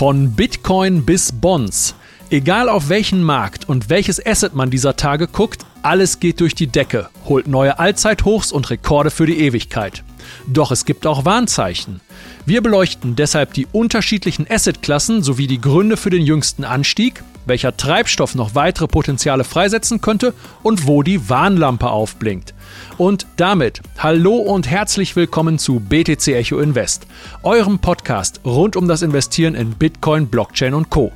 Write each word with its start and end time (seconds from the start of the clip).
Von 0.00 0.32
Bitcoin 0.32 1.04
bis 1.04 1.30
Bonds. 1.30 1.94
Egal 2.30 2.70
auf 2.70 2.88
welchen 2.88 3.22
Markt 3.22 3.68
und 3.68 3.90
welches 3.90 4.24
Asset 4.24 4.54
man 4.54 4.70
dieser 4.70 4.96
Tage 4.96 5.28
guckt, 5.28 5.66
alles 5.82 6.20
geht 6.20 6.40
durch 6.40 6.54
die 6.54 6.68
Decke, 6.68 7.10
holt 7.26 7.46
neue 7.46 7.78
Allzeithochs 7.78 8.50
und 8.50 8.70
Rekorde 8.70 9.10
für 9.10 9.26
die 9.26 9.38
Ewigkeit. 9.40 10.02
Doch 10.46 10.70
es 10.70 10.86
gibt 10.86 11.06
auch 11.06 11.26
Warnzeichen. 11.26 12.00
Wir 12.46 12.62
beleuchten 12.62 13.14
deshalb 13.14 13.52
die 13.52 13.66
unterschiedlichen 13.72 14.46
Assetklassen 14.50 15.22
sowie 15.22 15.46
die 15.46 15.60
Gründe 15.60 15.98
für 15.98 16.08
den 16.08 16.22
jüngsten 16.22 16.64
Anstieg, 16.64 17.22
welcher 17.44 17.76
Treibstoff 17.76 18.34
noch 18.34 18.54
weitere 18.54 18.88
Potenziale 18.88 19.44
freisetzen 19.44 20.00
könnte 20.00 20.32
und 20.62 20.86
wo 20.86 21.02
die 21.02 21.28
Warnlampe 21.28 21.90
aufblinkt. 21.90 22.54
Und 22.98 23.26
damit 23.36 23.80
hallo 23.98 24.36
und 24.36 24.68
herzlich 24.68 25.16
willkommen 25.16 25.58
zu 25.58 25.80
BTC 25.80 26.28
Echo 26.28 26.58
Invest, 26.58 27.06
eurem 27.42 27.78
Podcast 27.78 28.40
rund 28.44 28.76
um 28.76 28.88
das 28.88 29.02
Investieren 29.02 29.54
in 29.54 29.70
Bitcoin, 29.72 30.28
Blockchain 30.28 30.74
und 30.74 30.90
Co. 30.90 31.12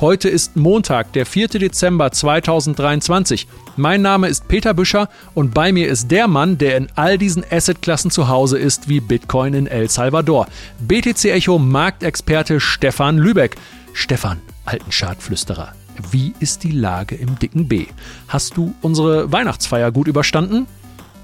Heute 0.00 0.28
ist 0.28 0.56
Montag, 0.56 1.12
der 1.12 1.26
4. 1.26 1.48
Dezember 1.48 2.12
2023. 2.12 3.48
Mein 3.76 4.00
Name 4.00 4.28
ist 4.28 4.46
Peter 4.46 4.72
Büscher 4.72 5.08
und 5.34 5.54
bei 5.54 5.72
mir 5.72 5.88
ist 5.88 6.10
der 6.10 6.28
Mann, 6.28 6.56
der 6.56 6.76
in 6.76 6.88
all 6.94 7.18
diesen 7.18 7.44
Assetklassen 7.50 8.12
zu 8.12 8.28
Hause 8.28 8.58
ist, 8.58 8.88
wie 8.88 9.00
Bitcoin 9.00 9.54
in 9.54 9.66
El 9.66 9.88
Salvador. 9.88 10.46
BTC 10.78 11.24
Echo 11.26 11.58
Marktexperte 11.58 12.60
Stefan 12.60 13.18
Lübeck. 13.18 13.56
Stefan, 13.92 14.38
alten 14.64 14.92
Schadflüsterer, 14.92 15.72
wie 16.12 16.32
ist 16.38 16.62
die 16.62 16.70
Lage 16.70 17.16
im 17.16 17.36
dicken 17.38 17.66
B? 17.66 17.86
Hast 18.28 18.56
du 18.56 18.74
unsere 18.82 19.32
Weihnachtsfeier 19.32 19.90
gut 19.90 20.06
überstanden? 20.06 20.66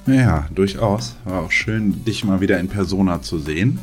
Ja, 0.06 0.46
durchaus. 0.54 1.16
War 1.24 1.42
auch 1.42 1.50
schön, 1.50 2.04
dich 2.04 2.24
mal 2.24 2.40
wieder 2.40 2.58
in 2.60 2.68
Persona 2.68 3.22
zu 3.22 3.38
sehen. 3.38 3.78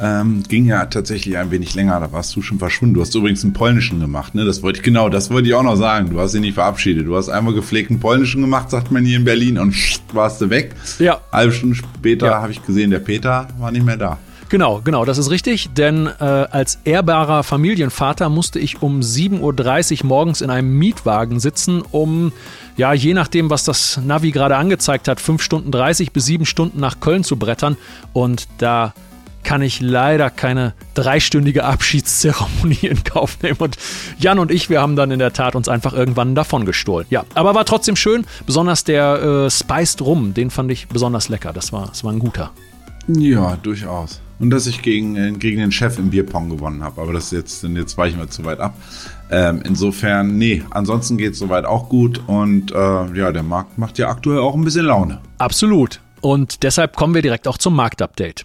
Ähm, 0.00 0.42
ging 0.48 0.66
ja 0.66 0.86
tatsächlich 0.86 1.36
ein 1.36 1.52
wenig 1.52 1.74
länger, 1.76 2.00
da 2.00 2.10
warst 2.10 2.34
du 2.34 2.42
schon 2.42 2.58
verschwunden. 2.58 2.94
Du 2.94 3.00
hast 3.00 3.14
übrigens 3.14 3.44
einen 3.44 3.52
polnischen 3.52 4.00
gemacht, 4.00 4.34
ne? 4.34 4.44
Das 4.44 4.60
wollte 4.62 4.78
ich 4.80 4.82
genau, 4.82 5.08
das 5.08 5.30
wollte 5.30 5.46
ich 5.46 5.54
auch 5.54 5.62
noch 5.62 5.76
sagen. 5.76 6.10
Du 6.10 6.18
hast 6.18 6.34
ihn 6.34 6.40
nicht 6.40 6.54
verabschiedet. 6.54 7.06
Du 7.06 7.14
hast 7.16 7.28
einmal 7.28 7.54
gepflegten 7.54 8.00
polnischen 8.00 8.40
gemacht, 8.40 8.70
sagt 8.70 8.90
man 8.90 9.04
hier 9.04 9.16
in 9.16 9.24
Berlin, 9.24 9.56
und 9.56 9.74
warst 10.12 10.40
du 10.40 10.50
weg. 10.50 10.74
Ja. 10.98 11.20
Halbe 11.30 11.52
Stunde 11.52 11.76
später 11.76 12.26
ja. 12.26 12.42
habe 12.42 12.50
ich 12.50 12.64
gesehen, 12.66 12.90
der 12.90 12.98
Peter 12.98 13.46
war 13.58 13.70
nicht 13.70 13.86
mehr 13.86 13.96
da. 13.96 14.18
Genau, 14.54 14.82
genau, 14.84 15.04
das 15.04 15.18
ist 15.18 15.32
richtig, 15.32 15.70
denn 15.74 16.06
äh, 16.06 16.22
als 16.22 16.78
ehrbarer 16.84 17.42
Familienvater 17.42 18.28
musste 18.28 18.60
ich 18.60 18.82
um 18.82 19.00
7.30 19.00 19.40
Uhr 20.02 20.06
morgens 20.06 20.42
in 20.42 20.48
einem 20.48 20.78
Mietwagen 20.78 21.40
sitzen, 21.40 21.82
um, 21.90 22.30
ja, 22.76 22.92
je 22.92 23.14
nachdem, 23.14 23.50
was 23.50 23.64
das 23.64 23.98
Navi 24.04 24.30
gerade 24.30 24.54
angezeigt 24.54 25.08
hat, 25.08 25.18
5 25.20 25.42
Stunden 25.42 25.72
30 25.72 26.12
bis 26.12 26.26
7 26.26 26.46
Stunden 26.46 26.78
nach 26.78 27.00
Köln 27.00 27.24
zu 27.24 27.36
brettern. 27.36 27.76
Und 28.12 28.46
da 28.58 28.94
kann 29.42 29.60
ich 29.60 29.80
leider 29.80 30.30
keine 30.30 30.74
dreistündige 30.94 31.64
Abschiedszeremonie 31.64 32.86
in 32.86 33.02
Kauf 33.02 33.42
nehmen. 33.42 33.58
Und 33.58 33.76
Jan 34.20 34.38
und 34.38 34.52
ich, 34.52 34.70
wir 34.70 34.80
haben 34.80 34.94
dann 34.94 35.10
in 35.10 35.18
der 35.18 35.32
Tat 35.32 35.56
uns 35.56 35.68
einfach 35.68 35.94
irgendwann 35.94 36.36
davon 36.36 36.64
gestohlen. 36.64 37.08
Ja, 37.10 37.24
aber 37.34 37.56
war 37.56 37.64
trotzdem 37.64 37.96
schön. 37.96 38.24
Besonders 38.46 38.84
der 38.84 39.20
äh, 39.20 39.50
Spiced 39.50 40.00
Rum, 40.00 40.32
den 40.32 40.50
fand 40.50 40.70
ich 40.70 40.86
besonders 40.86 41.28
lecker. 41.28 41.52
Das 41.52 41.72
war, 41.72 41.88
das 41.88 42.04
war 42.04 42.12
ein 42.12 42.20
guter. 42.20 42.52
Ja, 43.08 43.56
durchaus. 43.60 44.20
Und 44.44 44.50
dass 44.50 44.66
ich 44.66 44.82
gegen, 44.82 45.16
äh, 45.16 45.32
gegen 45.32 45.58
den 45.58 45.72
Chef 45.72 45.98
im 45.98 46.10
Bierpong 46.10 46.50
gewonnen 46.50 46.84
habe. 46.84 47.00
Aber 47.00 47.14
das 47.14 47.30
jetzt, 47.30 47.62
jetzt 47.62 47.96
weichen 47.96 48.18
wir 48.18 48.28
zu 48.28 48.44
weit 48.44 48.60
ab. 48.60 48.76
Ähm, 49.30 49.62
insofern, 49.64 50.36
nee, 50.36 50.62
ansonsten 50.68 51.16
geht 51.16 51.32
es 51.32 51.38
soweit 51.38 51.64
auch 51.64 51.88
gut. 51.88 52.20
Und 52.26 52.70
äh, 52.70 52.74
ja, 52.74 53.32
der 53.32 53.42
Markt 53.42 53.78
macht 53.78 53.96
ja 53.96 54.10
aktuell 54.10 54.40
auch 54.40 54.54
ein 54.54 54.62
bisschen 54.62 54.84
Laune. 54.84 55.22
Absolut. 55.38 56.02
Und 56.20 56.62
deshalb 56.62 56.94
kommen 56.94 57.14
wir 57.14 57.22
direkt 57.22 57.48
auch 57.48 57.56
zum 57.56 57.74
Marktupdate. 57.74 58.44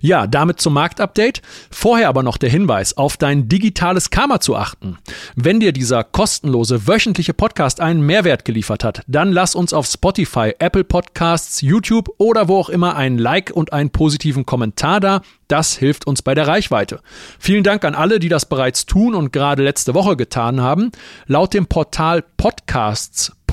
Ja, 0.00 0.26
damit 0.26 0.60
zum 0.60 0.74
Marktupdate. 0.74 1.42
Vorher 1.70 2.08
aber 2.08 2.22
noch 2.22 2.36
der 2.36 2.50
Hinweis, 2.50 2.96
auf 2.96 3.16
dein 3.16 3.48
digitales 3.48 4.10
Karma 4.10 4.40
zu 4.40 4.56
achten. 4.56 4.98
Wenn 5.34 5.60
dir 5.60 5.72
dieser 5.72 6.04
kostenlose 6.04 6.86
wöchentliche 6.86 7.34
Podcast 7.34 7.80
einen 7.80 8.00
Mehrwert 8.00 8.44
geliefert 8.44 8.84
hat, 8.84 9.02
dann 9.06 9.32
lass 9.32 9.54
uns 9.54 9.72
auf 9.72 9.86
Spotify, 9.86 10.54
Apple 10.58 10.84
Podcasts, 10.84 11.60
YouTube 11.60 12.10
oder 12.18 12.48
wo 12.48 12.58
auch 12.58 12.68
immer 12.68 12.96
ein 12.96 13.18
Like 13.18 13.50
und 13.54 13.72
einen 13.72 13.90
positiven 13.90 14.46
Kommentar 14.46 15.00
da. 15.00 15.22
Das 15.48 15.76
hilft 15.76 16.06
uns 16.06 16.22
bei 16.22 16.34
der 16.34 16.48
Reichweite. 16.48 17.00
Vielen 17.38 17.62
Dank 17.62 17.84
an 17.84 17.94
alle, 17.94 18.18
die 18.18 18.28
das 18.28 18.46
bereits 18.46 18.86
tun 18.86 19.14
und 19.14 19.32
gerade 19.32 19.62
letzte 19.62 19.94
Woche 19.94 20.16
getan 20.16 20.60
haben. 20.60 20.90
Laut 21.26 21.54
dem 21.54 21.66
Portal 21.66 22.24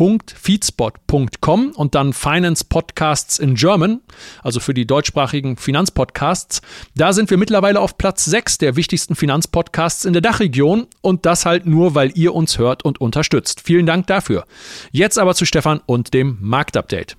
podcasts.feedspot.com 0.04 1.72
und 1.72 1.96
dann 1.96 2.12
Finance 2.12 2.66
Podcasts 2.68 3.40
in 3.40 3.56
German, 3.56 4.02
also 4.42 4.60
für 4.60 4.74
die 4.74 4.86
deutschsprachigen 4.86 5.56
Finanzpodcasts. 5.56 6.62
Da 6.96 7.14
sind 7.14 7.30
wir 7.30 7.38
mittlerweile 7.38 7.80
auf 7.80 7.98
Platz 7.98 8.26
6 8.26 8.58
der 8.58 8.76
wichtigsten 8.76 9.16
Finanzpodcasts 9.16 10.04
in 10.04 10.12
der 10.12 10.22
Dachregion 10.22 10.88
und 11.02 11.26
das 11.26 11.46
halt 11.46 11.66
nur, 11.66 11.96
weil 11.96 12.12
ihr 12.16 12.36
uns 12.36 12.58
hört 12.58 12.84
und 12.84 13.00
unterstützt. 13.00 13.62
Vielen 13.62 13.86
Dank 13.86 14.08
dafür. 14.08 14.46
Jetzt 14.92 15.18
aber 15.18 15.36
zu 15.36 15.46
Stefan 15.46 15.80
und 15.86 16.14
dem 16.14 16.38
Marktupdate. 16.42 17.16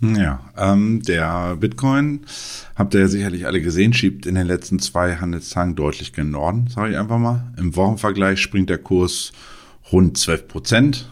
Ja, 0.00 0.40
ähm, 0.56 1.00
der 1.02 1.56
Bitcoin, 1.56 2.26
habt 2.74 2.94
ihr 2.94 3.00
ja 3.00 3.08
sicherlich 3.08 3.46
alle 3.46 3.62
gesehen, 3.62 3.92
schiebt 3.92 4.26
in 4.26 4.34
den 4.34 4.48
letzten 4.48 4.80
zwei 4.80 5.16
Handelstagen 5.16 5.76
deutlich 5.76 6.12
gen 6.12 6.30
Norden, 6.30 6.66
sage 6.66 6.90
ich 6.90 6.98
einfach 6.98 7.18
mal. 7.18 7.52
Im 7.56 7.76
Wochenvergleich 7.76 8.40
springt 8.40 8.68
der 8.68 8.78
Kurs 8.78 9.32
rund 9.92 10.18
12 10.18 10.48
Prozent 10.48 11.08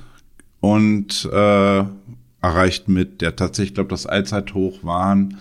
und 0.62 1.28
äh, 1.31 1.84
erreicht 2.41 2.89
mit 2.89 3.21
der 3.21 3.37
tatsächlich, 3.37 3.73
ich 3.73 3.75
glaube, 3.75 3.91
das 3.91 4.06
Allzeithoch 4.06 4.84
waren, 4.84 5.37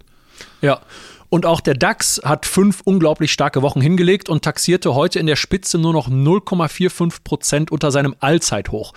Ja. 0.61 0.81
Und 1.29 1.45
auch 1.45 1.59
der 1.59 1.73
DAX 1.73 2.21
hat 2.23 2.45
fünf 2.45 2.81
unglaublich 2.83 3.31
starke 3.31 3.61
Wochen 3.61 3.81
hingelegt 3.81 4.29
und 4.29 4.43
taxierte 4.43 4.93
heute 4.93 5.19
in 5.19 5.27
der 5.27 5.35
Spitze 5.35 5.77
nur 5.77 5.91
noch 5.91 6.07
0,45 6.07 7.23
Prozent 7.23 7.71
unter 7.71 7.91
seinem 7.91 8.15
Allzeithoch. 8.19 8.93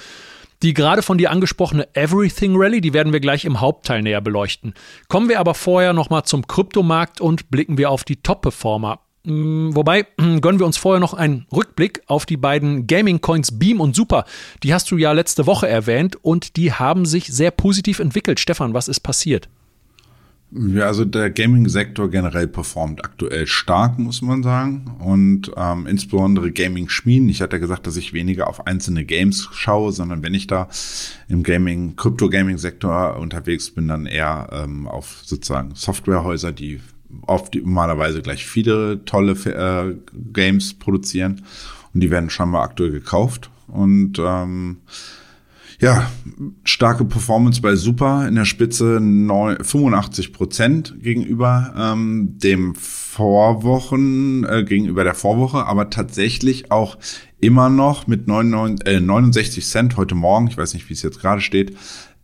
Die 0.63 0.75
gerade 0.75 1.03
von 1.03 1.19
dir 1.19 1.31
angesprochene 1.31 1.89
Everything 1.95 2.55
Rally, 2.57 2.81
die 2.81 2.93
werden 2.93 3.13
wir 3.13 3.21
gleich 3.21 3.45
im 3.45 3.61
Hauptteil 3.61 4.03
näher 4.03 4.21
beleuchten. 4.21 4.75
Kommen 5.09 5.29
wir 5.29 5.41
aber 5.41 5.55
vorher 5.55 5.93
nochmal 5.93 6.25
zum 6.25 6.47
Kryptomarkt 6.47 7.21
und 7.21 7.51
blicken 7.51 7.79
wir 7.79 7.91
auf 7.91 8.05
die 8.05 8.17
Top-Performer. 8.17 9.01
Mm, 9.29 9.75
wobei, 9.75 10.07
gönnen 10.17 10.59
wir 10.59 10.67
uns 10.67 10.79
vorher 10.79 11.01
noch 11.01 11.13
einen 11.13 11.47
Rückblick 11.53 12.03
auf 12.07 12.25
die 12.25 12.39
beiden 12.39 12.87
Gaming-Coins 12.87 13.59
Beam 13.59 13.81
und 13.81 13.95
Super. 13.95 14.25
Die 14.63 14.73
hast 14.73 14.91
du 14.91 14.97
ja 14.97 15.13
letzte 15.13 15.47
Woche 15.47 15.69
erwähnt 15.69 16.17
und 16.23 16.57
die 16.57 16.73
haben 16.73 17.05
sich 17.05 17.27
sehr 17.27 17.51
positiv 17.51 17.99
entwickelt. 17.99 18.41
Stefan, 18.41 18.73
was 18.73 18.89
ist 18.89 19.01
passiert? 19.01 19.49
Ja, 20.51 20.87
also 20.87 21.05
der 21.05 21.29
Gaming-Sektor 21.29 22.09
generell 22.11 22.49
performt 22.49 23.05
aktuell 23.05 23.47
stark, 23.47 23.99
muss 23.99 24.23
man 24.23 24.43
sagen. 24.43 24.97
Und 24.99 25.53
ähm, 25.59 25.87
insbesondere 25.87 26.51
Gaming-Schmieden. 26.51 27.29
Ich 27.29 27.43
hatte 27.43 27.57
ja 27.57 27.61
gesagt, 27.61 27.87
dass 27.87 27.99
ich 27.99 28.15
weniger 28.15 28.49
auf 28.49 28.67
einzelne 28.67 29.05
Games 29.05 29.51
schaue, 29.53 29.93
sondern 29.93 30.23
wenn 30.23 30.33
ich 30.33 30.47
da 30.47 30.69
im 31.29 31.43
Gaming, 31.43 31.97
Krypto-Gaming-Sektor 31.97 33.19
unterwegs 33.19 33.71
bin, 33.73 33.89
dann 33.89 34.07
eher 34.07 34.49
ähm, 34.53 34.89
auf 34.89 35.21
sozusagen 35.23 35.75
Softwarehäuser, 35.75 36.53
die 36.53 36.81
oft 37.23 37.55
normalerweise 37.55 38.23
gleich 38.23 38.47
viele 38.47 39.05
tolle 39.05 39.33
äh, 39.33 39.97
Games 40.33 40.75
produzieren. 40.75 41.43
Und 41.95 42.01
die 42.01 42.11
werden 42.11 42.31
scheinbar 42.31 42.63
aktuell 42.63 42.91
gekauft. 42.91 43.51
Und 43.67 44.19
ähm, 44.19 44.79
ja, 45.81 46.11
starke 46.65 47.05
Performance 47.05 47.61
bei 47.61 47.77
Super 47.77 48.27
in 48.27 48.35
der 48.35 48.45
Spitze 48.45 48.99
85 48.99 50.33
Prozent 50.33 50.95
gegenüber 51.01 51.73
ähm, 51.79 52.37
dem 52.39 52.75
Vorwochen, 52.75 54.45
äh, 54.45 54.65
gegenüber 54.65 55.05
der 55.05 55.15
Vorwoche, 55.15 55.67
aber 55.67 55.89
tatsächlich 55.89 56.73
auch 56.73 56.99
immer 57.41 57.69
noch 57.69 58.09
mit 58.09 58.27
99, 58.27 58.87
äh, 58.89 59.01
69 59.01 59.65
Cent 59.65 59.97
heute 59.97 60.17
Morgen, 60.17 60.49
ich 60.49 60.59
weiß 60.59 60.75
nicht, 60.75 60.89
wie 60.89 60.95
es 60.95 61.03
jetzt 61.03 61.21
gerade 61.21 61.41
steht, 61.41 61.77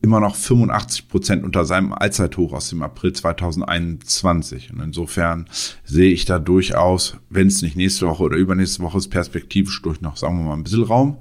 immer 0.04 0.20
noch 0.20 0.36
85 0.36 1.08
Prozent 1.08 1.44
unter 1.44 1.64
seinem 1.64 1.94
Allzeithoch 1.94 2.52
aus 2.52 2.68
dem 2.68 2.82
April 2.82 3.14
2021. 3.14 4.70
Und 4.70 4.80
insofern 4.80 5.46
sehe 5.82 6.12
ich 6.12 6.26
da 6.26 6.38
durchaus, 6.38 7.16
wenn 7.30 7.46
es 7.46 7.62
nicht 7.62 7.74
nächste 7.74 8.06
Woche 8.06 8.22
oder 8.24 8.36
übernächste 8.36 8.82
Woche 8.82 8.98
ist, 8.98 9.08
perspektivisch 9.08 9.80
durch 9.80 10.02
noch, 10.02 10.18
sagen 10.18 10.36
wir 10.38 10.44
mal, 10.44 10.52
ein 10.52 10.62
bisschen 10.62 10.82
Raum. 10.82 11.16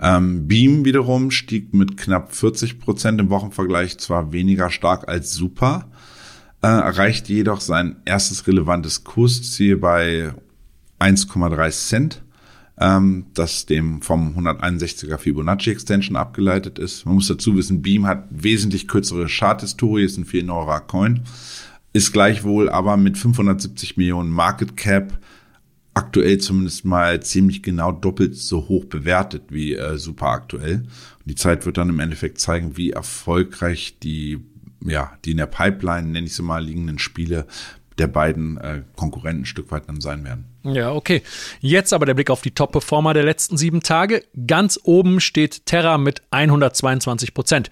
Ähm, 0.00 0.46
Beam 0.46 0.84
wiederum 0.84 1.32
stieg 1.32 1.74
mit 1.74 1.96
knapp 1.96 2.32
40 2.32 2.78
Prozent 2.78 3.20
im 3.20 3.28
Wochenvergleich 3.28 3.98
zwar 3.98 4.32
weniger 4.32 4.70
stark 4.70 5.08
als 5.08 5.34
Super, 5.34 5.88
äh, 6.62 6.68
erreichte 6.68 7.32
jedoch 7.32 7.60
sein 7.60 7.96
erstes 8.04 8.46
relevantes 8.46 9.02
Kursziel 9.02 9.76
bei 9.76 10.32
1,3 11.00 11.70
Cent, 11.88 12.22
ähm, 12.78 13.26
das 13.34 13.66
dem 13.66 14.02
vom 14.02 14.36
161er 14.38 15.18
Fibonacci 15.18 15.70
Extension 15.70 16.16
abgeleitet 16.16 16.78
ist. 16.78 17.04
Man 17.04 17.16
muss 17.16 17.28
dazu 17.28 17.56
wissen, 17.56 17.82
Beam 17.82 18.06
hat 18.06 18.26
wesentlich 18.30 18.88
kürzere 18.88 19.26
Charthistorie, 19.26 20.04
ist 20.04 20.16
ein 20.16 20.24
viel 20.24 20.42
neuerer 20.42 20.80
Coin, 20.80 21.22
ist 21.92 22.12
gleichwohl 22.12 22.68
aber 22.68 22.96
mit 22.96 23.18
570 23.18 23.96
Millionen 23.96 24.30
Market 24.30 24.76
Cap 24.76 25.18
aktuell 25.94 26.38
zumindest 26.38 26.84
mal 26.84 27.22
ziemlich 27.22 27.62
genau 27.62 27.92
doppelt 27.92 28.36
so 28.36 28.68
hoch 28.68 28.86
bewertet 28.86 29.44
wie 29.50 29.74
äh, 29.74 29.98
super 29.98 30.28
aktuell. 30.28 30.76
Und 30.76 31.26
die 31.26 31.34
Zeit 31.34 31.66
wird 31.66 31.76
dann 31.76 31.90
im 31.90 32.00
Endeffekt 32.00 32.38
zeigen, 32.40 32.76
wie 32.76 32.90
erfolgreich 32.90 33.98
die, 34.02 34.40
ja, 34.80 35.12
die 35.24 35.32
in 35.32 35.36
der 35.36 35.46
Pipeline, 35.46 36.08
nenne 36.08 36.26
ich 36.26 36.34
sie 36.34 36.42
mal, 36.42 36.64
liegenden 36.64 36.98
Spiele 36.98 37.46
der 38.02 38.08
beiden 38.08 38.56
äh, 38.58 38.82
Konkurrenten 38.96 39.42
ein 39.42 39.46
Stück 39.46 39.70
weit 39.70 39.88
dann 39.88 40.00
sein 40.00 40.24
werden. 40.24 40.44
Ja, 40.64 40.90
okay. 40.90 41.22
Jetzt 41.60 41.92
aber 41.92 42.04
der 42.04 42.14
Blick 42.14 42.30
auf 42.30 42.42
die 42.42 42.50
Top-Performer 42.50 43.14
der 43.14 43.22
letzten 43.22 43.56
sieben 43.56 43.80
Tage. 43.80 44.24
Ganz 44.48 44.80
oben 44.82 45.20
steht 45.20 45.66
Terra 45.66 45.98
mit 45.98 46.20
122 46.32 47.32
Prozent. 47.32 47.70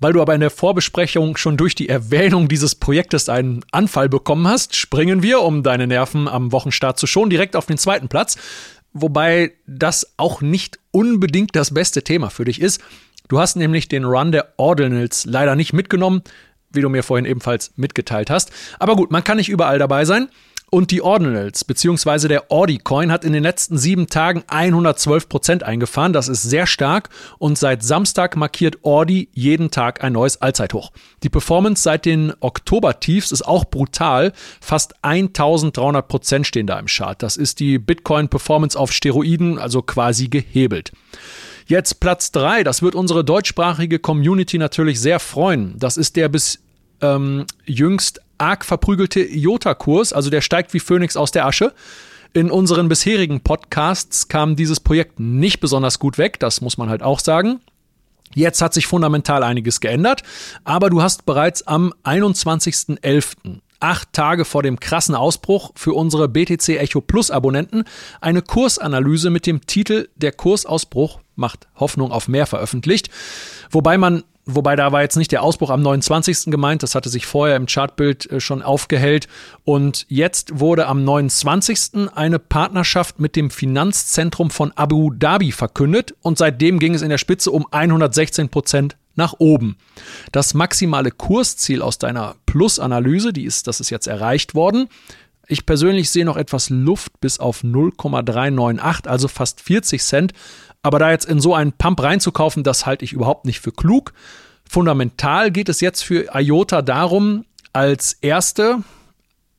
Weil 0.00 0.12
du 0.12 0.20
aber 0.20 0.34
in 0.34 0.40
der 0.40 0.50
Vorbesprechung 0.50 1.36
schon 1.36 1.56
durch 1.56 1.76
die 1.76 1.88
Erwähnung 1.88 2.48
dieses 2.48 2.74
Projektes 2.74 3.28
einen 3.28 3.64
Anfall 3.70 4.08
bekommen 4.08 4.48
hast, 4.48 4.74
springen 4.74 5.22
wir, 5.22 5.40
um 5.42 5.62
deine 5.62 5.86
Nerven 5.86 6.26
am 6.26 6.50
Wochenstart 6.50 6.98
zu 6.98 7.06
schonen, 7.06 7.30
direkt 7.30 7.54
auf 7.54 7.66
den 7.66 7.78
zweiten 7.78 8.08
Platz. 8.08 8.36
Wobei 8.92 9.52
das 9.68 10.14
auch 10.16 10.40
nicht 10.40 10.80
unbedingt 10.90 11.54
das 11.54 11.72
beste 11.72 12.02
Thema 12.02 12.30
für 12.30 12.44
dich 12.44 12.60
ist. 12.60 12.80
Du 13.28 13.38
hast 13.38 13.54
nämlich 13.54 13.86
den 13.86 14.04
Run 14.04 14.32
der 14.32 14.54
Ordinals 14.56 15.26
leider 15.26 15.54
nicht 15.54 15.72
mitgenommen, 15.72 16.22
wie 16.72 16.80
du 16.80 16.88
mir 16.88 17.02
vorhin 17.02 17.26
ebenfalls 17.26 17.72
mitgeteilt 17.76 18.30
hast. 18.30 18.50
Aber 18.78 18.96
gut, 18.96 19.10
man 19.10 19.24
kann 19.24 19.36
nicht 19.36 19.48
überall 19.48 19.78
dabei 19.78 20.04
sein. 20.04 20.28
Und 20.72 20.92
die 20.92 21.02
Ordinals, 21.02 21.64
beziehungsweise 21.64 22.28
der 22.28 22.52
Audi-Coin, 22.52 23.10
hat 23.10 23.24
in 23.24 23.32
den 23.32 23.42
letzten 23.42 23.76
sieben 23.76 24.06
Tagen 24.06 24.44
112 24.46 25.28
Prozent 25.28 25.62
eingefahren. 25.64 26.12
Das 26.12 26.28
ist 26.28 26.44
sehr 26.44 26.68
stark. 26.68 27.08
Und 27.38 27.58
seit 27.58 27.82
Samstag 27.82 28.36
markiert 28.36 28.84
Audi 28.84 29.28
jeden 29.32 29.72
Tag 29.72 30.04
ein 30.04 30.12
neues 30.12 30.40
Allzeithoch. 30.40 30.92
Die 31.24 31.28
Performance 31.28 31.82
seit 31.82 32.04
den 32.06 32.32
Oktober-Tiefs 32.38 33.32
ist 33.32 33.42
auch 33.42 33.64
brutal. 33.64 34.32
Fast 34.60 34.94
1300 35.02 36.06
Prozent 36.06 36.46
stehen 36.46 36.68
da 36.68 36.78
im 36.78 36.86
Chart. 36.86 37.20
Das 37.20 37.36
ist 37.36 37.58
die 37.58 37.80
Bitcoin-Performance 37.80 38.78
auf 38.78 38.92
Steroiden, 38.92 39.58
also 39.58 39.82
quasi 39.82 40.28
gehebelt. 40.28 40.92
Jetzt 41.70 42.00
Platz 42.00 42.32
drei. 42.32 42.64
Das 42.64 42.82
wird 42.82 42.96
unsere 42.96 43.24
deutschsprachige 43.24 44.00
Community 44.00 44.58
natürlich 44.58 45.00
sehr 45.00 45.20
freuen. 45.20 45.78
Das 45.78 45.96
ist 45.96 46.16
der 46.16 46.28
bis 46.28 46.58
ähm, 47.00 47.46
jüngst 47.64 48.20
arg 48.38 48.64
verprügelte 48.64 49.20
IOTA-Kurs, 49.20 50.12
also 50.12 50.30
der 50.30 50.40
steigt 50.40 50.74
wie 50.74 50.80
Phönix 50.80 51.16
aus 51.16 51.30
der 51.30 51.46
Asche. 51.46 51.72
In 52.32 52.50
unseren 52.50 52.88
bisherigen 52.88 53.42
Podcasts 53.42 54.26
kam 54.26 54.56
dieses 54.56 54.80
Projekt 54.80 55.20
nicht 55.20 55.60
besonders 55.60 56.00
gut 56.00 56.18
weg, 56.18 56.40
das 56.40 56.60
muss 56.60 56.76
man 56.76 56.88
halt 56.88 57.04
auch 57.04 57.20
sagen. 57.20 57.60
Jetzt 58.34 58.62
hat 58.62 58.74
sich 58.74 58.88
fundamental 58.88 59.44
einiges 59.44 59.78
geändert, 59.80 60.24
aber 60.64 60.90
du 60.90 61.02
hast 61.02 61.24
bereits 61.24 61.64
am 61.68 61.94
21.11., 62.02 63.60
acht 63.80 64.12
Tage 64.12 64.44
vor 64.44 64.62
dem 64.62 64.78
krassen 64.78 65.14
Ausbruch, 65.14 65.72
für 65.74 65.94
unsere 65.94 66.28
BTC 66.28 66.68
Echo 66.78 67.00
Plus 67.00 67.30
Abonnenten 67.30 67.84
eine 68.20 68.42
Kursanalyse 68.42 69.30
mit 69.30 69.46
dem 69.46 69.66
Titel 69.66 70.08
Der 70.16 70.32
Kursausbruch 70.32 71.20
macht 71.34 71.68
Hoffnung 71.76 72.12
auf 72.12 72.28
mehr 72.28 72.46
veröffentlicht. 72.46 73.10
Wobei 73.70 73.98
man 73.98 74.24
Wobei 74.46 74.74
da 74.74 74.90
war 74.90 75.02
jetzt 75.02 75.16
nicht 75.16 75.32
der 75.32 75.42
Ausbruch 75.42 75.70
am 75.70 75.82
29. 75.82 76.46
gemeint, 76.46 76.82
das 76.82 76.94
hatte 76.94 77.08
sich 77.08 77.26
vorher 77.26 77.56
im 77.56 77.66
Chartbild 77.66 78.30
äh, 78.30 78.40
schon 78.40 78.62
aufgehellt. 78.62 79.28
Und 79.64 80.06
jetzt 80.08 80.58
wurde 80.58 80.86
am 80.86 81.04
29. 81.04 82.10
eine 82.14 82.38
Partnerschaft 82.38 83.20
mit 83.20 83.36
dem 83.36 83.50
Finanzzentrum 83.50 84.50
von 84.50 84.72
Abu 84.72 85.10
Dhabi 85.12 85.52
verkündet 85.52 86.14
und 86.22 86.38
seitdem 86.38 86.78
ging 86.78 86.94
es 86.94 87.02
in 87.02 87.10
der 87.10 87.18
Spitze 87.18 87.50
um 87.50 87.66
116 87.70 88.48
Prozent 88.48 88.96
nach 89.14 89.34
oben. 89.38 89.76
Das 90.32 90.54
maximale 90.54 91.10
Kursziel 91.10 91.82
aus 91.82 91.98
deiner 91.98 92.36
Plus-Analyse, 92.46 93.32
die 93.32 93.44
ist, 93.44 93.66
das 93.66 93.80
ist 93.80 93.90
jetzt 93.90 94.06
erreicht 94.06 94.54
worden. 94.54 94.88
Ich 95.46 95.66
persönlich 95.66 96.10
sehe 96.10 96.24
noch 96.24 96.36
etwas 96.36 96.70
Luft 96.70 97.20
bis 97.20 97.40
auf 97.40 97.64
0,398, 97.64 99.10
also 99.10 99.26
fast 99.26 99.60
40 99.60 100.02
Cent. 100.02 100.32
Aber 100.82 100.98
da 100.98 101.10
jetzt 101.10 101.26
in 101.26 101.40
so 101.40 101.54
einen 101.54 101.72
Pump 101.72 102.02
reinzukaufen, 102.02 102.62
das 102.62 102.86
halte 102.86 103.04
ich 103.04 103.12
überhaupt 103.12 103.46
nicht 103.46 103.60
für 103.60 103.72
klug. 103.72 104.12
Fundamental 104.68 105.50
geht 105.50 105.68
es 105.68 105.80
jetzt 105.80 106.02
für 106.02 106.32
IOTA 106.32 106.82
darum, 106.82 107.44
als 107.72 108.12
erste 108.20 108.84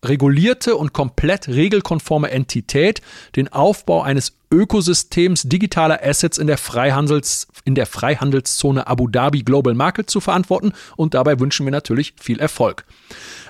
regulierte 0.04 0.76
und 0.76 0.94
komplett 0.94 1.48
regelkonforme 1.48 2.32
Entität 2.32 3.02
den 3.36 3.52
Aufbau 3.52 4.02
eines 4.02 4.34
Ökosystems 4.52 5.44
digitaler 5.44 6.02
Assets 6.04 6.38
in 6.38 6.48
der, 6.48 6.58
Freihandels, 6.58 7.48
in 7.64 7.76
der 7.76 7.86
Freihandelszone 7.86 8.86
Abu 8.86 9.08
Dhabi 9.08 9.44
Global 9.44 9.74
Market 9.74 10.10
zu 10.10 10.20
verantworten 10.20 10.74
und 10.98 11.14
dabei 11.14 11.40
wünschen 11.40 11.66
wir 11.66 11.72
natürlich 11.72 12.14
viel 12.20 12.40
Erfolg. 12.40 12.84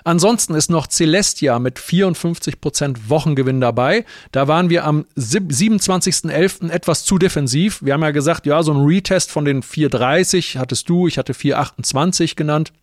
Ansonsten 0.03 0.53
ist 0.53 0.69
noch 0.69 0.87
Celestia 0.87 1.57
mit 1.59 1.79
54% 1.79 2.97
Wochengewinn 3.07 3.61
dabei. 3.61 4.05
Da 4.31 4.47
waren 4.47 4.69
wir 4.69 4.85
am 4.85 5.05
27.11. 5.17 6.69
etwas 6.69 7.03
zu 7.03 7.17
defensiv. 7.17 7.79
Wir 7.81 7.93
haben 7.93 8.03
ja 8.03 8.11
gesagt, 8.11 8.45
ja, 8.45 8.61
so 8.61 8.73
ein 8.73 8.85
Retest 8.85 9.31
von 9.31 9.45
den 9.45 9.63
430 9.63 10.57
hattest 10.57 10.89
du, 10.89 11.07
ich 11.07 11.17
hatte 11.17 11.33
428 11.33 12.35
genannt. 12.35 12.73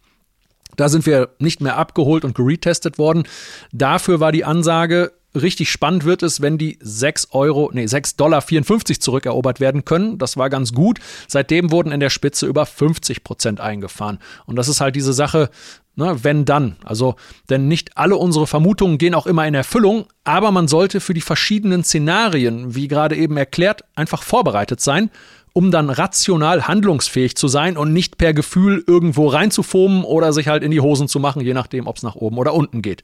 Da 0.79 0.89
sind 0.89 1.07
wir 1.07 1.31
nicht 1.41 1.61
mehr 1.61 1.77
abgeholt 1.77 2.25
und 2.25 2.35
geretestet 2.35 2.99
worden. 2.99 3.25
Dafür 3.73 4.21
war 4.21 4.31
die 4.31 4.45
Ansage, 4.45 5.13
richtig 5.35 5.71
spannend 5.71 6.05
wird 6.05 6.23
es, 6.23 6.41
wenn 6.41 6.57
die 6.57 6.79
6 6.81 7.29
Euro, 7.33 7.71
nee, 7.73 7.87
6 7.87 8.15
Dollar 8.17 8.41
54 8.41 9.01
zurückerobert 9.01 9.59
werden 9.59 9.85
können. 9.85 10.19
Das 10.19 10.37
war 10.37 10.49
ganz 10.49 10.73
gut. 10.73 11.01
Seitdem 11.27 11.73
wurden 11.73 11.91
in 11.91 12.01
der 12.01 12.11
Spitze 12.11 12.47
über 12.47 12.65
50 12.65 13.25
Prozent 13.25 13.61
eingefahren. 13.61 14.21
Und 14.47 14.57
das 14.57 14.69
ist 14.69 14.81
halt 14.81 14.95
diese 14.95 15.13
Sache, 15.13 15.51
ne, 15.97 16.17
wenn 16.23 16.45
dann. 16.45 16.77
Also, 16.85 17.17
denn 17.51 17.67
nicht 17.67 17.97
alle 17.97 18.17
unsere 18.17 18.47
Vermutungen 18.47 18.99
gehen 18.99 19.15
auch 19.15 19.27
immer 19.27 19.47
in 19.49 19.55
Erfüllung, 19.55 20.07
aber 20.23 20.53
man 20.53 20.69
sollte 20.69 21.01
für 21.01 21.15
die 21.15 21.21
verschiedenen 21.21 21.83
Szenarien, 21.83 22.77
wie 22.77 22.87
gerade 22.87 23.17
eben 23.17 23.37
erklärt, 23.37 23.83
einfach 23.97 24.23
vorbereitet 24.23 24.81
sein 24.81 25.11
um 25.59 25.73
dann 25.73 25.91
rational 25.91 26.69
handlungsfähig 26.69 27.35
zu 27.35 27.49
sein 27.49 27.77
und 27.77 27.93
nicht 27.93 28.17
per 28.17 28.33
Gefühl 28.33 28.85
irgendwo 28.87 29.27
reinzufomen 29.27 30.05
oder 30.05 30.33
sich 30.33 30.47
halt 30.47 30.63
in 30.63 30.71
die 30.71 30.81
Hosen 30.81 31.09
zu 31.09 31.19
machen, 31.19 31.43
je 31.43 31.53
nachdem, 31.53 31.89
ob 31.89 31.97
es 31.97 32.05
nach 32.05 32.15
oben 32.15 32.39
oder 32.39 32.55
unten 32.55 32.81
geht. 32.81 33.03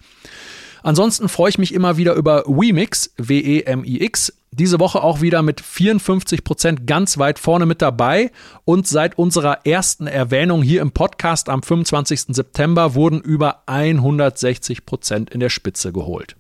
Ansonsten 0.85 1.29
freue 1.29 1.49
ich 1.51 1.59
mich 1.59 1.75
immer 1.75 1.97
wieder 1.97 2.15
über 2.15 2.45
Wemix, 2.47 3.13
W-E-M-I-X. 3.17 4.35
Diese 4.53 4.79
Woche 4.79 5.03
auch 5.03 5.21
wieder 5.21 5.43
mit 5.43 5.63
54 5.63 6.45
Prozent 6.45 6.87
ganz 6.87 7.19
weit 7.19 7.41
vorne 7.41 7.67
mit 7.67 7.83
dabei. 7.83 8.31
Und 8.65 8.87
seit 8.87 9.19
unserer 9.19 9.67
ersten 9.67 10.07
Erwähnung 10.07 10.63
hier 10.63 10.81
im 10.81 10.93
Podcast 10.93 11.49
am 11.49 11.61
25. 11.61 12.27
September 12.29 12.95
wurden 12.95 13.21
über 13.21 13.65
160 13.67 14.87
Prozent 14.87 15.31
in 15.31 15.41
der 15.41 15.51
Spitze 15.51 15.93
geholt. 15.93 16.37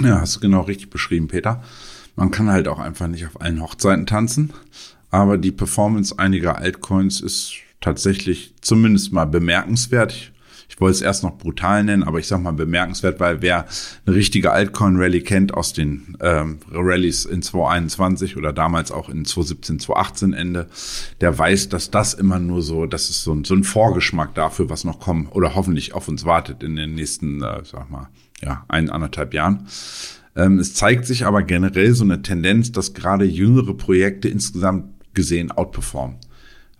Ja, 0.00 0.20
hast 0.20 0.36
du 0.36 0.40
genau 0.40 0.60
richtig 0.60 0.90
beschrieben, 0.90 1.26
Peter. 1.26 1.64
Man 2.16 2.30
kann 2.30 2.50
halt 2.50 2.66
auch 2.68 2.78
einfach 2.78 3.06
nicht 3.06 3.26
auf 3.26 3.40
allen 3.40 3.62
Hochzeiten 3.62 4.06
tanzen. 4.06 4.52
Aber 5.10 5.38
die 5.38 5.52
Performance 5.52 6.18
einiger 6.18 6.58
Altcoins 6.58 7.20
ist 7.20 7.54
tatsächlich 7.80 8.54
zumindest 8.60 9.12
mal 9.12 9.26
bemerkenswert. 9.26 10.12
Ich 10.12 10.32
ich 10.76 10.80
wollte 10.82 10.96
es 10.96 11.00
erst 11.00 11.22
noch 11.22 11.38
brutal 11.38 11.84
nennen, 11.84 12.02
aber 12.02 12.18
ich 12.18 12.26
sag 12.26 12.42
mal 12.42 12.52
bemerkenswert, 12.52 13.18
weil 13.18 13.40
wer 13.40 13.66
eine 14.04 14.14
richtige 14.14 14.52
Altcoin-Rallye 14.52 15.22
kennt 15.22 15.54
aus 15.54 15.72
den 15.72 16.18
ähm, 16.20 16.58
Rallyes 16.70 17.24
in 17.24 17.40
2021 17.40 18.36
oder 18.36 18.52
damals 18.52 18.92
auch 18.92 19.08
in 19.08 19.24
2017, 19.24 19.78
2018 19.80 20.32
Ende, 20.34 20.66
der 21.22 21.38
weiß, 21.38 21.70
dass 21.70 21.90
das 21.90 22.12
immer 22.12 22.38
nur 22.38 22.60
so, 22.60 22.84
das 22.84 23.08
ist 23.08 23.22
so 23.22 23.32
ein, 23.32 23.44
so 23.44 23.54
ein 23.54 23.64
Vorgeschmack 23.64 24.34
dafür, 24.34 24.68
was 24.68 24.84
noch 24.84 25.00
kommen 25.00 25.28
oder 25.28 25.54
hoffentlich 25.54 25.94
auf 25.94 26.08
uns 26.08 26.26
wartet 26.26 26.62
in 26.62 26.76
den 26.76 26.94
nächsten, 26.94 27.42
äh, 27.42 27.62
sag 27.64 27.90
mal, 27.90 28.10
ja, 28.42 28.66
ein, 28.68 28.90
anderthalb 28.90 29.32
Jahren. 29.32 29.66
Ähm, 30.36 30.58
es 30.58 30.74
zeigt 30.74 31.06
sich 31.06 31.24
aber 31.24 31.42
generell 31.42 31.92
so 31.94 32.04
eine 32.04 32.22
Tendenz, 32.22 32.70
dass 32.70 32.94
gerade 32.94 33.24
jüngere 33.24 33.74
Projekte 33.74 34.28
insgesamt 34.28 34.92
gesehen 35.14 35.50
outperformen. 35.50 36.18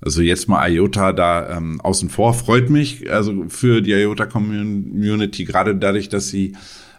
Also 0.01 0.21
jetzt 0.21 0.49
mal 0.49 0.71
IOTA 0.71 1.13
da 1.13 1.57
ähm, 1.57 1.81
außen 1.81 2.11
vor, 2.11 2.35
freut 2.35 2.69
mich, 2.69 3.11
also 3.11 3.47
für 3.49 3.81
die 3.81 3.93
IOTA 3.93 4.27
Community, 4.27 5.45
gerade 5.45 5.75
dadurch, 5.75 6.11
dass 6.11 6.29
sie 6.29 6.55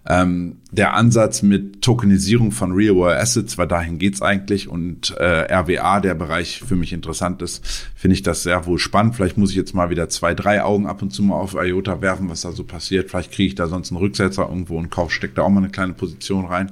ähm, 0.10 0.58
der 0.72 0.94
Ansatz 0.94 1.42
mit 1.42 1.82
Tokenisierung 1.82 2.52
von 2.52 2.72
Real 2.72 2.96
World 2.96 3.20
Assets, 3.20 3.58
weil 3.58 3.68
dahin 3.68 4.00
geht's 4.00 4.22
eigentlich 4.22 4.70
und 4.70 5.12
äh, 5.18 5.54
RWA, 5.54 6.00
der 6.00 6.16
Bereich 6.16 6.64
für 6.66 6.76
mich 6.76 6.94
interessant 6.94 7.42
ist, 7.42 7.66
finde 7.96 8.16
ich 8.16 8.24
das 8.24 8.44
sehr 8.44 8.66
wohl 8.66 8.80
spannend. 8.80 9.16
Vielleicht 9.16 9.38
muss 9.38 9.50
ich 9.50 9.58
jetzt 9.58 9.74
mal 9.74 9.90
wieder 9.90 10.08
zwei, 10.10 10.34
drei 10.34 10.64
Augen 10.64 10.88
ab 10.88 11.02
und 11.02 11.12
zu 11.12 11.24
mal 11.24 11.36
auf 11.36 11.56
IOTA 11.56 12.02
werfen, 12.02 12.30
was 12.30 12.42
da 12.42 12.52
so 12.52 12.64
passiert. 12.64 13.10
Vielleicht 13.10 13.32
kriege 13.32 13.48
ich 13.48 13.56
da 13.56 13.68
sonst 13.68 13.92
einen 13.92 14.00
Rücksetzer 14.00 14.48
irgendwo 14.48 14.78
und 14.78 14.90
kauf, 14.90 15.12
steckt 15.12 15.38
da 15.38 15.42
auch 15.42 15.50
mal 15.50 15.60
eine 15.60 15.70
kleine 15.70 15.94
Position 15.94 16.46
rein. 16.46 16.72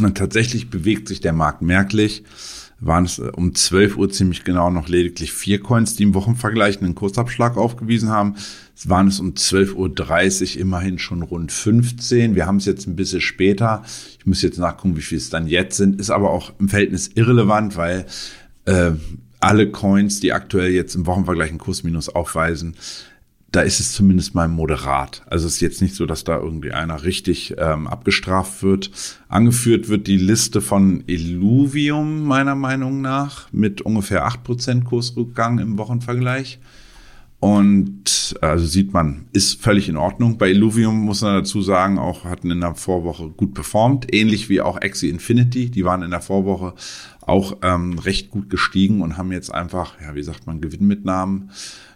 Und 0.02 0.18
tatsächlich 0.18 0.70
bewegt 0.70 1.08
sich 1.08 1.22
der 1.22 1.32
Markt 1.32 1.62
merklich. 1.62 2.26
Waren 2.82 3.06
es 3.06 3.20
äh, 3.20 3.32
um 3.34 3.56
12 3.56 3.96
Uhr 3.96 4.10
ziemlich 4.10 4.44
genau 4.44 4.70
noch 4.70 4.90
lediglich 4.90 5.32
vier 5.32 5.62
Coins, 5.62 5.96
die 5.96 6.04
im 6.04 6.14
Wochenvergleich 6.14 6.82
einen 6.82 6.94
Kursabschlag 6.94 7.56
aufgewiesen 7.56 8.10
haben. 8.10 8.36
Es 8.76 8.90
waren 8.90 9.08
es 9.08 9.22
um 9.22 9.36
12.30 9.36 10.56
Uhr 10.56 10.62
immerhin 10.62 11.00
schon 11.00 11.22
rund 11.22 11.54
15. 11.54 12.36
Wir 12.36 12.46
haben 12.46 12.58
es 12.58 12.66
jetzt 12.66 12.88
ein 12.88 12.98
bisschen 12.98 13.22
später. 13.22 13.84
Ich 14.20 14.26
muss 14.26 14.42
jetzt 14.42 14.58
nachgucken, 14.58 14.98
wie 14.98 15.02
viel 15.02 15.20
es 15.20 15.30
dann 15.30 15.48
jetzt 15.48 15.78
sind. 15.78 16.02
Ist 16.02 16.10
aber 16.10 16.32
auch 16.32 16.52
im 16.60 16.68
Verhältnis 16.68 17.10
irrelevant, 17.14 17.78
weil 17.78 18.06
äh, 18.66 18.92
alle 19.40 19.72
Coins, 19.72 20.20
die 20.20 20.34
aktuell 20.34 20.72
jetzt 20.72 20.96
im 20.96 21.06
Wochenvergleich 21.08 21.50
einen 21.50 21.58
Kursminus 21.58 22.10
aufweisen, 22.10 22.76
da 23.52 23.62
ist 23.62 23.82
es 23.82 23.92
zumindest 23.92 24.34
mal 24.34 24.48
moderat. 24.48 25.24
Also 25.30 25.48
es 25.48 25.56
ist 25.56 25.62
jetzt 25.62 25.82
nicht 25.82 25.96
so, 25.96 26.06
dass 26.06 26.24
da 26.24 26.38
irgendwie 26.38 26.72
einer 26.72 27.04
richtig 27.04 27.56
ähm, 27.58 27.86
abgestraft 27.88 28.64
wird. 28.64 28.92
Angeführt 29.28 29.90
wird 29.90 30.08
die 30.08 30.18
Liste 30.18 30.62
von 30.62 31.04
Illuvium 31.08 32.24
meiner 32.24 32.56
Meinung 32.56 33.02
nach 33.02 33.52
mit 33.52 33.82
ungefähr 33.82 34.26
8% 34.26 34.86
Kursrückgang 34.86 35.60
im 35.60 35.78
Wochenvergleich. 35.78 36.60
Und 37.42 38.38
also 38.40 38.66
sieht 38.68 38.94
man, 38.94 39.26
ist 39.34 39.62
völlig 39.62 39.90
in 39.90 39.98
Ordnung. 39.98 40.38
Bei 40.38 40.50
Illuvium 40.50 40.96
muss 41.02 41.22
man 41.22 41.34
dazu 41.34 41.62
sagen, 41.64 41.98
auch 41.98 42.24
hatten 42.24 42.52
in 42.52 42.62
der 42.62 42.76
Vorwoche 42.76 43.30
gut 43.30 43.56
performt, 43.56 44.14
ähnlich 44.14 44.48
wie 44.48 44.62
auch 44.62 44.78
Axie 44.78 45.10
Infinity. 45.10 45.72
Die 45.72 45.84
waren 45.84 46.04
in 46.04 46.12
der 46.12 46.22
Vorwoche 46.22 46.76
auch 47.32 47.58
ähm, 47.62 47.98
recht 47.98 48.30
gut 48.30 48.50
gestiegen 48.50 49.02
und 49.02 49.18
haben 49.18 49.32
jetzt 49.32 49.54
einfach, 49.54 49.94
ja, 50.02 50.14
wie 50.16 50.22
sagt 50.22 50.48
man, 50.48 50.60
Gewinnmitnahmen 50.60 51.50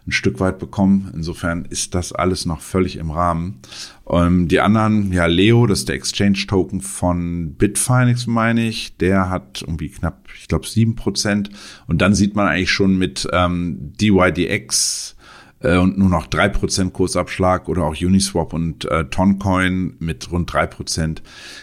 ein 0.06 0.12
Stück 0.12 0.40
weit 0.40 0.58
bekommen. 0.58 1.10
Insofern 1.14 1.66
ist 1.66 1.94
das 1.94 2.12
alles 2.12 2.46
noch 2.46 2.60
völlig 2.62 2.96
im 2.96 3.10
Rahmen. 3.10 3.60
Ähm, 4.08 4.48
die 4.48 4.60
anderen, 4.60 5.12
ja, 5.12 5.26
Leo, 5.26 5.66
das 5.66 5.80
ist 5.80 5.88
der 5.90 5.96
Exchange-Token 5.96 6.80
von 6.80 7.54
Bitfinex, 7.54 8.26
meine 8.26 8.66
ich, 8.66 8.96
der 8.96 9.28
hat 9.28 9.60
irgendwie 9.60 9.90
knapp, 9.90 10.26
ich 10.40 10.48
glaube, 10.48 10.66
sieben 10.66 10.94
Prozent. 10.94 11.50
Und 11.86 12.00
dann 12.00 12.14
sieht 12.14 12.34
man 12.34 12.48
eigentlich 12.48 12.70
schon 12.70 12.96
mit 12.96 13.28
ähm, 13.32 13.92
DYDX, 14.00 15.16
äh, 15.60 15.76
und 15.76 15.98
nur 15.98 16.08
noch 16.08 16.28
drei 16.28 16.48
Prozent 16.48 16.94
Kursabschlag 16.94 17.68
oder 17.68 17.84
auch 17.84 18.00
Uniswap 18.00 18.54
und 18.54 18.86
äh, 18.86 19.04
Toncoin 19.04 19.96
mit 19.98 20.30
rund 20.32 20.50
drei 20.50 20.66
Prozent. 20.66 21.22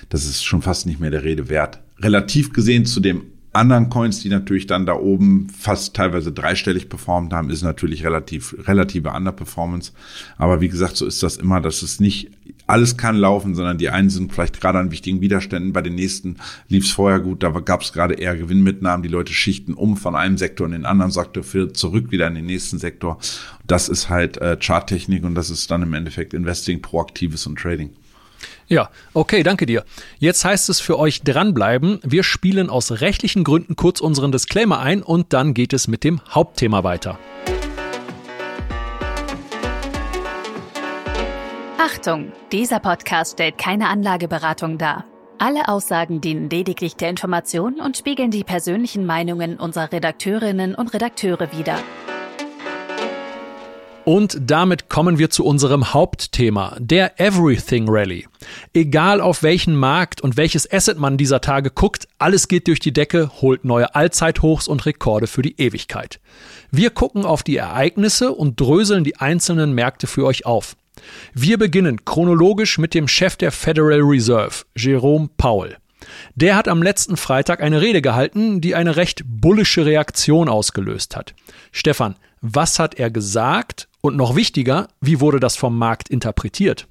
Das 0.09 0.25
ist 0.25 0.43
schon 0.43 0.61
fast 0.61 0.85
nicht 0.85 0.99
mehr 0.99 1.11
der 1.11 1.23
Rede 1.23 1.49
wert. 1.49 1.81
Relativ 1.99 2.53
gesehen 2.53 2.85
zu 2.85 2.99
dem 2.99 3.32
anderen 3.53 3.89
Coins, 3.89 4.19
die 4.21 4.29
natürlich 4.29 4.67
dann 4.67 4.85
da 4.85 4.95
oben 4.95 5.47
fast 5.49 5.95
teilweise 5.95 6.31
dreistellig 6.31 6.89
performt 6.89 7.33
haben, 7.33 7.49
ist 7.49 7.61
natürlich 7.61 8.03
relativ, 8.03 8.55
relative 8.67 9.11
Underperformance. 9.11 9.91
Aber 10.37 10.59
wie 10.59 10.69
gesagt, 10.69 10.97
so 10.97 11.05
ist 11.05 11.21
das 11.21 11.37
immer, 11.37 11.61
dass 11.61 11.83
es 11.83 11.99
nicht 11.99 12.31
alles 12.65 12.97
kann 12.97 13.15
laufen, 13.15 13.55
sondern 13.55 13.77
die 13.77 13.89
einen 13.89 14.09
sind 14.09 14.33
vielleicht 14.33 14.59
gerade 14.59 14.79
an 14.79 14.91
wichtigen 14.91 15.21
Widerständen. 15.21 15.73
Bei 15.73 15.81
den 15.81 15.95
nächsten 15.95 16.37
lief 16.67 16.85
es 16.85 16.91
vorher 16.91 17.19
gut, 17.19 17.43
da 17.43 17.49
gab 17.49 17.81
es 17.81 17.93
gerade 17.93 18.15
eher 18.15 18.35
Gewinnmitnahmen. 18.35 19.03
Die 19.03 19.09
Leute 19.09 19.33
schichten 19.33 19.73
um 19.73 19.97
von 19.97 20.15
einem 20.15 20.37
Sektor 20.37 20.65
in 20.65 20.73
den 20.73 20.85
anderen 20.85 21.11
Sektor 21.11 21.43
für 21.43 21.73
zurück 21.73 22.11
wieder 22.11 22.27
in 22.27 22.35
den 22.35 22.45
nächsten 22.45 22.79
Sektor. 22.79 23.19
Das 23.67 23.89
ist 23.89 24.09
halt 24.09 24.37
äh, 24.37 24.57
Charttechnik 24.59 25.23
und 25.23 25.35
das 25.35 25.49
ist 25.49 25.69
dann 25.69 25.83
im 25.83 25.93
Endeffekt 25.93 26.33
Investing, 26.33 26.81
Proaktives 26.81 27.45
und 27.45 27.59
Trading. 27.59 27.91
Ja, 28.67 28.89
okay, 29.13 29.43
danke 29.43 29.65
dir. 29.65 29.83
Jetzt 30.19 30.45
heißt 30.45 30.69
es 30.69 30.79
für 30.79 30.97
euch 30.97 31.21
dranbleiben. 31.21 31.99
Wir 32.03 32.23
spielen 32.23 32.69
aus 32.69 33.01
rechtlichen 33.01 33.43
Gründen 33.43 33.75
kurz 33.75 33.99
unseren 33.99 34.31
Disclaimer 34.31 34.79
ein 34.79 35.03
und 35.03 35.33
dann 35.33 35.53
geht 35.53 35.73
es 35.73 35.87
mit 35.87 36.03
dem 36.03 36.21
Hauptthema 36.29 36.83
weiter. 36.83 37.19
Achtung, 41.77 42.31
dieser 42.51 42.79
Podcast 42.79 43.33
stellt 43.33 43.57
keine 43.57 43.89
Anlageberatung 43.89 44.77
dar. 44.77 45.05
Alle 45.37 45.67
Aussagen 45.67 46.21
dienen 46.21 46.49
lediglich 46.49 46.95
der 46.95 47.09
Information 47.09 47.81
und 47.81 47.97
spiegeln 47.97 48.31
die 48.31 48.45
persönlichen 48.45 49.05
Meinungen 49.05 49.59
unserer 49.59 49.91
Redakteurinnen 49.91 50.75
und 50.75 50.93
Redakteure 50.93 51.51
wider. 51.51 51.77
Und 54.05 54.37
damit 54.41 54.89
kommen 54.89 55.17
wir 55.17 55.29
zu 55.29 55.45
unserem 55.45 55.93
Hauptthema, 55.93 56.75
der 56.77 57.21
Everything 57.21 57.85
Rally. 57.87 58.27
Egal 58.73 59.21
auf 59.21 59.43
welchen 59.43 59.77
Markt 59.77 60.19
und 60.19 60.35
welches 60.35 60.69
Asset 60.69 60.99
man 60.99 61.15
dieser 61.15 61.39
Tage 61.39 61.71
guckt, 61.71 62.09
alles 62.17 62.49
geht 62.49 62.67
durch 62.67 62.81
die 62.81 62.91
Decke, 62.91 63.31
holt 63.41 63.63
neue 63.63 63.95
Allzeithochs 63.95 64.67
und 64.67 64.85
Rekorde 64.85 65.27
für 65.27 65.41
die 65.41 65.57
Ewigkeit. 65.57 66.19
Wir 66.69 66.89
gucken 66.89 67.23
auf 67.23 67.43
die 67.43 67.55
Ereignisse 67.55 68.33
und 68.33 68.59
dröseln 68.59 69.05
die 69.05 69.15
einzelnen 69.17 69.71
Märkte 69.71 70.07
für 70.07 70.25
euch 70.25 70.45
auf. 70.45 70.75
Wir 71.33 71.57
beginnen 71.57 72.03
chronologisch 72.03 72.77
mit 72.77 72.93
dem 72.93 73.07
Chef 73.07 73.37
der 73.37 73.53
Federal 73.53 74.01
Reserve, 74.01 74.65
Jerome 74.75 75.29
Powell. 75.37 75.77
Der 76.35 76.57
hat 76.57 76.67
am 76.67 76.83
letzten 76.83 77.15
Freitag 77.15 77.61
eine 77.61 77.79
Rede 77.79 78.01
gehalten, 78.01 78.59
die 78.59 78.75
eine 78.75 78.97
recht 78.97 79.23
bullische 79.25 79.85
Reaktion 79.85 80.49
ausgelöst 80.49 81.15
hat. 81.15 81.33
Stefan, 81.71 82.15
was 82.41 82.77
hat 82.77 82.95
er 82.95 83.09
gesagt? 83.09 83.87
Und 84.05 84.17
noch 84.17 84.35
wichtiger, 84.35 84.89
wie 84.99 85.21
wurde 85.21 85.39
das 85.39 85.55
vom 85.55 85.77
Markt 85.77 86.09
interpretiert? 86.09 86.89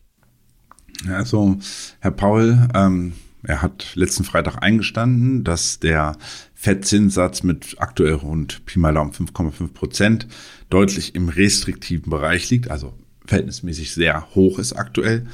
Also, 1.11 1.59
Herr 2.01 2.11
Paul, 2.11 2.69
ähm, 2.75 3.13
er 3.43 3.61
hat 3.61 3.93
letzten 3.97 4.25
Freitag 4.25 4.63
eingestanden, 4.63 5.45
dass 5.45 5.79
der 5.79 6.17
Fettzinssatz 6.55 7.43
mit 7.43 7.77
aktuell 7.77 8.15
rund 8.15 8.65
Pi 8.65 8.79
mal 8.79 8.95
Daumen 8.95 9.13
5,5 9.13 9.75
Prozent 9.75 10.27
deutlich 10.71 11.15
im 11.15 11.29
restriktiven 11.29 12.09
Bereich 12.09 12.49
liegt, 12.49 12.71
also 12.71 12.95
verhältnismäßig 13.27 13.93
sehr 13.93 14.35
hoch 14.35 14.59
ist 14.59 14.73
aktuell 14.73 15.27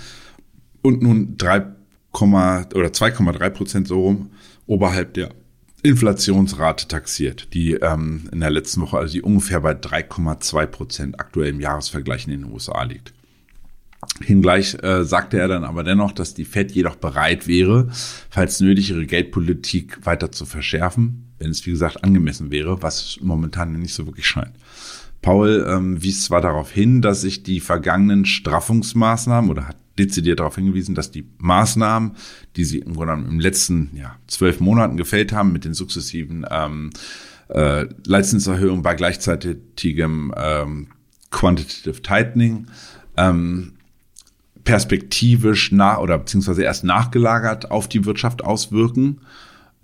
und 0.82 1.00
nun 1.00 1.37
3, 1.37 1.64
oder 2.12 2.88
2,3 2.88 3.50
Prozent 3.50 3.87
so 3.87 4.00
rum 4.00 4.30
oberhalb 4.66 5.14
der 5.14 5.30
Inflationsrate 5.88 6.87
taxiert, 6.87 7.54
die 7.54 7.73
ähm, 7.73 8.28
in 8.30 8.40
der 8.40 8.50
letzten 8.50 8.83
Woche, 8.83 8.99
also 8.99 9.14
die 9.14 9.23
ungefähr 9.23 9.61
bei 9.61 9.73
3,2 9.73 10.66
Prozent 10.66 11.21
aktuell 11.21 11.49
im 11.49 11.61
Jahresvergleich 11.61 12.26
in 12.26 12.33
den 12.33 12.45
USA 12.45 12.83
liegt. 12.83 13.14
Hingleich 14.23 14.76
äh, 14.83 15.04
sagte 15.04 15.38
er 15.38 15.49
dann 15.49 15.64
aber 15.64 15.85
dennoch, 15.85 16.12
dass 16.12 16.35
die 16.35 16.45
Fed 16.45 16.73
jedoch 16.73 16.97
bereit 16.97 17.49
wäre, 17.49 17.88
falls 18.30 18.61
nötig, 18.61 18.90
ihre 18.90 19.07
Geldpolitik 19.07 20.04
weiter 20.04 20.30
zu 20.30 20.45
verschärfen, 20.45 21.33
wenn 21.38 21.50
es 21.50 21.64
wie 21.66 21.71
gesagt 21.71 22.04
angemessen 22.04 22.50
wäre, 22.50 22.83
was 22.83 23.18
momentan 23.23 23.73
nicht 23.73 23.95
so 23.95 24.07
wirklich 24.07 24.26
scheint. 24.26 24.52
Paul 25.23 25.66
ähm, 25.68 26.02
wies 26.02 26.25
zwar 26.25 26.40
darauf 26.40 26.71
hin, 26.71 27.02
dass 27.02 27.23
sich 27.23 27.42
die 27.42 27.61
vergangenen 27.61 28.25
Straffungsmaßnahmen 28.25 29.50
oder 29.50 29.68
hat 29.68 29.76
dezidiert 29.99 30.40
darauf 30.40 30.55
hingewiesen, 30.55 30.95
dass 30.95 31.11
die 31.11 31.26
Maßnahmen, 31.38 32.12
die 32.57 32.64
sie 32.64 32.78
im 32.78 32.95
Grunde 32.95 33.14
im 33.14 33.40
letzten 33.40 33.90
ja, 33.95 34.17
zwölf 34.26 34.61
Monaten 34.61 34.97
gefällt 34.97 35.33
haben, 35.33 35.52
mit 35.52 35.64
den 35.64 35.75
sukzessiven 35.75 36.47
ähm, 36.50 36.90
äh, 37.49 37.87
Leitzinserhöhungen 38.07 38.83
bei 38.83 38.95
gleichzeitigem 38.95 40.35
ähm, 40.37 40.88
Quantitative 41.31 42.02
Tightening, 42.02 42.67
ähm, 43.17 43.73
perspektivisch 44.64 45.73
nach 45.73 45.99
oder 45.99 46.19
beziehungsweise 46.19 46.62
erst 46.62 46.85
nachgelagert 46.85 47.71
auf 47.71 47.88
die 47.88 48.05
Wirtschaft 48.05 48.45
auswirken 48.45 49.21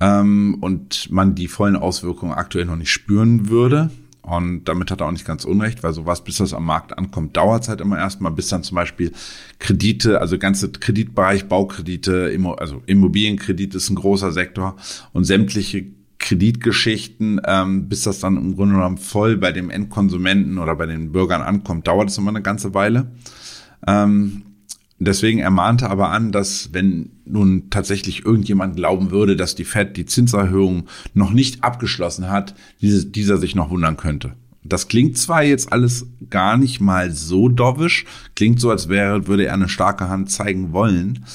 ähm, 0.01 0.59
und 0.61 1.11
man 1.11 1.35
die 1.35 1.49
vollen 1.49 1.77
Auswirkungen 1.77 2.33
aktuell 2.33 2.67
noch 2.67 2.77
nicht 2.77 2.91
spüren 2.91 3.49
würde. 3.49 3.91
Und 4.25 4.65
damit 4.65 4.91
hat 4.91 5.03
er 5.03 5.07
auch 5.07 5.13
nicht 5.13 5.27
ganz 5.27 5.45
unrecht, 5.45 5.83
weil 5.83 5.93
sowas, 5.93 6.25
bis 6.25 6.39
das 6.39 6.55
am 6.55 6.65
Markt 6.65 6.97
ankommt, 6.97 7.37
dauert 7.37 7.65
es 7.65 7.69
halt 7.69 7.83
immer 7.83 7.99
erstmal, 7.99 8.33
bis 8.33 8.49
dann 8.49 8.63
zum 8.63 8.75
Beispiel 8.75 9.13
Kredite, 9.59 10.19
also 10.21 10.39
ganze 10.39 10.73
Kreditbereich, 10.73 11.47
Baukredite, 11.47 12.35
also 12.57 12.83
Immobilienkredit 12.87 13.75
ist 13.75 13.91
ein 13.91 13.97
großer 13.97 14.33
Sektor 14.33 14.77
und 15.13 15.25
sämtliche 15.25 15.85
Kreditgeschichten, 16.19 17.39
ähm, 17.45 17.89
bis 17.91 18.05
das 18.05 18.21
dann 18.21 18.39
im 18.39 18.57
Grunde 18.57 18.77
genommen 18.77 18.97
voll 18.97 19.37
bei 19.37 19.53
dem 19.53 19.69
Endkonsumenten 19.69 20.57
oder 20.57 20.75
bei 20.75 20.87
den 20.87 21.13
Bürgern 21.13 21.43
ankommt, 21.43 21.87
dauert 21.87 22.09
es 22.09 22.17
immer 22.17 22.31
eine 22.31 22.41
ganze 22.41 22.73
Weile. 22.73 23.11
Ähm, 23.87 24.43
Deswegen 24.99 25.41
ermahnte 25.41 25.91
aber 25.91 26.11
an, 26.11 26.31
dass 26.31 26.73
wenn 26.73 27.11
nun 27.25 27.69
tatsächlich 27.71 28.25
irgendjemand 28.25 28.77
glauben 28.77 29.11
würde, 29.11 29.37
dass 29.37 29.55
die 29.55 29.65
Fed 29.65 29.97
die 29.97 30.07
Zinserhöhung 30.07 30.87
noch 31.15 31.33
nicht 31.33 31.65
abgeschlossen 31.65 32.31
hat, 32.31 32.55
diese, 32.81 33.07
dieser 33.07 33.39
sich 33.39 33.55
noch 33.55 33.71
wundern 33.71 33.97
könnte. 33.97 34.35
Das 34.63 34.89
klingt 34.89 35.19
zwar 35.19 35.43
jetzt 35.43 35.73
alles 35.73 36.07
gar 36.31 36.57
nicht 36.57 36.81
mal 36.81 37.11
so 37.11 37.49
dovish, 37.49 38.07
klingt 38.35 38.61
so, 38.61 38.71
als 38.71 38.89
wäre, 38.89 39.27
würde 39.27 39.45
er 39.45 39.55
eine 39.55 39.69
starke 39.69 40.09
Hand 40.09 40.31
zeigen 40.31 40.73
wollen. 40.73 41.27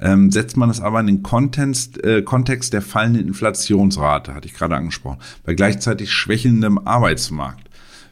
Ähm, 0.00 0.32
setzt 0.32 0.56
man 0.56 0.68
es 0.68 0.80
aber 0.80 0.98
in 0.98 1.06
den 1.06 1.22
Kontext, 1.22 2.02
äh, 2.02 2.22
Kontext 2.22 2.72
der 2.72 2.82
fallenden 2.82 3.28
Inflationsrate, 3.28 4.34
hatte 4.34 4.48
ich 4.48 4.54
gerade 4.54 4.74
angesprochen, 4.74 5.20
bei 5.44 5.54
gleichzeitig 5.54 6.10
schwächendem 6.10 6.78
Arbeitsmarkt 6.78 7.68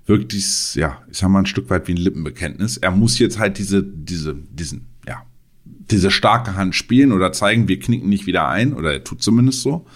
wirkt 0.07 0.33
dies, 0.33 0.75
ja, 0.75 0.99
ich 1.11 1.19
sag 1.19 1.31
mal, 1.31 1.41
ein 1.41 1.47
Stück 1.47 1.71
weit 1.71 1.89
wie 1.89 1.93
ein 1.93 1.97
Lippenbekenntnis. 1.97 2.77
Er 2.77 2.91
muss 2.91 3.19
jetzt 3.19 3.39
halt 3.39 3.59
diese, 3.59 3.83
diese, 3.83 4.35
diesen, 4.35 4.87
ja, 5.07 5.23
diese 5.65 6.11
starke 6.11 6.57
Hand 6.57 6.75
spielen 6.75 7.13
oder 7.13 7.33
zeigen, 7.33 7.69
wir 7.69 7.79
knicken 7.79 8.09
nicht 8.09 8.27
wieder 8.27 8.49
ein, 8.49 8.73
oder 8.73 8.93
er 8.93 9.05
tut 9.05 9.23
zumindest 9.23 9.63
so. 9.63 9.87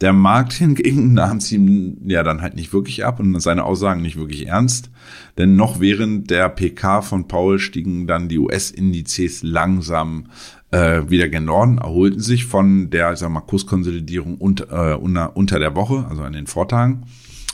Der 0.00 0.12
Markt 0.12 0.52
hingegen 0.54 1.14
nahm 1.14 1.38
es 1.38 1.52
ihm 1.52 1.98
ja 2.04 2.22
dann 2.22 2.42
halt 2.42 2.54
nicht 2.54 2.72
wirklich 2.72 3.04
ab 3.04 3.20
und 3.20 3.38
seine 3.40 3.64
Aussagen 3.64 4.02
nicht 4.02 4.16
wirklich 4.16 4.46
ernst. 4.46 4.90
Denn 5.38 5.56
noch 5.56 5.80
während 5.80 6.30
der 6.30 6.48
PK 6.48 7.02
von 7.02 7.28
Paul 7.28 7.58
stiegen 7.58 8.06
dann 8.06 8.28
die 8.28 8.38
US-Indizes 8.38 9.42
langsam 9.42 10.26
äh, 10.72 11.02
wieder 11.08 11.28
gen 11.28 11.44
Norden, 11.44 11.78
erholten 11.78 12.20
sich 12.20 12.46
von 12.46 12.90
der, 12.90 13.12
ich 13.12 13.18
sag 13.18 13.30
mal, 13.30 13.40
Kurskonsolidierung 13.40 14.38
unter, 14.38 14.92
äh, 14.92 14.94
unter, 14.96 15.36
unter 15.36 15.58
der 15.58 15.76
Woche, 15.76 16.06
also 16.08 16.22
an 16.22 16.32
den 16.32 16.46
Vortagen 16.46 17.04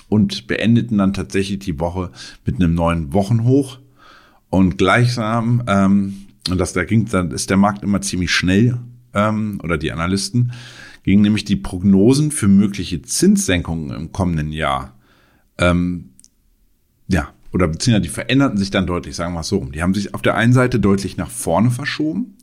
und 0.09 0.47
beendeten 0.47 0.99
dann 0.99 1.13
tatsächlich 1.13 1.59
die 1.59 1.79
Woche 1.79 2.11
mit 2.45 2.57
einem 2.57 2.75
neuen 2.75 3.13
Wochenhoch. 3.13 3.79
Und 4.51 4.79
gleichsam, 4.79 5.63
ähm, 5.67 6.28
und 6.53 6.59
das 6.59 6.73
da 6.73 6.85
ging, 6.85 7.07
dann 7.07 7.31
ist 7.31 7.51
der 7.51 7.57
Markt 7.57 7.83
immer 7.83 8.01
ziemlich 8.01 8.31
schnell, 8.31 8.79
ähm, 9.15 9.61
oder 9.63 9.79
die 9.79 9.93
Analysten, 9.93 10.53
gingen 11.03 11.23
nämlich 11.23 11.45
die 11.45 11.57
Prognosen 11.57 12.31
für 12.31 12.49
mögliche 12.49 13.03
Zinssenkungen 13.03 13.91
im 13.91 14.13
kommenden 14.13 14.53
Jahr, 14.53 14.97
ähm, 15.59 16.11
ja, 17.09 17.29
oder 17.53 17.69
beziehungsweise 17.69 18.03
die 18.03 18.09
veränderten 18.09 18.59
sich 18.59 18.71
dann 18.71 18.87
deutlich, 18.87 19.17
sagen 19.17 19.35
wir 19.35 19.41
es 19.41 19.49
so. 19.49 19.65
Die 19.65 19.83
haben 19.83 19.95
sich 19.95 20.15
auf 20.15 20.23
der 20.23 20.37
einen 20.37 20.53
Seite 20.53 20.79
deutlich 20.79 21.17
nach 21.17 21.31
vorne 21.31 21.71
verschoben. 21.71 22.37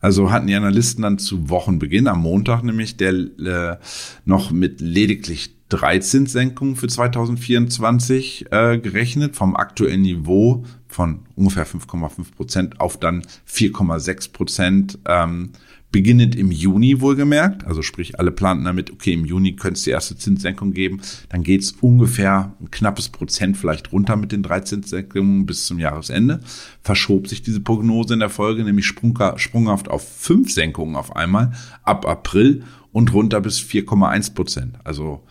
Also 0.00 0.30
hatten 0.30 0.46
die 0.46 0.54
Analysten 0.54 1.02
dann 1.02 1.18
zu 1.18 1.48
Wochenbeginn, 1.48 2.06
am 2.08 2.20
Montag 2.20 2.62
nämlich, 2.62 2.96
der 2.96 3.12
äh, 3.12 3.76
noch 4.24 4.50
mit 4.50 4.80
lediglich 4.80 5.53
drei 5.68 5.98
Zinssenkungen 5.98 6.76
für 6.76 6.88
2024 6.88 8.52
äh, 8.52 8.78
gerechnet, 8.78 9.36
vom 9.36 9.56
aktuellen 9.56 10.02
Niveau 10.02 10.64
von 10.88 11.20
ungefähr 11.34 11.66
5,5 11.66 12.34
Prozent 12.36 12.80
auf 12.80 12.98
dann 12.98 13.22
4,6 13.48 14.32
Prozent, 14.32 14.98
ähm, 15.06 15.50
beginnend 15.94 16.34
im 16.34 16.50
Juni 16.50 17.00
wohlgemerkt. 17.00 17.64
Also 17.68 17.82
sprich, 17.82 18.18
alle 18.18 18.32
planten 18.32 18.64
damit, 18.64 18.90
okay, 18.90 19.12
im 19.12 19.24
Juni 19.24 19.54
könnte 19.54 19.78
es 19.78 19.84
die 19.84 19.90
erste 19.90 20.18
Zinssenkung 20.18 20.72
geben. 20.72 21.00
Dann 21.28 21.44
geht 21.44 21.60
es 21.60 21.70
ungefähr 21.70 22.52
ein 22.60 22.72
knappes 22.72 23.10
Prozent 23.10 23.56
vielleicht 23.56 23.92
runter 23.92 24.16
mit 24.16 24.32
den 24.32 24.42
drei 24.42 24.58
Zinssenkungen 24.58 25.46
bis 25.46 25.66
zum 25.66 25.78
Jahresende. 25.78 26.40
Verschob 26.82 27.28
sich 27.28 27.42
diese 27.42 27.60
Prognose 27.60 28.14
in 28.14 28.18
der 28.18 28.28
Folge 28.28 28.64
nämlich 28.64 28.86
sprunghaft 28.86 29.88
auf 29.88 30.02
fünf 30.18 30.52
Senkungen 30.52 30.96
auf 30.96 31.14
einmal 31.14 31.52
ab 31.84 32.08
April 32.08 32.64
und 32.90 33.14
runter 33.14 33.40
bis 33.40 33.60
4,1 33.60 34.34
Prozent. 34.34 34.74
Also 34.82 35.22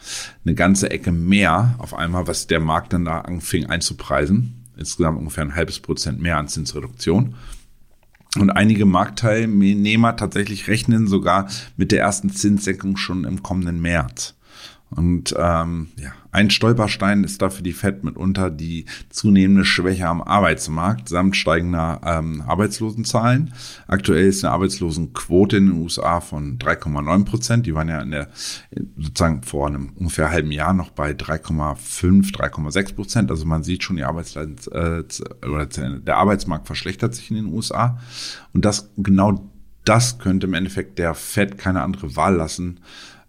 eine 0.46 0.56
ganze 0.56 0.92
Ecke 0.92 1.12
mehr 1.12 1.76
auf 1.78 1.94
einmal, 1.94 2.26
was 2.28 2.48
der 2.48 2.62
Markt 2.62 2.94
dann 2.94 3.04
da 3.04 3.20
anfing 3.20 3.66
einzupreisen. 3.66 4.64
Insgesamt 4.78 5.20
ungefähr 5.20 5.44
ein 5.44 5.56
halbes 5.56 5.82
Prozent 5.82 6.22
mehr 6.22 6.38
an 6.38 6.48
Zinsreduktion. 6.48 7.36
Und 8.40 8.50
einige 8.50 8.86
Marktteilnehmer 8.86 10.16
tatsächlich 10.16 10.68
rechnen 10.68 11.08
sogar 11.08 11.50
mit 11.78 11.92
der 11.92 12.02
ersten 12.02 12.32
Zinssenkung 12.32 12.98
schon 12.98 13.26
im 13.26 13.44
kommenden 13.44 13.82
März. 13.82 14.36
Und 14.96 15.34
ähm, 15.38 15.88
ja, 15.98 16.12
ein 16.32 16.50
Stolperstein 16.50 17.24
ist 17.24 17.42
da 17.42 17.50
für 17.50 17.64
die 17.64 17.74
FED 17.74 18.04
mitunter 18.04 18.50
die 18.50 18.86
zunehmende 19.10 19.66
Schwäche 19.66 20.08
am 20.08 20.22
Arbeitsmarkt 20.22 21.10
samt 21.10 21.36
steigender 21.36 22.02
ähm, 22.04 22.44
Arbeitslosenzahlen. 22.46 23.54
Aktuell 23.88 24.26
ist 24.28 24.44
eine 24.44 24.54
Arbeitslosenquote 24.54 25.58
in 25.58 25.68
den 25.68 25.82
USA 25.82 26.22
von 26.22 26.58
3,9 26.58 27.26
Prozent. 27.26 27.66
Die 27.66 27.76
waren 27.76 27.90
ja 27.90 28.02
in 28.02 28.12
der, 28.12 28.30
sozusagen 28.98 29.44
vor 29.44 29.68
einem 29.68 29.90
ungefähr 29.96 30.32
halben 30.32 30.52
Jahr 30.52 30.74
noch 30.74 30.92
bei 30.92 31.12
3,5, 31.12 32.34
3,6 32.34 32.96
Prozent. 32.96 33.32
Also 33.32 33.46
man 33.46 33.64
sieht 33.64 33.84
schon, 33.84 33.98
die 33.98 34.04
Arbeitsleid, 34.04 34.68
äh, 34.72 35.04
oder 35.48 35.66
der 35.66 36.18
Arbeitsmarkt 36.18 36.68
verschlechtert 36.68 37.16
sich 37.16 37.30
in 37.30 37.38
den 37.38 37.46
USA. 37.48 38.00
Und 38.54 38.66
das 38.66 38.92
genau 38.98 39.50
das 39.86 40.18
könnte 40.18 40.48
im 40.48 40.54
Endeffekt 40.54 40.98
der 40.98 41.14
Fed 41.14 41.58
keine 41.58 41.82
andere 41.82 42.16
Wahl 42.16 42.36
lassen, 42.36 42.80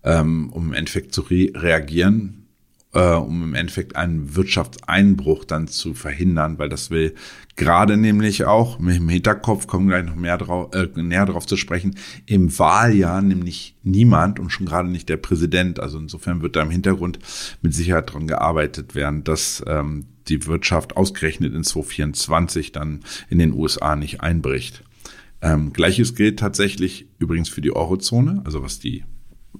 ähm, 0.04 0.50
um 0.50 0.68
im 0.68 0.72
Endeffekt 0.74 1.14
zu 1.14 1.22
re 1.22 1.50
reagieren, 1.54 2.46
äh, 2.92 3.14
um 3.14 3.42
im 3.42 3.54
Endeffekt 3.54 3.96
einen 3.96 4.36
Wirtschaftseinbruch 4.36 5.44
dann 5.44 5.66
zu 5.66 5.94
verhindern, 5.94 6.58
weil 6.58 6.68
das 6.68 6.90
will 6.90 7.14
gerade 7.56 7.96
nämlich 7.96 8.44
auch 8.44 8.78
mit 8.78 8.96
dem 8.96 9.08
Hinterkopf, 9.08 9.66
kommen 9.66 9.88
gleich 9.88 10.04
noch 10.04 10.16
mehr 10.16 10.38
drauf, 10.38 10.74
äh, 10.74 10.88
näher 11.00 11.26
drauf 11.26 11.46
zu 11.46 11.56
sprechen, 11.56 11.96
im 12.26 12.56
Wahljahr 12.58 13.22
nämlich 13.22 13.76
niemand 13.82 14.38
und 14.40 14.50
schon 14.50 14.66
gerade 14.66 14.88
nicht 14.88 15.08
der 15.08 15.16
Präsident. 15.16 15.80
Also 15.80 15.98
insofern 15.98 16.42
wird 16.42 16.56
da 16.56 16.62
im 16.62 16.70
Hintergrund 16.70 17.18
mit 17.62 17.74
Sicherheit 17.74 18.12
dran 18.12 18.26
gearbeitet 18.26 18.94
werden, 18.94 19.24
dass 19.24 19.62
ähm, 19.66 20.06
die 20.28 20.46
Wirtschaft 20.46 20.96
ausgerechnet 20.96 21.54
in 21.54 21.64
2024 21.64 22.72
dann 22.72 23.00
in 23.28 23.38
den 23.38 23.52
USA 23.52 23.94
nicht 23.94 24.20
einbricht. 24.20 24.82
Ähm, 25.42 25.72
Gleiches 25.72 26.14
gilt 26.14 26.38
tatsächlich 26.38 27.06
übrigens 27.18 27.48
für 27.48 27.60
die 27.60 27.74
Eurozone, 27.74 28.42
also 28.44 28.62
was 28.62 28.78
die 28.78 29.04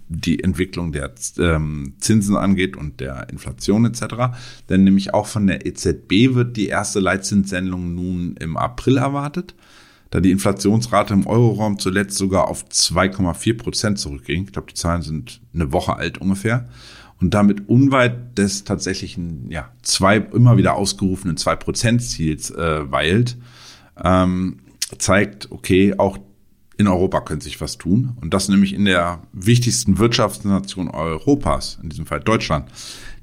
die 0.09 0.42
Entwicklung 0.42 0.92
der 0.92 1.12
ähm, 1.38 1.94
Zinsen 1.98 2.37
angeht 2.37 2.76
und 2.76 3.00
der 3.00 3.28
Inflation 3.30 3.85
etc. 3.85 4.37
Denn 4.68 4.85
nämlich 4.85 5.14
auch 5.14 5.26
von 5.26 5.46
der 5.46 5.66
EZB 5.66 6.35
wird 6.35 6.57
die 6.57 6.68
erste 6.68 7.00
Leitzinssendung 7.00 7.94
nun 7.94 8.37
im 8.38 8.57
April 8.57 8.98
erwartet. 8.98 9.54
da 10.11 10.20
die 10.20 10.30
Inflationsrate 10.30 11.12
im 11.14 11.26
Euroraum 11.26 11.78
zuletzt 11.78 12.16
sogar 12.16 12.48
auf 12.48 12.64
2,4 12.66 13.57
Prozent 13.57 13.98
zurückging. 13.98 14.44
Ich 14.44 14.52
glaube, 14.52 14.68
die 14.68 14.74
Zahlen 14.74 15.02
sind 15.02 15.40
eine 15.52 15.72
Woche 15.72 15.96
alt 15.96 16.18
ungefähr. 16.18 16.68
Und 17.20 17.33
damit 17.35 17.68
unweit 17.68 18.37
des 18.38 18.64
tatsächlichen, 18.64 19.50
ja, 19.50 19.70
zwei, 19.83 20.16
immer 20.18 20.57
wieder 20.57 20.74
ausgerufenen 20.74 21.37
2-Prozent-Ziels 21.37 22.50
äh, 22.50 22.90
weilt, 22.90 23.37
ähm, 24.02 24.59
zeigt, 24.98 25.50
okay, 25.50 25.94
auch 25.96 26.18
in 26.76 26.88
Europa 26.88 27.20
könnte 27.20 27.44
sich 27.44 27.60
was 27.60 27.78
tun. 27.78 28.16
Und 28.20 28.34
das 28.34 28.48
nämlich 28.48 28.72
in 28.72 28.84
der 28.84 29.22
wichtigsten 29.32 29.98
Wirtschaftsnation 29.98 30.88
Europas, 30.90 31.78
in 31.82 31.88
diesem 31.88 32.06
Fall 32.06 32.20
Deutschland. 32.20 32.68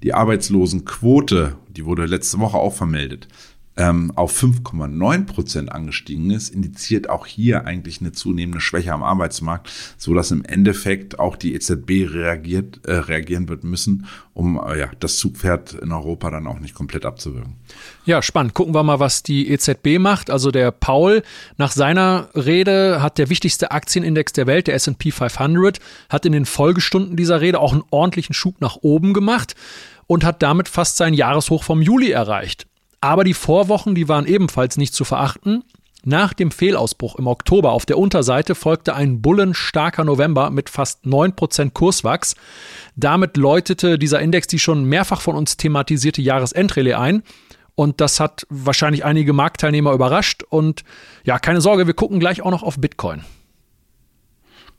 Die 0.04 0.14
Arbeitslosenquote, 0.14 1.56
die 1.70 1.86
wurde 1.86 2.06
letzte 2.06 2.40
Woche 2.40 2.58
auch 2.58 2.74
vermeldet, 2.74 3.28
ähm, 3.78 4.12
auf 4.16 4.38
5,9 4.42 5.26
Prozent 5.26 5.72
angestiegen 5.72 6.30
ist, 6.32 6.50
indiziert 6.50 7.10
auch 7.10 7.26
hier 7.26 7.66
eigentlich 7.66 8.02
eine 8.02 8.12
zunehmende 8.12 8.60
Schwäche 8.60 8.92
am 8.92 9.04
Arbeitsmarkt, 9.04 9.72
so 9.98 10.14
dass 10.14 10.32
im 10.32 10.44
Endeffekt 10.44 11.20
auch 11.20 11.38
die 11.38 11.54
EZB 11.56 12.14
reagiert, 12.14 12.86
äh, 12.86 12.94
reagieren 12.94 13.48
wird 13.48 13.64
müssen, 13.64 14.08
um 14.34 14.60
äh, 14.60 14.80
ja, 14.80 14.92
das 15.00 15.18
Zugpferd 15.18 15.74
in 15.74 15.92
Europa 15.92 16.30
dann 16.30 16.48
auch 16.48 16.60
nicht 16.60 16.76
komplett 16.76 17.06
abzuwürgen. 17.06 17.56
Ja, 18.06 18.22
spannend. 18.22 18.54
Gucken 18.54 18.76
wir 18.76 18.84
mal, 18.84 19.00
was 19.00 19.24
die 19.24 19.50
EZB 19.50 20.00
macht. 20.00 20.30
Also 20.30 20.52
der 20.52 20.72
Paul, 20.72 21.24
nach 21.58 21.72
seiner 21.72 22.30
Rede 22.36 23.02
hat 23.02 23.18
der 23.18 23.30
wichtigste 23.30 23.72
Aktienindex 23.72 24.34
der 24.34 24.48
Welt, 24.48 24.68
der 24.68 24.76
S&P 24.76 25.12
500, 25.12 25.80
hat 26.10 26.26
in 26.26 26.34
den 26.34 26.46
Folgestunden 26.46 27.16
dieser 27.16 27.40
Rede 27.40 27.60
auch 27.60 27.72
einen 27.72 27.84
ordentlichen 27.90 28.34
Schub 28.34 28.60
nach 28.60 28.78
oben 28.82 29.14
gemacht 29.14 29.56
und 30.08 30.26
hat 30.26 30.44
damit 30.44 30.68
fast 30.68 30.98
sein 30.98 31.14
Jahreshoch 31.14 31.64
vom 31.64 31.82
Juli 31.82 32.12
erreicht. 32.12 32.68
Aber 33.02 33.24
die 33.24 33.34
Vorwochen, 33.34 33.96
die 33.96 34.08
waren 34.08 34.26
ebenfalls 34.26 34.78
nicht 34.78 34.94
zu 34.94 35.04
verachten. 35.04 35.64
Nach 36.04 36.34
dem 36.34 36.50
Fehlausbruch 36.50 37.16
im 37.18 37.28
Oktober 37.28 37.72
auf 37.72 37.86
der 37.86 37.98
Unterseite 37.98 38.56
folgte 38.56 38.96
ein 38.96 39.22
bullenstarker 39.22 40.04
November 40.04 40.50
mit 40.50 40.70
fast 40.70 41.06
9% 41.06 41.72
Kurswachs. 41.72 42.36
Damit 42.96 43.38
läutete 43.38 44.00
dieser 44.00 44.20
Index 44.20 44.48
die 44.48 44.58
schon 44.58 44.86
mehrfach 44.86 45.22
von 45.22 45.36
uns 45.36 45.58
thematisierte 45.58 46.22
Jahresendrallye 46.22 46.96
ein. 46.96 47.24
Und 47.76 48.02
das 48.02 48.20
hat 48.20 48.46
wahrscheinlich 48.50 49.06
einige 49.06 49.34
Marktteilnehmer 49.34 49.94
überrascht. 49.94 50.44
Und 50.50 50.84
ja, 51.24 51.38
keine 51.38 51.62
Sorge, 51.62 51.86
wir 51.86 51.94
gucken 51.94 52.20
gleich 52.20 52.42
auch 52.42 52.52
noch 52.52 52.64
auf 52.64 52.80
Bitcoin. 52.80 53.24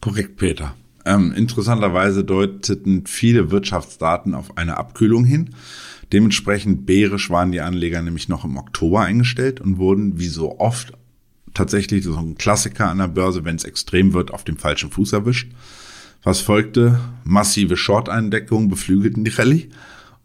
Korrekt, 0.01 0.37
Peter. 0.37 0.75
Ähm, 1.05 1.33
interessanterweise 1.33 2.25
deuteten 2.25 3.07
viele 3.07 3.51
Wirtschaftsdaten 3.51 4.35
auf 4.35 4.57
eine 4.57 4.77
Abkühlung 4.77 5.25
hin. 5.25 5.55
Dementsprechend 6.13 6.85
bärisch 6.85 7.31
waren 7.31 7.53
die 7.53 7.61
Anleger 7.61 8.03
nämlich 8.03 8.29
noch 8.29 8.45
im 8.45 8.59
Oktober 8.59 9.01
eingestellt 9.01 9.61
und 9.61 9.79
wurden 9.79 10.19
wie 10.19 10.29
so 10.29 10.61
oft 10.61 10.93
tatsächlich 11.55 12.05
so 12.05 12.17
ein 12.17 12.37
Klassiker 12.37 12.89
an 12.89 12.99
der 12.99 13.09
Börse, 13.09 13.45
wenn 13.45 13.57
es 13.57 13.65
extrem 13.65 14.13
wird, 14.13 14.31
auf 14.31 14.45
dem 14.45 14.59
falschen 14.59 14.91
Fuß 14.91 15.13
erwischt. 15.13 15.53
Was 16.23 16.41
folgte? 16.41 17.01
Massive 17.25 17.77
Short-Eindeckungen 17.77 18.69
beflügelten 18.69 19.25
die 19.25 19.31
Rallye. 19.31 19.71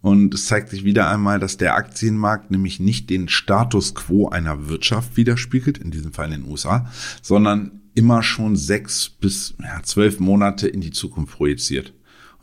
Und 0.01 0.33
es 0.33 0.45
zeigt 0.45 0.69
sich 0.69 0.83
wieder 0.83 1.09
einmal, 1.09 1.39
dass 1.39 1.57
der 1.57 1.75
Aktienmarkt 1.75 2.51
nämlich 2.51 2.79
nicht 2.79 3.09
den 3.09 3.29
Status 3.29 3.95
quo 3.95 4.29
einer 4.29 4.69
Wirtschaft 4.69 5.17
widerspiegelt, 5.17 5.79
in 5.79 5.89
diesem 5.89 6.13
Fall 6.13 6.31
in 6.31 6.43
den 6.43 6.51
USA, 6.51 6.91
sondern 7.21 7.81
immer 7.95 8.21
schon 8.21 8.55
sechs 8.55 9.09
bis 9.09 9.55
ja, 9.59 9.81
zwölf 9.81 10.19
Monate 10.19 10.67
in 10.67 10.81
die 10.81 10.91
Zukunft 10.91 11.33
projiziert. 11.33 11.93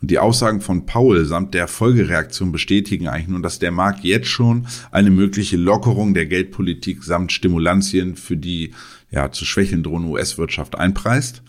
Und 0.01 0.11
die 0.11 0.19
Aussagen 0.19 0.61
von 0.61 0.85
Paul 0.85 1.25
samt 1.25 1.53
der 1.53 1.67
Folgereaktion 1.67 2.51
bestätigen 2.51 3.07
eigentlich 3.07 3.27
nur, 3.27 3.41
dass 3.41 3.59
der 3.59 3.71
Markt 3.71 4.03
jetzt 4.03 4.27
schon 4.27 4.67
eine 4.91 5.09
mögliche 5.09 5.57
Lockerung 5.57 6.13
der 6.13 6.25
Geldpolitik 6.25 7.03
samt 7.03 7.31
Stimulantien 7.31 8.15
für 8.15 8.37
die 8.37 8.71
ja 9.11 9.31
zu 9.31 9.45
schwächeln 9.45 9.83
drohende 9.83 10.09
US-Wirtschaft 10.09 10.77
einpreist. 10.77 11.41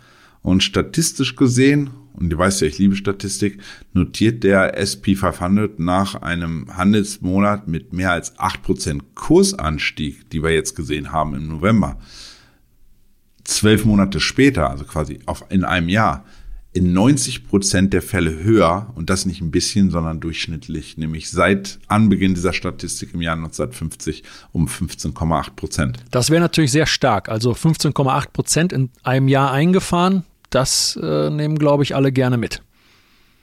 Und 0.43 0.63
statistisch 0.63 1.35
gesehen, 1.35 1.91
und 2.15 2.31
du 2.31 2.39
weißt 2.39 2.61
ja, 2.61 2.69
ich 2.69 2.79
liebe 2.79 2.95
Statistik, 2.95 3.59
notiert 3.93 4.45
der 4.45 4.79
SP 4.79 5.19
500 5.19 5.81
nach 5.81 6.15
einem 6.15 6.75
Handelsmonat 6.77 7.67
mit 7.67 7.93
mehr 7.93 8.13
als 8.13 8.39
acht 8.39 8.63
Prozent 8.63 9.17
Kursanstieg, 9.17 10.31
die 10.31 10.43
wir 10.43 10.51
jetzt 10.51 10.77
gesehen 10.77 11.11
haben 11.11 11.35
im 11.35 11.49
November, 11.49 11.99
zwölf 13.43 13.85
Monate 13.85 14.21
später, 14.21 14.71
also 14.71 14.85
quasi 14.85 15.19
auf, 15.27 15.45
in 15.51 15.65
einem 15.65 15.89
Jahr, 15.89 16.25
in 16.77 16.93
90 16.93 17.49
Prozent 17.49 17.95
der 17.95 18.03
Fälle 18.03 18.43
höher 18.45 18.93
und 18.95 19.09
das 19.09 19.25
nicht 19.25 19.41
ein 19.41 19.51
bisschen, 19.51 19.91
sondern 19.91 20.21
durchschnittlich, 20.21 20.99
nämlich 20.99 21.31
seit 21.31 21.79
Anbeginn 21.89 22.35
dieser 22.35 22.53
Statistik 22.53 23.15
im 23.15 23.23
Jahr 23.23 23.35
1950 23.35 24.23
um 24.53 24.67
15,8 24.67 25.51
Prozent. 25.57 25.99
Das 26.11 26.29
wäre 26.29 26.43
natürlich 26.43 26.73
sehr 26.73 26.85
stark. 26.85 27.31
Also 27.31 27.53
15,8 27.53 28.31
Prozent 28.31 28.73
in 28.75 28.91
einem 29.03 29.29
Jahr 29.29 29.53
eingefahren, 29.53 30.25
das 30.51 30.99
äh, 31.03 31.31
nehmen, 31.31 31.59
glaube 31.59 31.83
ich, 31.83 31.97
alle 31.97 32.13
gerne 32.13 32.37
mit. 32.37 32.63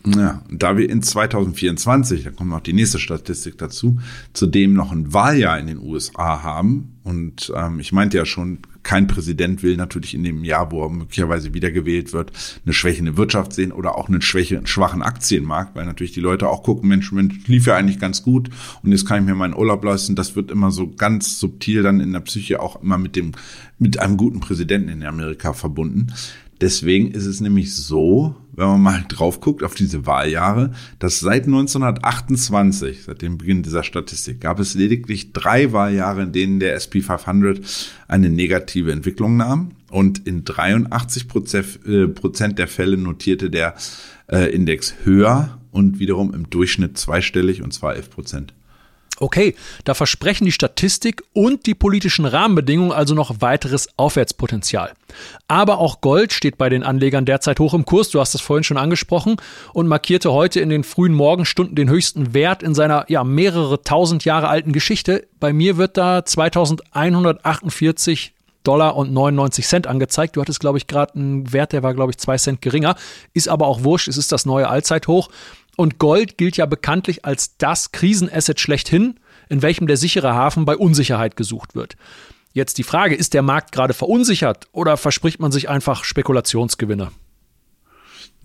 Ja, 0.06 0.44
da 0.52 0.78
wir 0.78 0.88
in 0.88 1.02
2024, 1.02 2.26
da 2.26 2.30
kommt 2.30 2.52
noch 2.52 2.60
die 2.60 2.74
nächste 2.74 3.00
Statistik 3.00 3.58
dazu, 3.58 4.00
zudem 4.34 4.74
noch 4.74 4.92
ein 4.92 5.12
Wahljahr 5.14 5.58
in 5.58 5.68
den 5.68 5.80
USA 5.80 6.44
haben. 6.44 7.00
Und 7.04 7.52
ähm, 7.56 7.80
ich 7.80 7.94
meinte 7.94 8.18
ja 8.18 8.26
schon, 8.26 8.60
kein 8.84 9.08
Präsident 9.08 9.64
will 9.64 9.78
natürlich 9.78 10.14
in 10.14 10.24
dem 10.24 10.44
Jahr, 10.44 10.72
wo 10.72 10.84
er 10.84 10.90
möglicherweise 10.90 11.54
wiedergewählt 11.54 12.14
wird, 12.14 12.32
eine 12.66 12.74
schwächende 12.74 13.18
Wirtschaft 13.18 13.54
sehen 13.54 13.72
oder 13.72 13.98
auch 13.98 14.10
einen 14.10 14.22
schwachen 14.22 15.02
Aktienmarkt, 15.02 15.76
weil 15.76 15.86
natürlich 15.86 16.12
die 16.12 16.20
Leute 16.20 16.50
auch 16.50 16.64
gucken, 16.64 16.90
Mensch, 16.90 17.12
Mensch, 17.12 17.48
lief 17.48 17.66
ja 17.66 17.76
eigentlich 17.76 18.00
ganz 18.00 18.24
gut 18.24 18.50
und 18.84 18.92
jetzt 18.92 19.08
kann 19.08 19.20
ich 19.20 19.26
mir 19.26 19.36
meinen 19.36 19.56
Urlaub 19.56 19.84
leisten. 19.84 20.16
Das 20.16 20.36
wird 20.36 20.52
immer 20.52 20.72
so 20.72 20.92
ganz 20.92 21.40
subtil 21.40 21.82
dann 21.82 22.02
in 22.02 22.14
der 22.14 22.20
Psyche 22.20 22.62
auch 22.62 22.82
immer 22.84 22.98
mit 22.98 23.16
dem, 23.16 23.32
mit 23.80 24.00
einem 24.00 24.18
guten 24.18 24.42
Präsidenten 24.42 24.90
in 24.90 25.04
Amerika 25.04 25.54
verbunden. 25.54 26.08
Deswegen 26.64 27.12
ist 27.12 27.26
es 27.26 27.42
nämlich 27.42 27.76
so, 27.76 28.38
wenn 28.54 28.68
man 28.68 28.82
mal 28.82 29.06
drauf 29.10 29.42
guckt 29.42 29.64
auf 29.64 29.76
diese 29.76 30.06
Wahljahre, 30.06 30.72
dass 30.98 31.20
seit 31.20 31.44
1928, 31.44 33.04
seit 33.04 33.22
dem 33.22 33.38
Beginn 33.38 33.64
dieser 33.64 33.84
Statistik, 33.84 34.40
gab 34.40 34.62
es 34.62 34.74
lediglich 34.74 35.34
drei 35.34 35.74
Wahljahre, 35.74 36.24
in 36.24 36.32
denen 36.32 36.60
der 36.62 36.76
SP 36.80 37.04
500 37.04 37.60
eine 38.08 38.30
negative 38.30 38.94
Entwicklung 38.94 39.36
nahm. 39.36 39.72
Und 39.92 40.26
in 40.26 40.46
83 40.46 41.26
äh, 41.86 42.08
Prozent 42.08 42.58
der 42.58 42.70
Fälle 42.70 42.96
notierte 42.96 43.50
der 43.50 43.76
äh, 44.32 44.50
Index 44.56 44.94
höher 45.04 45.60
und 45.72 46.00
wiederum 46.00 46.34
im 46.34 46.50
Durchschnitt 46.50 46.98
zweistellig, 46.98 47.62
und 47.62 47.74
zwar 47.74 47.98
11 47.98 48.10
Prozent. 48.10 48.54
Okay, 49.24 49.56
da 49.86 49.94
versprechen 49.94 50.44
die 50.44 50.52
Statistik 50.52 51.24
und 51.32 51.66
die 51.66 51.76
politischen 51.76 52.26
Rahmenbedingungen 52.26 52.92
also 52.92 53.16
noch 53.16 53.40
weiteres 53.40 53.88
Aufwärtspotenzial. 53.96 54.92
Aber 55.48 55.78
auch 55.78 56.02
Gold 56.02 56.34
steht 56.34 56.58
bei 56.58 56.68
den 56.68 56.84
Anlegern 56.84 57.26
derzeit 57.26 57.62
hoch 57.62 57.74
im 57.74 57.86
Kurs, 57.86 58.10
du 58.10 58.20
hast 58.20 58.36
es 58.36 58.42
vorhin 58.42 58.66
schon 58.66 58.76
angesprochen, 58.76 59.38
und 59.72 59.88
markierte 59.88 60.34
heute 60.34 60.60
in 60.60 60.68
den 60.68 60.84
frühen 60.84 61.14
Morgenstunden 61.14 61.74
den 61.74 61.90
höchsten 61.90 62.34
Wert 62.34 62.64
in 62.64 62.76
seiner 62.76 63.06
ja 63.08 63.24
mehrere 63.24 63.82
tausend 63.82 64.26
Jahre 64.26 64.50
alten 64.50 64.74
Geschichte. 64.74 65.26
Bei 65.40 65.54
mir 65.54 65.78
wird 65.78 65.96
da 65.96 66.26
2148 66.26 68.34
Dollar 68.64 68.98
und 68.98 69.14
99 69.14 69.66
Cent 69.66 69.88
angezeigt. 69.88 70.36
Du 70.36 70.42
hattest, 70.42 70.60
glaube 70.60 70.78
ich, 70.78 70.88
gerade 70.88 71.16
einen 71.16 71.54
Wert, 71.54 71.72
der 71.72 71.84
war, 71.84 71.94
glaube 71.94 72.12
ich, 72.12 72.18
zwei 72.18 72.38
Cent 72.38 72.62
geringer. 72.62 72.98
Ist 73.34 73.48
aber 73.48 73.68
auch 73.68 73.84
wurscht, 73.84 74.10
es 74.10 74.18
ist 74.18 74.34
das 74.34 74.46
neue 74.46 74.70
Allzeithoch. 74.70 75.30
Und 75.76 75.98
Gold 76.00 76.38
gilt 76.38 76.58
ja 76.58 76.66
bekanntlich 76.66 77.26
als 77.26 77.58
das 77.58 77.92
Krisenasset 77.92 78.60
schlechthin, 78.60 79.20
in 79.50 79.62
welchem 79.62 79.88
der 79.88 79.98
sichere 79.98 80.34
Hafen 80.34 80.66
bei 80.66 80.78
Unsicherheit 80.78 81.36
gesucht 81.36 81.76
wird. 81.76 81.96
Jetzt 82.54 82.78
die 82.78 82.84
Frage, 82.84 83.16
ist 83.16 83.34
der 83.34 83.42
Markt 83.42 83.72
gerade 83.72 83.96
verunsichert 83.96 84.68
oder 84.72 84.96
verspricht 84.98 85.40
man 85.40 85.52
sich 85.52 85.70
einfach 85.70 86.04
Spekulationsgewinne? 86.04 87.12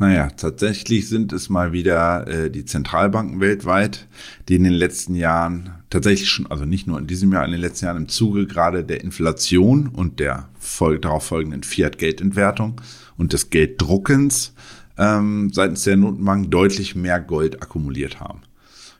Naja, 0.00 0.28
tatsächlich 0.28 1.08
sind 1.08 1.32
es 1.32 1.48
mal 1.48 1.72
wieder 1.72 2.26
äh, 2.28 2.50
die 2.50 2.64
Zentralbanken 2.64 3.40
weltweit, 3.40 4.06
die 4.48 4.54
in 4.54 4.62
den 4.62 4.72
letzten 4.72 5.16
Jahren 5.16 5.72
tatsächlich 5.90 6.30
schon, 6.30 6.46
also 6.46 6.64
nicht 6.64 6.86
nur 6.86 7.00
in 7.00 7.08
diesem 7.08 7.32
Jahr, 7.32 7.44
in 7.44 7.50
den 7.50 7.60
letzten 7.60 7.86
Jahren 7.86 7.96
im 7.96 8.08
Zuge 8.08 8.46
gerade 8.46 8.84
der 8.84 9.02
Inflation 9.02 9.88
und 9.88 10.20
der 10.20 10.48
fol 10.58 11.00
darauf 11.00 11.26
folgenden 11.26 11.64
Fiat-Geldentwertung 11.64 12.80
und 13.16 13.32
des 13.32 13.50
Gelddruckens 13.50 14.54
ähm, 14.98 15.50
seitens 15.52 15.84
der 15.84 15.96
Notenbank 15.96 16.50
deutlich 16.50 16.94
mehr 16.94 17.20
Gold 17.20 17.62
akkumuliert 17.62 18.20
haben. 18.20 18.42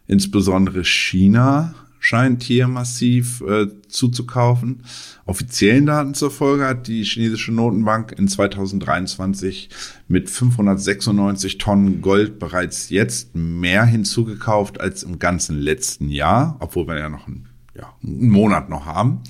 Insbesondere 0.07 0.85
China 0.85 1.75
scheint 2.01 2.43
hier 2.45 2.69
massiv 2.69 3.43
äh, 3.43 3.67
zuzukaufen. 3.89 4.85
Offiziellen 5.27 5.87
Daten 5.87 6.15
zur 6.15 6.31
Folge 6.31 6.65
hat 6.65 6.87
die 6.87 7.03
chinesische 7.03 7.53
Notenbank 7.53 8.13
in 8.17 8.29
2023 8.29 9.69
mit 10.07 10.31
596 10.31 11.59
Tonnen 11.59 12.01
Gold 12.01 12.39
bereits 12.39 12.89
jetzt 12.91 13.35
mehr 13.35 13.85
hinzugekauft 13.85 14.81
als 14.81 15.03
im 15.03 15.19
ganzen 15.19 15.59
letzten 15.59 16.09
Jahr, 16.09 16.57
obwohl 16.61 16.87
wir 16.87 16.99
ja 16.99 17.09
noch 17.09 17.27
einen, 17.27 17.49
ja, 17.75 17.93
einen 18.03 18.31
Monat 18.31 18.71
noch 18.71 18.87
haben 18.87 19.23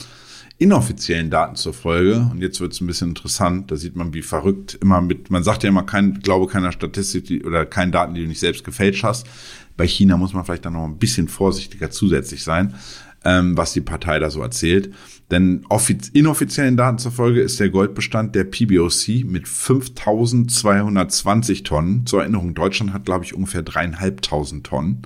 inoffiziellen 0.58 1.30
Daten 1.30 1.56
zur 1.56 1.72
Folge. 1.72 2.28
Und 2.30 2.40
jetzt 2.40 2.60
wird 2.60 2.72
es 2.72 2.80
ein 2.80 2.86
bisschen 2.86 3.10
interessant. 3.10 3.70
Da 3.70 3.76
sieht 3.76 3.96
man, 3.96 4.12
wie 4.12 4.22
verrückt 4.22 4.78
immer 4.80 5.00
mit, 5.00 5.30
man 5.30 5.42
sagt 5.42 5.62
ja 5.62 5.68
immer, 5.68 5.84
kein, 5.84 6.20
glaube 6.20 6.46
keiner 6.46 6.72
Statistik 6.72 7.24
die, 7.24 7.44
oder 7.44 7.64
keinen 7.64 7.92
Daten, 7.92 8.14
die 8.14 8.22
du 8.22 8.28
nicht 8.28 8.40
selbst 8.40 8.64
gefälscht 8.64 9.04
hast. 9.04 9.26
Bei 9.76 9.86
China 9.86 10.16
muss 10.16 10.34
man 10.34 10.44
vielleicht 10.44 10.64
dann 10.64 10.72
noch 10.72 10.84
ein 10.84 10.98
bisschen 10.98 11.28
vorsichtiger 11.28 11.90
zusätzlich 11.90 12.42
sein. 12.42 12.74
ähm, 13.24 13.56
was 13.56 13.72
die 13.72 13.80
Partei 13.80 14.18
da 14.18 14.30
so 14.30 14.42
erzählt. 14.42 14.92
Denn 15.30 15.64
inoffiziellen 16.12 16.76
Daten 16.76 16.98
zufolge 16.98 17.40
ist 17.40 17.60
der 17.60 17.68
Goldbestand 17.68 18.34
der 18.34 18.44
PBOC 18.44 19.24
mit 19.24 19.48
5220 19.48 21.62
Tonnen. 21.62 22.06
Zur 22.06 22.22
Erinnerung, 22.22 22.54
Deutschland 22.54 22.92
hat, 22.92 23.04
glaube 23.04 23.24
ich, 23.24 23.34
ungefähr 23.34 23.62
dreieinhalbtausend 23.62 24.66
Tonnen 24.66 25.02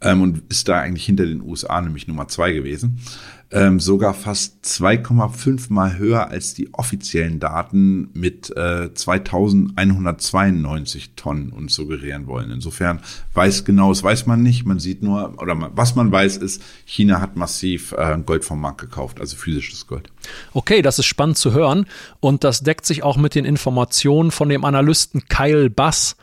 ähm, 0.00 0.22
und 0.22 0.42
ist 0.48 0.68
da 0.68 0.78
eigentlich 0.78 1.06
hinter 1.06 1.26
den 1.26 1.42
USA 1.42 1.80
nämlich 1.80 2.06
Nummer 2.06 2.28
zwei 2.28 2.52
gewesen 2.52 3.00
ähm, 3.50 3.80
sogar 3.80 4.12
fast 4.12 4.58
2,5 4.64 5.72
mal 5.72 5.96
höher 5.96 6.28
als 6.28 6.52
die 6.52 6.74
offiziellen 6.74 7.40
Daten 7.40 8.10
mit 8.12 8.54
äh, 8.56 8.92
2192 8.92 11.12
Tonnen 11.16 11.50
uns 11.50 11.74
suggerieren 11.74 12.26
wollen. 12.26 12.50
Insofern 12.50 13.00
weiß 13.34 13.64
genau, 13.64 13.88
das 13.88 14.02
weiß 14.02 14.26
man 14.26 14.42
nicht. 14.42 14.66
Man 14.66 14.78
sieht 14.78 15.02
nur, 15.02 15.40
oder 15.40 15.54
man, 15.54 15.70
was 15.74 15.94
man 15.94 16.12
weiß 16.12 16.36
ist, 16.36 16.62
China 16.84 17.20
hat 17.20 17.36
massiv 17.36 17.92
äh, 17.92 18.18
Gold 18.24 18.44
vom 18.44 18.60
Markt 18.60 18.82
gekauft, 18.82 19.20
also 19.20 19.36
physisches 19.36 19.86
Gold. 19.86 20.10
Okay, 20.52 20.82
das 20.82 20.98
ist 20.98 21.06
spannend 21.06 21.38
zu 21.38 21.52
hören 21.52 21.86
und 22.20 22.44
das 22.44 22.62
deckt 22.62 22.84
sich 22.84 23.02
auch 23.02 23.16
mit 23.16 23.34
den 23.34 23.46
Informationen 23.46 24.30
von 24.30 24.50
dem 24.50 24.64
Analysten 24.64 25.24
Kyle 25.28 25.70
Bass 25.70 26.16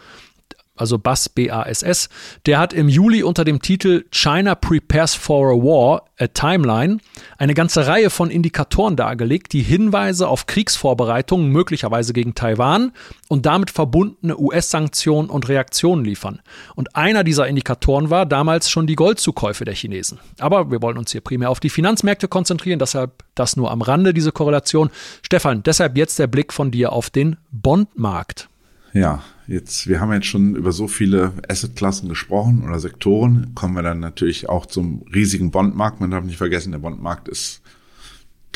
also 0.76 0.98
BASS, 0.98 1.30
B-A-S-S, 1.30 2.10
der 2.46 2.60
hat 2.60 2.74
im 2.74 2.90
Juli 2.90 3.24
unter 3.24 3.46
dem 3.46 3.62
Titel 3.62 4.06
China 4.12 4.56
Prepares 4.56 5.16
for 5.16 5.52
a 5.52 5.56
War, 5.56 6.04
a 6.20 6.28
Timeline, 6.28 7.00
eine 7.38 7.54
ganze 7.54 7.88
Reihe 7.88 8.10
von 8.10 8.30
Indikatoren 8.30 8.96
dargelegt, 8.96 9.54
die 9.54 9.62
Hinweise 9.62 10.28
auf 10.28 10.46
Kriegsvorbereitungen 10.48 11.50
möglicherweise 11.50 12.14
gegen 12.14 12.36
Taiwan 12.36 12.92
und 13.28 13.46
damit 13.46 13.72
verbundene 13.72 14.38
US-Sanktionen 14.38 15.30
und 15.30 15.48
Reaktionen 15.48 16.04
liefern. 16.04 16.42
Und 16.76 16.96
einer 16.96 17.24
dieser 17.24 17.48
Indikatoren 17.48 18.10
war 18.10 18.26
damals 18.26 18.70
schon 18.70 18.88
die 18.88 18.96
Goldzukäufe 18.96 19.66
der 19.66 19.76
Chinesen. 19.76 20.20
Aber 20.40 20.72
wir 20.72 20.82
wollen 20.82 20.98
uns 20.98 21.12
hier 21.12 21.22
primär 21.22 21.50
auf 21.50 21.60
die 21.60 21.70
Finanzmärkte 21.70 22.28
konzentrieren, 22.28 22.80
deshalb 22.80 23.24
das 23.36 23.56
nur 23.56 23.72
am 23.72 23.82
Rande, 23.82 24.14
diese 24.14 24.32
Korrelation. 24.32 24.90
Stefan, 25.22 25.64
deshalb 25.64 25.98
jetzt 25.98 26.20
der 26.20 26.28
Blick 26.28 26.54
von 26.54 26.72
dir 26.72 26.92
auf 26.92 27.10
den 27.10 27.38
Bondmarkt. 27.52 28.50
Ja, 28.94 29.24
jetzt, 29.48 29.88
wir 29.88 30.00
haben 30.00 30.12
jetzt 30.14 30.28
schon 30.28 30.56
über 30.56 30.72
so 30.72 30.88
viele 30.88 31.34
Assetklassen 31.48 32.10
gesprochen 32.10 32.64
oder 32.64 32.80
Sektoren, 32.80 33.54
kommen 33.56 33.76
wir 33.76 33.84
dann 33.84 34.00
natürlich 34.00 34.50
auch 34.50 34.66
zum 34.66 35.04
riesigen 35.14 35.52
Bondmarkt. 35.52 36.02
Man 36.02 36.12
darf 36.12 36.24
nicht 36.24 36.38
vergessen, 36.38 36.72
der 36.72 36.80
Bondmarkt 36.80 37.28
ist 37.28 37.62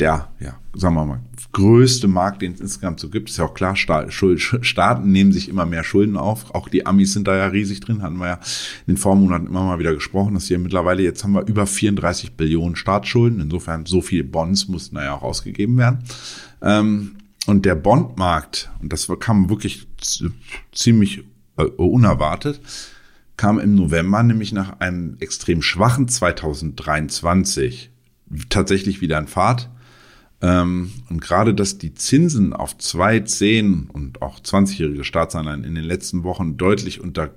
der, 0.00 0.28
ja, 0.40 0.56
sagen 0.74 0.94
wir 0.94 1.04
mal, 1.04 1.20
größte 1.52 2.08
Markt, 2.08 2.42
den 2.42 2.54
es 2.54 2.60
insgesamt 2.60 3.00
so 3.00 3.10
gibt. 3.10 3.28
Ist 3.28 3.38
ja 3.38 3.44
auch 3.44 3.54
klar, 3.54 3.76
Staaten 3.76 5.12
nehmen 5.12 5.32
sich 5.32 5.48
immer 5.48 5.66
mehr 5.66 5.84
Schulden 5.84 6.16
auf. 6.16 6.54
Auch 6.54 6.68
die 6.68 6.86
Amis 6.86 7.12
sind 7.12 7.28
da 7.28 7.36
ja 7.36 7.46
riesig 7.46 7.80
drin. 7.80 8.02
Hatten 8.02 8.16
wir 8.16 8.26
ja 8.28 8.40
in 8.86 8.94
den 8.94 8.96
Vormonaten 8.96 9.46
immer 9.46 9.64
mal 9.64 9.78
wieder 9.78 9.94
gesprochen, 9.94 10.34
dass 10.34 10.46
hier 10.46 10.58
mittlerweile, 10.58 11.02
jetzt 11.02 11.22
haben 11.22 11.32
wir 11.32 11.46
über 11.46 11.66
34 11.66 12.32
Billionen 12.32 12.76
Staatsschulden. 12.76 13.40
Insofern, 13.40 13.84
so 13.86 14.00
viele 14.00 14.24
Bonds 14.24 14.68
mussten 14.68 14.96
da 14.96 15.04
ja 15.04 15.14
auch 15.14 15.22
ausgegeben 15.22 15.76
werden. 15.76 15.98
Ähm, 16.62 17.16
und 17.50 17.66
der 17.66 17.74
Bondmarkt, 17.74 18.70
und 18.80 18.92
das 18.92 19.08
kam 19.18 19.50
wirklich 19.50 19.88
ziemlich 20.72 21.24
äh, 21.56 21.64
unerwartet, 21.64 22.60
kam 23.36 23.58
im 23.58 23.74
November 23.74 24.22
nämlich 24.22 24.52
nach 24.52 24.80
einem 24.80 25.16
extrem 25.18 25.60
schwachen 25.60 26.08
2023 26.08 27.90
tatsächlich 28.48 29.00
wieder 29.00 29.18
in 29.18 29.26
Fahrt. 29.26 29.70
Ähm, 30.42 30.92
und 31.10 31.20
gerade, 31.20 31.54
dass 31.54 31.78
die 31.78 31.94
Zinsen 31.94 32.52
auf 32.52 32.78
zwei, 32.78 33.20
zehn 33.20 33.88
und 33.92 34.22
auch 34.22 34.40
20-jährige 34.40 35.04
Staatsanleihen 35.04 35.64
in 35.64 35.74
den 35.74 35.84
letzten 35.84 36.22
Wochen 36.22 36.56
deutlich 36.56 37.00
unter 37.00 37.30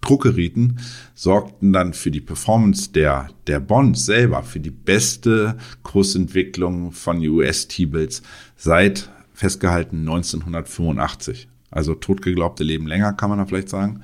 Druck 0.00 0.22
gerieten, 0.22 0.78
sorgten 1.14 1.72
dann 1.72 1.92
für 1.92 2.10
die 2.10 2.22
Performance 2.22 2.92
der, 2.92 3.28
der 3.46 3.60
Bonds 3.60 4.06
selber, 4.06 4.42
für 4.42 4.60
die 4.60 4.70
beste 4.70 5.58
Kursentwicklung 5.82 6.92
von 6.92 7.18
US-T-Bills 7.18 8.22
seit 8.56 9.10
festgehalten 9.40 10.00
1985. 10.00 11.48
Also 11.70 11.94
totgeglaubte 11.94 12.62
Leben 12.62 12.86
länger, 12.86 13.14
kann 13.14 13.30
man 13.30 13.38
da 13.38 13.46
vielleicht 13.46 13.70
sagen. 13.70 14.02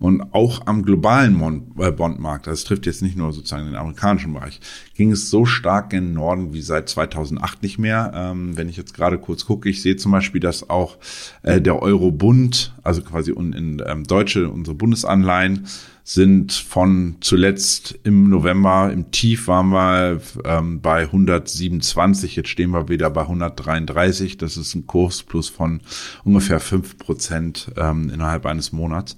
Und 0.00 0.34
auch 0.34 0.66
am 0.66 0.82
globalen 0.82 1.40
äh, 1.78 1.92
Bondmarkt, 1.92 2.48
das 2.48 2.64
trifft 2.64 2.86
jetzt 2.86 3.02
nicht 3.02 3.16
nur 3.16 3.32
sozusagen 3.32 3.66
den 3.66 3.76
amerikanischen 3.76 4.32
Bereich, 4.32 4.58
ging 4.96 5.12
es 5.12 5.30
so 5.30 5.44
stark 5.44 5.92
in 5.92 6.06
den 6.06 6.14
Norden 6.14 6.52
wie 6.52 6.62
seit 6.62 6.88
2008 6.88 7.62
nicht 7.62 7.78
mehr. 7.78 8.10
Ähm, 8.12 8.56
wenn 8.56 8.68
ich 8.68 8.76
jetzt 8.76 8.94
gerade 8.94 9.18
kurz 9.18 9.46
gucke, 9.46 9.68
ich 9.68 9.80
sehe 9.80 9.94
zum 9.94 10.10
Beispiel, 10.10 10.40
dass 10.40 10.68
auch 10.68 10.98
äh, 11.44 11.60
der 11.60 11.80
Euro-Bund, 11.80 12.74
also 12.82 13.02
quasi 13.02 13.30
in, 13.30 13.52
in 13.52 13.82
ähm, 13.86 14.02
deutsche, 14.02 14.50
unsere 14.50 14.74
Bundesanleihen, 14.74 15.68
sind 16.04 16.52
von 16.52 17.16
zuletzt 17.20 17.98
im 18.02 18.28
November 18.28 18.90
im 18.92 19.10
Tief 19.12 19.46
waren 19.46 19.68
wir 19.68 20.20
ähm, 20.44 20.80
bei 20.80 21.02
127, 21.02 22.36
jetzt 22.36 22.48
stehen 22.48 22.70
wir 22.70 22.88
wieder 22.88 23.08
bei 23.10 23.22
133. 23.22 24.36
Das 24.36 24.56
ist 24.56 24.74
ein 24.74 24.86
Kurs 24.86 25.22
plus 25.22 25.48
von 25.48 25.80
ungefähr 26.24 26.58
fünf 26.58 26.98
Prozent 26.98 27.70
ähm, 27.76 28.10
innerhalb 28.10 28.46
eines 28.46 28.72
Monats. 28.72 29.16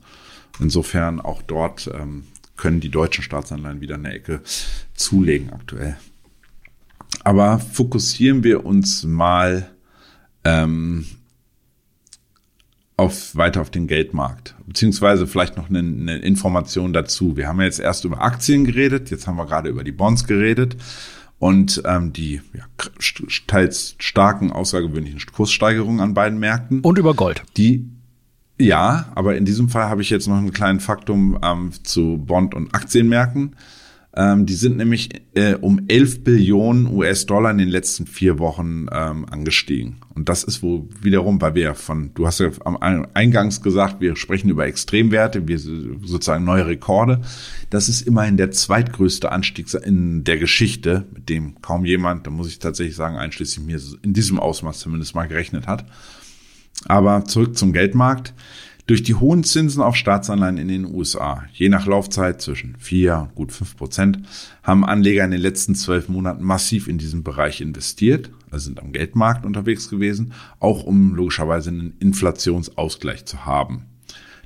Insofern 0.60 1.20
auch 1.20 1.42
dort 1.42 1.90
ähm, 1.92 2.24
können 2.56 2.80
die 2.80 2.90
deutschen 2.90 3.24
Staatsanleihen 3.24 3.80
wieder 3.80 3.94
eine 3.94 4.12
Ecke 4.12 4.40
zulegen 4.94 5.52
aktuell. 5.52 5.96
Aber 7.24 7.58
fokussieren 7.58 8.44
wir 8.44 8.66
uns 8.66 9.04
mal 9.04 9.70
ähm, 10.44 11.06
auf, 12.96 13.34
weiter 13.36 13.60
auf 13.60 13.70
den 13.70 13.86
Geldmarkt. 13.86 14.54
Beziehungsweise 14.66 15.26
vielleicht 15.26 15.56
noch 15.56 15.68
eine, 15.68 15.80
eine 15.80 16.18
Information 16.18 16.92
dazu. 16.92 17.36
Wir 17.36 17.48
haben 17.48 17.58
ja 17.60 17.66
jetzt 17.66 17.80
erst 17.80 18.04
über 18.04 18.22
Aktien 18.22 18.64
geredet, 18.64 19.10
jetzt 19.10 19.26
haben 19.26 19.36
wir 19.36 19.46
gerade 19.46 19.68
über 19.68 19.84
die 19.84 19.92
Bonds 19.92 20.26
geredet 20.26 20.76
und 21.38 21.82
ähm, 21.84 22.12
die 22.12 22.40
ja, 22.52 22.64
teils 23.46 23.96
starken, 23.98 24.52
außergewöhnlichen 24.52 25.20
Kurssteigerungen 25.32 26.00
an 26.00 26.14
beiden 26.14 26.38
Märkten. 26.38 26.80
Und 26.80 26.98
über 26.98 27.14
Gold. 27.14 27.42
Die 27.56 27.88
ja, 28.56 29.06
aber 29.16 29.36
in 29.36 29.44
diesem 29.44 29.68
Fall 29.68 29.88
habe 29.88 30.02
ich 30.02 30.10
jetzt 30.10 30.28
noch 30.28 30.36
einen 30.36 30.52
kleinen 30.52 30.78
Faktum 30.78 31.38
ähm, 31.42 31.72
zu 31.82 32.18
Bond- 32.18 32.54
und 32.54 32.72
Aktienmärkten. 32.72 33.56
Ähm, 34.16 34.46
die 34.46 34.54
sind 34.54 34.76
nämlich 34.76 35.10
äh, 35.34 35.54
um 35.54 35.80
11 35.88 36.22
Billionen 36.22 36.86
US-Dollar 36.86 37.50
in 37.50 37.58
den 37.58 37.68
letzten 37.68 38.06
vier 38.06 38.38
Wochen 38.38 38.86
ähm, 38.92 39.26
angestiegen. 39.28 39.96
Und 40.14 40.28
das 40.28 40.44
ist 40.44 40.62
wo 40.62 40.88
wiederum, 41.00 41.40
weil 41.40 41.56
wir 41.56 41.74
von, 41.74 42.12
du 42.14 42.24
hast 42.24 42.38
ja 42.38 42.50
am 42.64 42.76
Eingangs 42.76 43.60
gesagt, 43.60 44.00
wir 44.00 44.14
sprechen 44.14 44.50
über 44.50 44.66
Extremwerte, 44.66 45.48
wir 45.48 45.58
sozusagen 45.58 46.44
neue 46.44 46.68
Rekorde. 46.68 47.22
Das 47.70 47.88
ist 47.88 48.02
immerhin 48.02 48.36
der 48.36 48.52
zweitgrößte 48.52 49.32
Anstieg 49.32 49.66
in 49.82 50.22
der 50.22 50.38
Geschichte, 50.38 51.06
mit 51.12 51.28
dem 51.28 51.60
kaum 51.60 51.84
jemand, 51.84 52.26
da 52.28 52.30
muss 52.30 52.48
ich 52.48 52.60
tatsächlich 52.60 52.94
sagen, 52.94 53.16
einschließlich 53.16 53.66
mir 53.66 53.80
in 54.02 54.12
diesem 54.12 54.38
Ausmaß 54.38 54.78
zumindest 54.78 55.16
mal 55.16 55.26
gerechnet 55.26 55.66
hat. 55.66 55.86
Aber 56.86 57.24
zurück 57.24 57.56
zum 57.56 57.72
Geldmarkt. 57.72 58.34
Durch 58.86 59.02
die 59.02 59.14
hohen 59.14 59.44
Zinsen 59.44 59.80
auf 59.80 59.96
Staatsanleihen 59.96 60.58
in 60.58 60.68
den 60.68 60.84
USA, 60.84 61.44
je 61.54 61.70
nach 61.70 61.86
Laufzeit 61.86 62.42
zwischen 62.42 62.76
4 62.78 63.16
und 63.16 63.34
gut 63.34 63.50
5 63.50 63.78
Prozent, 63.78 64.18
haben 64.62 64.84
Anleger 64.84 65.24
in 65.24 65.30
den 65.30 65.40
letzten 65.40 65.74
zwölf 65.74 66.10
Monaten 66.10 66.44
massiv 66.44 66.86
in 66.86 66.98
diesen 66.98 67.24
Bereich 67.24 67.62
investiert, 67.62 68.30
also 68.50 68.66
sind 68.66 68.80
am 68.80 68.92
Geldmarkt 68.92 69.46
unterwegs 69.46 69.88
gewesen, 69.88 70.34
auch 70.60 70.84
um 70.84 71.14
logischerweise 71.14 71.70
einen 71.70 71.94
Inflationsausgleich 71.98 73.24
zu 73.24 73.46
haben. 73.46 73.86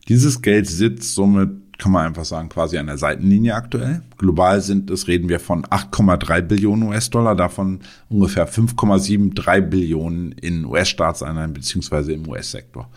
Dieses 0.07 0.41
Geld 0.41 0.69
sitzt 0.69 1.17
somit, 1.17 1.51
kann 1.77 1.91
man 1.91 2.07
einfach 2.07 2.25
sagen, 2.25 2.49
quasi 2.49 2.79
an 2.79 2.87
der 2.87 2.97
Seitenlinie 2.97 3.57
aktuell. 3.57 4.03
Global 4.19 4.61
sind 4.61 4.89
es, 4.91 5.09
reden 5.09 5.29
wir 5.29 5.41
von 5.41 5.65
8,3 5.65 6.43
Billionen 6.43 6.89
US-Dollar, 6.89 7.35
davon 7.35 7.81
ungefähr 8.09 8.49
5,73 8.49 9.63
Billionen 9.63 10.31
in 10.31 10.65
US-Staatsanleihen 10.65 11.55
beziehungsweise 11.55 12.13
im 12.13 12.29
US-Sektor. 12.29 12.89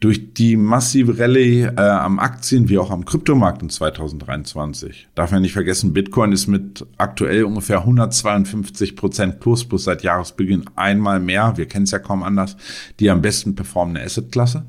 Durch 0.00 0.32
die 0.32 0.56
massive 0.56 1.18
Rallye 1.18 1.62
äh, 1.64 1.80
am 1.80 2.20
Aktien- 2.20 2.68
wie 2.68 2.78
auch 2.78 2.92
am 2.92 3.04
Kryptomarkt 3.04 3.62
in 3.62 3.70
2023. 3.70 5.08
Darf 5.16 5.32
man 5.32 5.42
nicht 5.42 5.54
vergessen, 5.54 5.92
Bitcoin 5.92 6.30
ist 6.30 6.46
mit 6.46 6.86
aktuell 6.98 7.42
ungefähr 7.42 7.80
152 7.80 8.94
Prozent 8.94 9.40
plus 9.40 9.64
plus 9.64 9.84
seit 9.84 10.04
Jahresbeginn 10.04 10.64
einmal 10.76 11.18
mehr, 11.18 11.56
wir 11.56 11.66
kennen 11.66 11.84
es 11.84 11.90
ja 11.90 11.98
kaum 11.98 12.22
anders, 12.22 12.56
die 13.00 13.10
am 13.10 13.22
besten 13.22 13.56
performende 13.56 14.02
Assetklasse. 14.02 14.66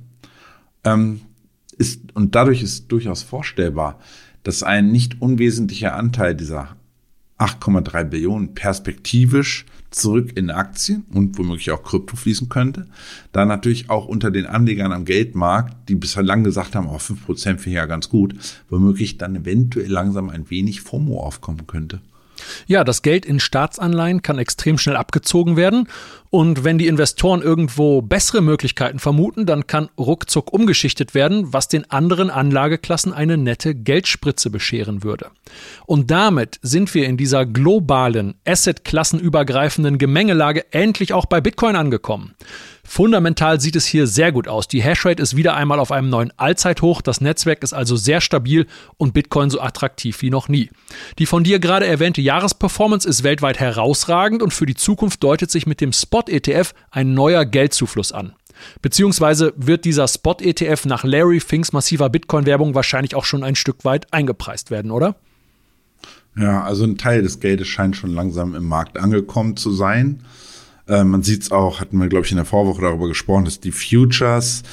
Ähm, 0.83 1.21
ist, 1.77 2.15
und 2.15 2.33
dadurch 2.33 2.63
ist 2.63 2.91
durchaus 2.91 3.21
vorstellbar, 3.21 3.99
dass 4.43 4.63
ein 4.63 4.91
nicht 4.91 5.21
unwesentlicher 5.21 5.95
Anteil 5.95 6.35
dieser 6.35 6.75
8,3 7.37 8.03
Billionen 8.03 8.53
perspektivisch 8.53 9.65
zurück 9.91 10.37
in 10.37 10.51
Aktien 10.51 11.05
und 11.13 11.37
womöglich 11.37 11.71
auch 11.71 11.83
Krypto 11.83 12.15
fließen 12.15 12.49
könnte. 12.49 12.87
Da 13.31 13.45
natürlich 13.45 13.89
auch 13.89 14.05
unter 14.05 14.31
den 14.31 14.45
Anlegern 14.45 14.91
am 14.91 15.05
Geldmarkt, 15.05 15.89
die 15.89 15.95
bisher 15.95 16.23
lang 16.23 16.43
gesagt 16.43 16.75
haben, 16.75 16.87
oh, 16.87 16.97
5% 16.97 17.37
finde 17.37 17.69
ich 17.69 17.75
ja 17.75 17.85
ganz 17.85 18.09
gut, 18.09 18.35
womöglich 18.69 19.17
dann 19.17 19.35
eventuell 19.35 19.89
langsam 19.89 20.29
ein 20.29 20.49
wenig 20.49 20.81
FOMO 20.81 21.21
aufkommen 21.21 21.65
könnte. 21.67 22.01
Ja, 22.67 22.83
das 22.83 23.01
Geld 23.01 23.25
in 23.25 23.39
Staatsanleihen 23.39 24.21
kann 24.21 24.37
extrem 24.37 24.77
schnell 24.77 24.95
abgezogen 24.95 25.57
werden. 25.57 25.87
Und 26.31 26.63
wenn 26.63 26.77
die 26.77 26.87
Investoren 26.87 27.41
irgendwo 27.41 28.03
bessere 28.03 28.41
Möglichkeiten 28.41 28.99
vermuten, 28.99 29.47
dann 29.47 29.65
kann 29.65 29.89
ruckzuck 29.97 30.53
umgeschichtet 30.53 31.15
werden, 31.15 31.53
was 31.53 31.67
den 31.67 31.89
anderen 31.89 32.29
Anlageklassen 32.29 33.13
eine 33.13 33.37
nette 33.37 33.73
Geldspritze 33.73 34.51
bescheren 34.51 35.03
würde. 35.03 35.31
Und 35.87 36.11
damit 36.11 36.59
sind 36.61 36.93
wir 36.93 37.07
in 37.07 37.17
dieser 37.17 37.47
globalen, 37.47 38.35
assetklassenübergreifenden 38.45 39.97
Gemengelage 39.97 40.71
endlich 40.71 41.13
auch 41.13 41.25
bei 41.25 41.41
Bitcoin 41.41 41.75
angekommen. 41.75 42.35
Fundamental 42.89 43.61
sieht 43.61 43.75
es 43.75 43.85
hier 43.85 44.07
sehr 44.07 44.31
gut 44.31 44.47
aus. 44.47 44.67
Die 44.67 44.81
Hashrate 44.81 45.21
ist 45.21 45.35
wieder 45.35 45.53
einmal 45.53 45.79
auf 45.79 45.91
einem 45.91 46.09
neuen 46.09 46.33
Allzeithoch. 46.37 47.03
Das 47.03 47.21
Netzwerk 47.21 47.61
ist 47.61 47.71
also 47.71 47.95
sehr 47.95 48.19
stabil 48.19 48.65
und 48.97 49.13
Bitcoin 49.13 49.51
so 49.51 49.61
attraktiv 49.61 50.23
wie 50.23 50.31
noch 50.31 50.47
nie. 50.49 50.71
Die 51.19 51.27
von 51.27 51.43
dir 51.43 51.59
gerade 51.59 51.85
erwähnte 51.85 52.19
Jahresperformance 52.19 53.07
ist 53.07 53.23
weltweit 53.23 53.59
herausragend 53.59 54.41
und 54.41 54.55
für 54.55 54.65
die 54.65 54.73
Zukunft 54.73 55.23
deutet 55.23 55.51
sich 55.51 55.67
mit 55.67 55.81
dem 55.81 55.93
Spot-ETF 55.93 56.73
ein 56.89 57.13
neuer 57.13 57.45
Geldzufluss 57.45 58.11
an. 58.11 58.33
Beziehungsweise 58.81 59.53
wird 59.55 59.85
dieser 59.85 60.07
Spot-ETF 60.07 60.85
nach 60.85 61.03
Larry 61.03 61.41
Finks 61.41 61.71
massiver 61.71 62.09
Bitcoin-Werbung 62.09 62.73
wahrscheinlich 62.73 63.13
auch 63.13 63.25
schon 63.25 63.43
ein 63.43 63.55
Stück 63.55 63.85
weit 63.85 64.11
eingepreist 64.11 64.71
werden, 64.71 64.89
oder? 64.89 65.15
Ja, 66.35 66.63
also 66.63 66.85
ein 66.85 66.97
Teil 66.97 67.21
des 67.21 67.39
Geldes 67.39 67.67
scheint 67.67 67.95
schon 67.95 68.15
langsam 68.15 68.55
im 68.55 68.65
Markt 68.65 68.97
angekommen 68.97 69.57
zu 69.57 69.71
sein. 69.71 70.23
Äh, 70.89 71.03
man 71.03 71.23
sieht 71.23 71.43
es 71.43 71.51
auch, 71.51 71.79
hatten 71.79 71.97
wir, 71.99 72.09
glaube 72.09 72.25
ich, 72.25 72.31
in 72.31 72.37
der 72.37 72.45
Vorwoche 72.45 72.81
darüber 72.81 73.07
gesprochen, 73.07 73.45
dass 73.45 73.59
die 73.59 73.71
Futures 73.71 74.63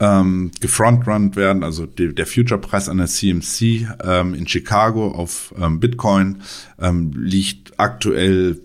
ähm, 0.00 0.50
gefrontrunnt 0.60 1.36
werden, 1.36 1.62
also 1.62 1.86
die, 1.86 2.14
der 2.14 2.26
Future-Preis 2.26 2.88
an 2.88 2.98
der 2.98 3.06
CMC 3.06 3.88
ähm, 4.02 4.34
in 4.34 4.46
Chicago 4.46 5.08
auf 5.08 5.54
ähm, 5.58 5.80
Bitcoin 5.80 6.42
ähm, 6.78 7.12
liegt 7.16 7.78
aktuell 7.78 8.60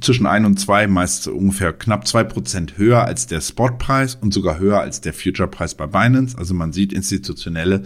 zwischen 0.00 0.26
ein 0.26 0.44
und 0.44 0.58
zwei, 0.58 0.86
meist 0.86 1.28
ungefähr 1.28 1.72
knapp 1.72 2.06
zwei 2.06 2.24
Prozent 2.24 2.78
höher 2.78 3.04
als 3.04 3.26
der 3.26 3.40
Spotpreis 3.40 4.16
und 4.16 4.34
sogar 4.34 4.58
höher 4.58 4.80
als 4.80 5.00
der 5.00 5.14
Future-Preis 5.14 5.76
bei 5.76 5.86
Binance. 5.86 6.36
Also 6.36 6.52
man 6.52 6.72
sieht, 6.72 6.92
institutionelle 6.92 7.84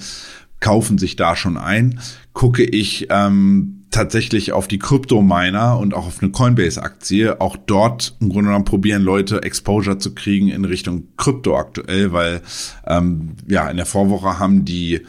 kaufen 0.60 0.98
sich 0.98 1.16
da 1.16 1.36
schon 1.36 1.56
ein. 1.56 2.00
Gucke 2.32 2.64
ich 2.64 3.08
ähm, 3.10 3.77
tatsächlich 3.90 4.52
auf 4.52 4.68
die 4.68 4.78
Krypto-Miner 4.78 5.78
und 5.78 5.94
auch 5.94 6.06
auf 6.06 6.22
eine 6.22 6.30
Coinbase-Aktie, 6.30 7.40
auch 7.40 7.56
dort 7.56 8.16
im 8.20 8.28
Grunde 8.28 8.46
genommen 8.46 8.64
probieren 8.64 9.02
Leute 9.02 9.42
Exposure 9.42 9.98
zu 9.98 10.14
kriegen 10.14 10.48
in 10.48 10.64
Richtung 10.64 11.08
Krypto 11.16 11.56
aktuell, 11.56 12.12
weil 12.12 12.42
ähm, 12.86 13.36
ja 13.46 13.68
in 13.70 13.76
der 13.76 13.86
Vorwoche 13.86 14.38
haben 14.38 14.64
die 14.64 15.00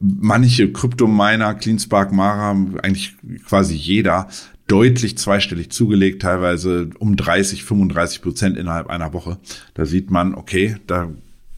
manche 0.00 0.72
Krypto-Miner, 0.72 1.54
CleanSpark, 1.54 2.12
Mara, 2.12 2.50
eigentlich 2.82 3.14
quasi 3.46 3.74
jeder 3.74 4.28
deutlich 4.66 5.18
zweistellig 5.18 5.70
zugelegt, 5.70 6.22
teilweise 6.22 6.90
um 6.98 7.16
30, 7.16 7.64
35 7.64 8.22
Prozent 8.22 8.56
innerhalb 8.56 8.88
einer 8.88 9.12
Woche. 9.12 9.38
Da 9.74 9.84
sieht 9.84 10.10
man, 10.10 10.34
okay, 10.34 10.76
da 10.86 11.10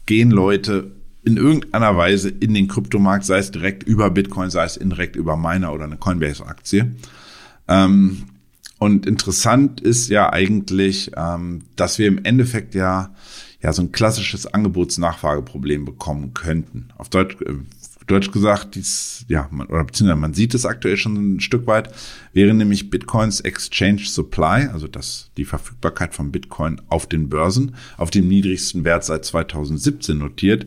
gehen 0.05 0.31
Leute 0.31 0.91
in 1.25 1.37
irgendeiner 1.37 1.95
Weise 1.95 2.29
in 2.29 2.53
den 2.53 2.67
Kryptomarkt, 2.67 3.25
sei 3.25 3.37
es 3.37 3.51
direkt 3.51 3.83
über 3.83 4.09
Bitcoin, 4.09 4.49
sei 4.49 4.65
es 4.65 4.77
indirekt 4.77 5.15
über 5.15 5.37
Miner 5.37 5.73
oder 5.73 5.85
eine 5.85 5.97
Coinbase-Aktie. 5.97 6.95
Ähm, 7.67 8.23
und 8.79 9.05
interessant 9.05 9.79
ist 9.79 10.09
ja 10.09 10.33
eigentlich, 10.33 11.11
ähm, 11.15 11.61
dass 11.75 11.99
wir 11.99 12.07
im 12.07 12.25
Endeffekt 12.25 12.75
ja, 12.75 13.13
ja 13.61 13.71
so 13.71 13.81
ein 13.81 13.93
klassisches 13.93 14.45
Angebotsnachfrageproblem 14.45 15.85
bekommen 15.85 16.33
könnten. 16.33 16.89
Auf 16.97 17.07
Deutsch, 17.09 17.37
äh, 17.41 17.53
Deutsch 18.07 18.31
gesagt, 18.31 18.75
dies, 18.75 19.25
ja, 19.27 19.47
man, 19.51 19.67
oder 19.67 19.83
beziehungsweise 19.83 20.19
man 20.19 20.33
sieht 20.33 20.53
es 20.53 20.65
aktuell 20.65 20.97
schon 20.97 21.35
ein 21.35 21.39
Stück 21.39 21.67
weit, 21.67 21.89
wäre 22.33 22.53
nämlich 22.53 22.89
Bitcoins 22.89 23.39
Exchange 23.39 24.01
Supply, 24.05 24.67
also 24.71 24.87
das, 24.87 25.31
die 25.37 25.45
Verfügbarkeit 25.45 26.13
von 26.13 26.31
Bitcoin 26.31 26.81
auf 26.89 27.07
den 27.07 27.29
Börsen, 27.29 27.75
auf 27.97 28.09
dem 28.09 28.27
niedrigsten 28.27 28.83
Wert 28.83 29.05
seit 29.05 29.25
2017 29.25 30.17
notiert, 30.17 30.65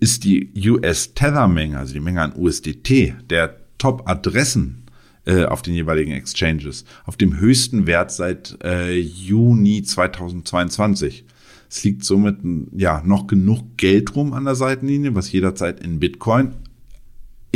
ist 0.00 0.24
die 0.24 0.50
US 0.70 1.14
Tether 1.14 1.48
Menge, 1.48 1.78
also 1.78 1.92
die 1.92 2.00
Menge 2.00 2.22
an 2.22 2.34
USDT, 2.36 3.14
der 3.28 3.56
Top-Adressen 3.78 4.84
äh, 5.24 5.44
auf 5.44 5.62
den 5.62 5.74
jeweiligen 5.74 6.12
Exchanges, 6.12 6.84
auf 7.04 7.16
dem 7.16 7.38
höchsten 7.38 7.86
Wert 7.86 8.12
seit 8.12 8.58
äh, 8.64 8.98
Juni 8.98 9.82
2022. 9.82 11.24
Es 11.70 11.84
liegt 11.84 12.02
somit 12.04 12.38
ja 12.72 13.02
noch 13.04 13.26
genug 13.26 13.76
Geld 13.76 14.16
rum 14.16 14.32
an 14.32 14.46
der 14.46 14.54
Seitenlinie, 14.54 15.14
was 15.14 15.30
jederzeit 15.30 15.80
in 15.80 16.00
Bitcoin 16.00 16.54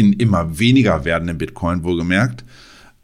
in 0.03 0.13
immer 0.15 0.59
weniger 0.59 1.05
werdenden 1.05 1.39
Bitcoin 1.39 1.85
wohlgemerkt. 1.85 2.45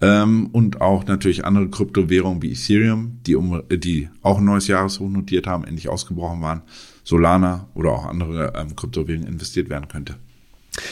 Ähm, 0.00 0.48
und 0.52 0.80
auch 0.80 1.06
natürlich 1.06 1.44
andere 1.44 1.68
Kryptowährungen 1.68 2.42
wie 2.42 2.52
Ethereum, 2.52 3.18
die, 3.26 3.34
um, 3.34 3.62
die 3.68 4.08
auch 4.22 4.38
ein 4.38 4.44
neues 4.44 4.68
Jahreshoch 4.68 5.08
notiert 5.08 5.46
haben, 5.46 5.64
endlich 5.64 5.88
ausgebrochen 5.88 6.40
waren, 6.40 6.62
Solana 7.04 7.68
oder 7.74 7.90
auch 7.90 8.06
andere 8.06 8.52
ähm, 8.56 8.76
Kryptowährungen 8.76 9.28
investiert 9.28 9.70
werden 9.70 9.88
könnte. 9.88 10.16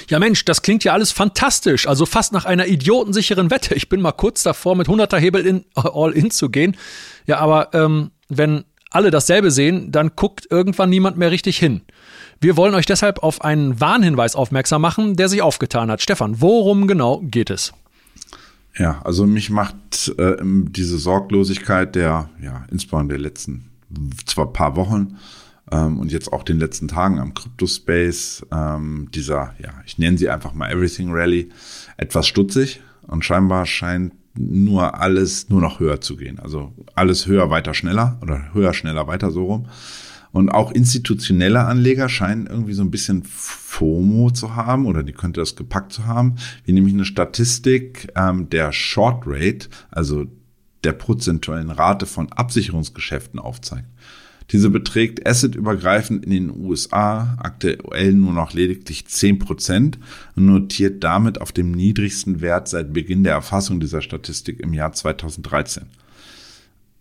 Ja 0.08 0.18
Mensch, 0.18 0.44
das 0.44 0.62
klingt 0.62 0.82
ja 0.82 0.92
alles 0.92 1.12
fantastisch, 1.12 1.86
also 1.86 2.06
fast 2.06 2.32
nach 2.32 2.44
einer 2.44 2.66
idiotensicheren 2.66 3.50
Wette. 3.52 3.74
Ich 3.74 3.88
bin 3.88 4.00
mal 4.00 4.12
kurz 4.12 4.42
davor, 4.42 4.74
mit 4.74 4.88
100er 4.88 5.18
Hebel 5.18 5.46
in, 5.46 5.64
all 5.74 6.12
in 6.12 6.32
zu 6.32 6.48
gehen. 6.50 6.76
Ja, 7.26 7.38
aber 7.38 7.72
ähm, 7.74 8.10
wenn 8.28 8.64
alle 8.90 9.10
dasselbe 9.12 9.52
sehen, 9.52 9.92
dann 9.92 10.12
guckt 10.16 10.48
irgendwann 10.50 10.90
niemand 10.90 11.16
mehr 11.16 11.30
richtig 11.30 11.58
hin. 11.58 11.82
Wir 12.40 12.56
wollen 12.56 12.74
euch 12.74 12.86
deshalb 12.86 13.22
auf 13.22 13.42
einen 13.42 13.80
Warnhinweis 13.80 14.36
aufmerksam 14.36 14.82
machen, 14.82 15.16
der 15.16 15.28
sich 15.28 15.42
aufgetan 15.42 15.90
hat. 15.90 16.02
Stefan, 16.02 16.40
worum 16.40 16.86
genau 16.86 17.20
geht 17.22 17.50
es? 17.50 17.72
Ja, 18.78 19.00
also 19.04 19.26
mich 19.26 19.48
macht 19.48 20.12
äh, 20.18 20.36
diese 20.42 20.98
Sorglosigkeit 20.98 21.94
der, 21.94 22.28
ja, 22.42 22.66
insbesondere 22.70 23.18
der 23.18 23.22
letzten 23.26 23.70
zwar 24.26 24.52
paar 24.52 24.76
Wochen 24.76 25.16
ähm, 25.70 25.98
und 25.98 26.12
jetzt 26.12 26.32
auch 26.32 26.42
den 26.42 26.58
letzten 26.58 26.88
Tagen 26.88 27.18
am 27.18 27.34
Crypto-Space, 27.34 28.46
ähm, 28.52 29.08
dieser, 29.14 29.54
ja, 29.58 29.70
ich 29.86 29.98
nenne 29.98 30.18
sie 30.18 30.28
einfach 30.28 30.52
mal 30.52 30.70
Everything 30.70 31.08
Rally, 31.10 31.50
etwas 31.96 32.26
stutzig 32.26 32.80
und 33.06 33.24
scheinbar 33.24 33.66
scheint 33.66 34.12
nur 34.38 35.00
alles 35.00 35.48
nur 35.48 35.62
noch 35.62 35.80
höher 35.80 36.00
zu 36.02 36.16
gehen. 36.16 36.38
Also 36.38 36.72
alles 36.94 37.26
höher, 37.26 37.48
weiter, 37.48 37.72
schneller 37.72 38.18
oder 38.20 38.52
höher, 38.52 38.74
schneller, 38.74 39.06
weiter 39.06 39.30
so 39.30 39.44
rum. 39.46 39.66
Und 40.36 40.50
auch 40.50 40.70
institutionelle 40.70 41.64
Anleger 41.64 42.10
scheinen 42.10 42.46
irgendwie 42.46 42.74
so 42.74 42.82
ein 42.82 42.90
bisschen 42.90 43.22
FOMO 43.24 44.30
zu 44.32 44.54
haben 44.54 44.84
oder 44.84 45.02
die 45.02 45.14
könnte 45.14 45.40
das 45.40 45.56
gepackt 45.56 45.94
zu 45.94 46.04
haben, 46.04 46.34
wie 46.66 46.72
nämlich 46.72 46.92
eine 46.92 47.06
Statistik 47.06 48.12
ähm, 48.14 48.50
der 48.50 48.70
Short 48.70 49.22
Rate, 49.26 49.70
also 49.90 50.26
der 50.84 50.92
prozentuellen 50.92 51.70
Rate 51.70 52.04
von 52.04 52.30
Absicherungsgeschäften 52.32 53.40
aufzeigt. 53.40 53.88
Diese 54.50 54.68
beträgt 54.68 55.26
assetübergreifend 55.26 56.26
in 56.26 56.30
den 56.30 56.50
USA 56.50 57.38
aktuell 57.40 58.12
nur 58.12 58.34
noch 58.34 58.52
lediglich 58.52 59.06
10 59.06 59.38
Prozent 59.38 59.98
und 60.34 60.44
notiert 60.44 61.02
damit 61.02 61.40
auf 61.40 61.50
dem 61.50 61.70
niedrigsten 61.70 62.42
Wert 62.42 62.68
seit 62.68 62.92
Beginn 62.92 63.24
der 63.24 63.32
Erfassung 63.32 63.80
dieser 63.80 64.02
Statistik 64.02 64.60
im 64.60 64.74
Jahr 64.74 64.92
2013. 64.92 65.84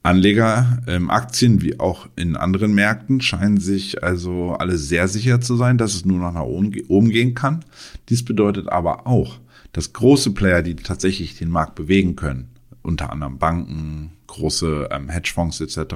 Anleger 0.06 0.84
im 0.86 1.10
Aktien 1.10 1.64
wie 1.64 1.80
auch 1.80 2.08
in 2.16 2.36
anderen 2.36 2.76
Märkten 2.76 3.22
scheinen 3.22 3.58
sich 3.58 4.04
also 4.04 4.54
alle 4.54 4.78
sehr 4.78 5.08
sicher 5.08 5.42
zu 5.42 5.56
sein, 5.56 5.80
dass 5.80 5.96
es 5.96 6.06
nur 6.06 6.20
noch 6.20 6.32
nach 6.32 6.44
oben 6.44 7.10
gehen 7.10 7.34
kann. 7.34 7.66
Dies 8.10 8.24
bedeutet 8.24 8.70
aber 8.70 9.08
auch, 9.08 9.40
dass 9.74 9.94
große 9.94 10.32
Player, 10.32 10.62
die 10.62 10.76
tatsächlich 10.76 11.38
den 11.38 11.50
Markt 11.50 11.74
bewegen 11.74 12.16
können, 12.16 12.50
unter 12.84 13.12
anderem 13.12 13.40
Banken, 13.40 14.12
große 14.28 14.90
ähm, 14.92 15.10
Hedgefonds 15.10 15.60
etc., 15.60 15.96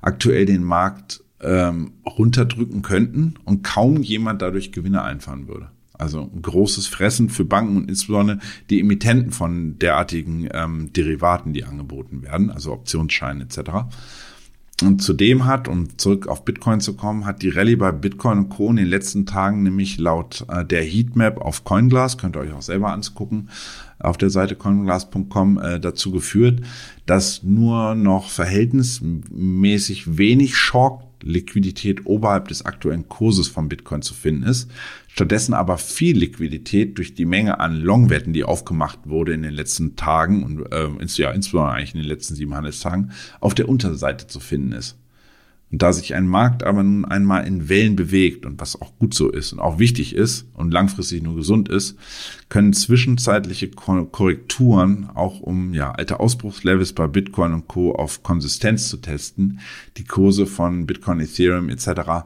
aktuell 0.00 0.46
den 0.46 0.64
Markt 0.64 1.22
ähm, 1.42 1.92
runterdrücken 2.06 2.80
könnten 2.80 3.34
und 3.44 3.62
kaum 3.62 4.02
jemand 4.02 4.40
dadurch 4.40 4.72
Gewinne 4.72 5.02
einfahren 5.02 5.46
würde. 5.46 5.68
Also 5.98 6.30
ein 6.32 6.42
großes 6.42 6.86
Fressen 6.86 7.28
für 7.28 7.44
Banken 7.44 7.76
und 7.76 7.88
insbesondere 7.88 8.38
die 8.70 8.80
Emittenten 8.80 9.32
von 9.32 9.78
derartigen 9.78 10.48
ähm, 10.52 10.92
Derivaten, 10.92 11.52
die 11.52 11.64
angeboten 11.64 12.22
werden, 12.22 12.50
also 12.50 12.72
Optionsscheine 12.72 13.44
etc. 13.44 13.70
Und 14.82 15.02
zudem 15.02 15.46
hat, 15.46 15.68
um 15.68 15.96
zurück 15.98 16.26
auf 16.26 16.44
Bitcoin 16.44 16.80
zu 16.80 16.94
kommen, 16.94 17.24
hat 17.24 17.40
die 17.40 17.48
Rallye 17.48 17.76
bei 17.76 17.92
Bitcoin 17.92 18.38
und 18.38 18.48
Co. 18.50 18.68
in 18.68 18.76
den 18.76 18.88
letzten 18.88 19.24
Tagen 19.24 19.62
nämlich 19.62 19.96
laut 19.96 20.44
äh, 20.48 20.66
der 20.66 20.82
Heatmap 20.82 21.38
auf 21.38 21.64
CoinGlass, 21.64 22.18
könnt 22.18 22.36
ihr 22.36 22.40
euch 22.40 22.52
auch 22.52 22.62
selber 22.62 22.92
angucken, 22.92 23.48
auf 23.98 24.18
der 24.18 24.28
Seite 24.28 24.54
coinglass.com 24.54 25.58
äh, 25.58 25.80
dazu 25.80 26.10
geführt, 26.10 26.60
dass 27.06 27.42
nur 27.42 27.94
noch 27.94 28.28
verhältnismäßig 28.28 30.18
wenig 30.18 30.56
Short 30.56 31.05
Liquidität 31.22 32.06
oberhalb 32.06 32.48
des 32.48 32.64
aktuellen 32.64 33.08
Kurses 33.08 33.48
von 33.48 33.68
Bitcoin 33.68 34.02
zu 34.02 34.14
finden 34.14 34.44
ist. 34.44 34.70
Stattdessen 35.08 35.54
aber 35.54 35.78
viel 35.78 36.18
Liquidität 36.18 36.98
durch 36.98 37.14
die 37.14 37.24
Menge 37.24 37.58
an 37.60 37.80
Longwetten, 37.80 38.32
die 38.32 38.44
aufgemacht 38.44 39.00
wurde 39.04 39.32
in 39.32 39.42
den 39.42 39.54
letzten 39.54 39.96
Tagen 39.96 40.42
und 40.42 40.72
äh, 40.72 40.88
ja, 41.16 41.30
insbesondere 41.30 41.74
eigentlich 41.74 41.94
in 41.94 42.00
den 42.00 42.08
letzten 42.08 42.34
sieben 42.34 42.54
Handelstagen, 42.54 43.12
auf 43.40 43.54
der 43.54 43.68
Unterseite 43.68 44.26
zu 44.26 44.40
finden 44.40 44.72
ist. 44.72 44.96
Und 45.72 45.82
da 45.82 45.92
sich 45.92 46.14
ein 46.14 46.28
Markt 46.28 46.62
aber 46.62 46.84
nun 46.84 47.04
einmal 47.04 47.46
in 47.46 47.68
Wellen 47.68 47.96
bewegt 47.96 48.46
und 48.46 48.60
was 48.60 48.80
auch 48.80 48.96
gut 48.98 49.14
so 49.14 49.28
ist 49.28 49.52
und 49.52 49.58
auch 49.58 49.78
wichtig 49.80 50.14
ist 50.14 50.46
und 50.54 50.70
langfristig 50.70 51.22
nur 51.22 51.34
gesund 51.34 51.68
ist, 51.68 51.98
können 52.48 52.72
zwischenzeitliche 52.72 53.70
Korrekturen, 53.70 55.10
auch 55.14 55.40
um 55.40 55.74
ja, 55.74 55.90
alte 55.90 56.20
Ausbruchslevels 56.20 56.92
bei 56.92 57.08
Bitcoin 57.08 57.52
und 57.52 57.66
Co. 57.66 57.92
auf 57.94 58.22
Konsistenz 58.22 58.88
zu 58.88 58.98
testen, 58.98 59.58
die 59.96 60.04
Kurse 60.04 60.46
von 60.46 60.86
Bitcoin, 60.86 61.18
Ethereum 61.20 61.68
etc 61.68 62.24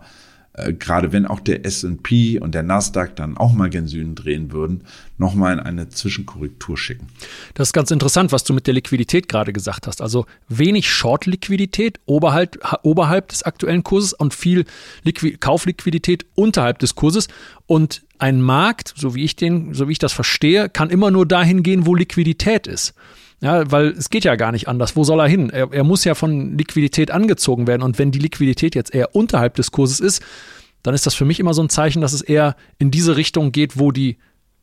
äh, 0.52 0.72
gerade 0.72 1.12
wenn 1.12 1.26
auch 1.26 1.40
der 1.40 1.64
S&P 1.64 2.40
und 2.40 2.54
der 2.54 2.62
Nasdaq 2.62 3.14
dann 3.14 3.36
auch 3.36 3.52
mal 3.52 3.70
gen 3.70 3.86
Süden 3.86 4.14
drehen 4.14 4.50
würden, 4.50 4.82
nochmal 5.16 5.52
in 5.52 5.60
eine 5.60 5.88
Zwischenkorrektur 5.88 6.76
schicken. 6.76 7.06
Das 7.54 7.68
ist 7.68 7.72
ganz 7.72 7.90
interessant, 7.90 8.32
was 8.32 8.42
du 8.42 8.52
mit 8.52 8.66
der 8.66 8.74
Liquidität 8.74 9.28
gerade 9.28 9.52
gesagt 9.52 9.86
hast. 9.86 10.02
Also 10.02 10.26
wenig 10.48 10.90
Short-Liquidität 10.90 12.00
oberhalb, 12.06 12.58
oberhalb 12.82 13.28
des 13.28 13.44
aktuellen 13.44 13.84
Kurses 13.84 14.12
und 14.12 14.34
viel 14.34 14.64
Liqui 15.04 15.36
Kaufliquidität 15.36 16.26
unterhalb 16.34 16.80
des 16.80 16.96
Kurses. 16.96 17.28
Und 17.66 18.02
ein 18.18 18.42
Markt, 18.42 18.92
so 18.96 19.14
wie 19.14 19.24
ich 19.24 19.36
den, 19.36 19.72
so 19.72 19.88
wie 19.88 19.92
ich 19.92 19.98
das 19.98 20.12
verstehe, 20.12 20.68
kann 20.68 20.90
immer 20.90 21.10
nur 21.10 21.26
dahin 21.26 21.62
gehen, 21.62 21.86
wo 21.86 21.94
Liquidität 21.94 22.66
ist. 22.66 22.94
Ja, 23.42 23.70
weil 23.70 23.88
es 23.88 24.10
geht 24.10 24.24
ja 24.24 24.36
gar 24.36 24.52
nicht 24.52 24.68
anders. 24.68 24.96
Wo 24.96 25.04
soll 25.04 25.20
er 25.20 25.28
hin? 25.28 25.50
Er, 25.50 25.72
er 25.72 25.84
muss 25.84 26.04
ja 26.04 26.14
von 26.14 26.58
Liquidität 26.58 27.10
angezogen 27.10 27.66
werden. 27.66 27.82
Und 27.82 27.98
wenn 27.98 28.10
die 28.10 28.18
Liquidität 28.18 28.74
jetzt 28.74 28.94
eher 28.94 29.14
unterhalb 29.14 29.54
des 29.54 29.70
Kurses 29.70 29.98
ist, 29.98 30.22
dann 30.82 30.94
ist 30.94 31.06
das 31.06 31.14
für 31.14 31.24
mich 31.24 31.40
immer 31.40 31.54
so 31.54 31.62
ein 31.62 31.68
Zeichen, 31.68 32.02
dass 32.02 32.12
es 32.12 32.20
eher 32.20 32.56
in 32.78 32.90
diese 32.90 33.16
Richtung 33.16 33.52
geht, 33.52 33.78
wo 33.78 33.92
die 33.92 34.18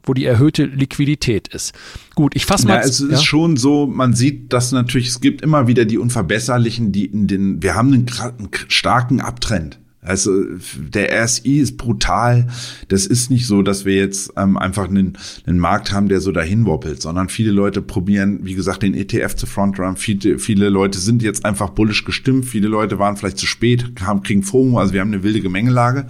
wo 0.07 0.13
die 0.13 0.23
erhöhte 0.23 0.63
Liquidität 0.63 1.49
ist. 1.49 1.73
Gut, 2.15 2.35
ich 2.35 2.45
fasse 2.45 2.65
mal. 2.65 2.75
Ja, 2.75 2.79
es 2.81 3.01
ist 3.01 3.11
ja? 3.11 3.17
schon 3.17 3.57
so, 3.57 3.87
man 3.87 4.13
sieht, 4.13 4.53
dass 4.53 4.71
natürlich, 4.71 5.09
es 5.09 5.19
gibt 5.19 5.41
immer 5.41 5.67
wieder 5.67 5.83
die 5.83 5.97
Unverbesserlichen, 5.97 6.93
die 6.93 7.05
in 7.05 7.27
den, 7.27 7.61
wir 7.61 7.75
haben 7.75 7.93
einen, 7.93 8.05
einen 8.21 8.49
starken 8.69 9.19
Abtrend. 9.19 9.79
Also 10.07 10.31
der 10.77 11.23
RSI 11.23 11.59
ist 11.59 11.77
brutal. 11.77 12.47
Das 12.87 13.05
ist 13.05 13.29
nicht 13.29 13.45
so, 13.45 13.61
dass 13.61 13.85
wir 13.85 13.95
jetzt 13.95 14.31
ähm, 14.37 14.57
einfach 14.57 14.87
einen, 14.87 15.17
einen 15.45 15.59
Markt 15.59 15.91
haben, 15.91 16.07
der 16.09 16.21
so 16.21 16.31
dahin 16.31 16.65
woppelt, 16.65 17.01
sondern 17.01 17.29
viele 17.29 17.51
Leute 17.51 17.81
probieren, 17.81 18.39
wie 18.43 18.55
gesagt, 18.55 18.83
den 18.83 18.93
ETF 18.93 19.35
zu 19.35 19.45
frontrun. 19.45 19.97
Viele, 19.97 20.39
viele 20.39 20.69
Leute 20.69 20.99
sind 20.99 21.21
jetzt 21.21 21.45
einfach 21.45 21.69
bullisch 21.69 22.05
gestimmt. 22.05 22.45
Viele 22.45 22.67
Leute 22.67 22.99
waren 22.99 23.17
vielleicht 23.17 23.37
zu 23.37 23.45
spät, 23.47 23.85
haben, 24.01 24.23
kriegen 24.23 24.43
FOMO. 24.43 24.79
Also 24.79 24.93
wir 24.93 25.01
haben 25.01 25.13
eine 25.13 25.23
wilde 25.23 25.41
Gemengelage. 25.41 26.07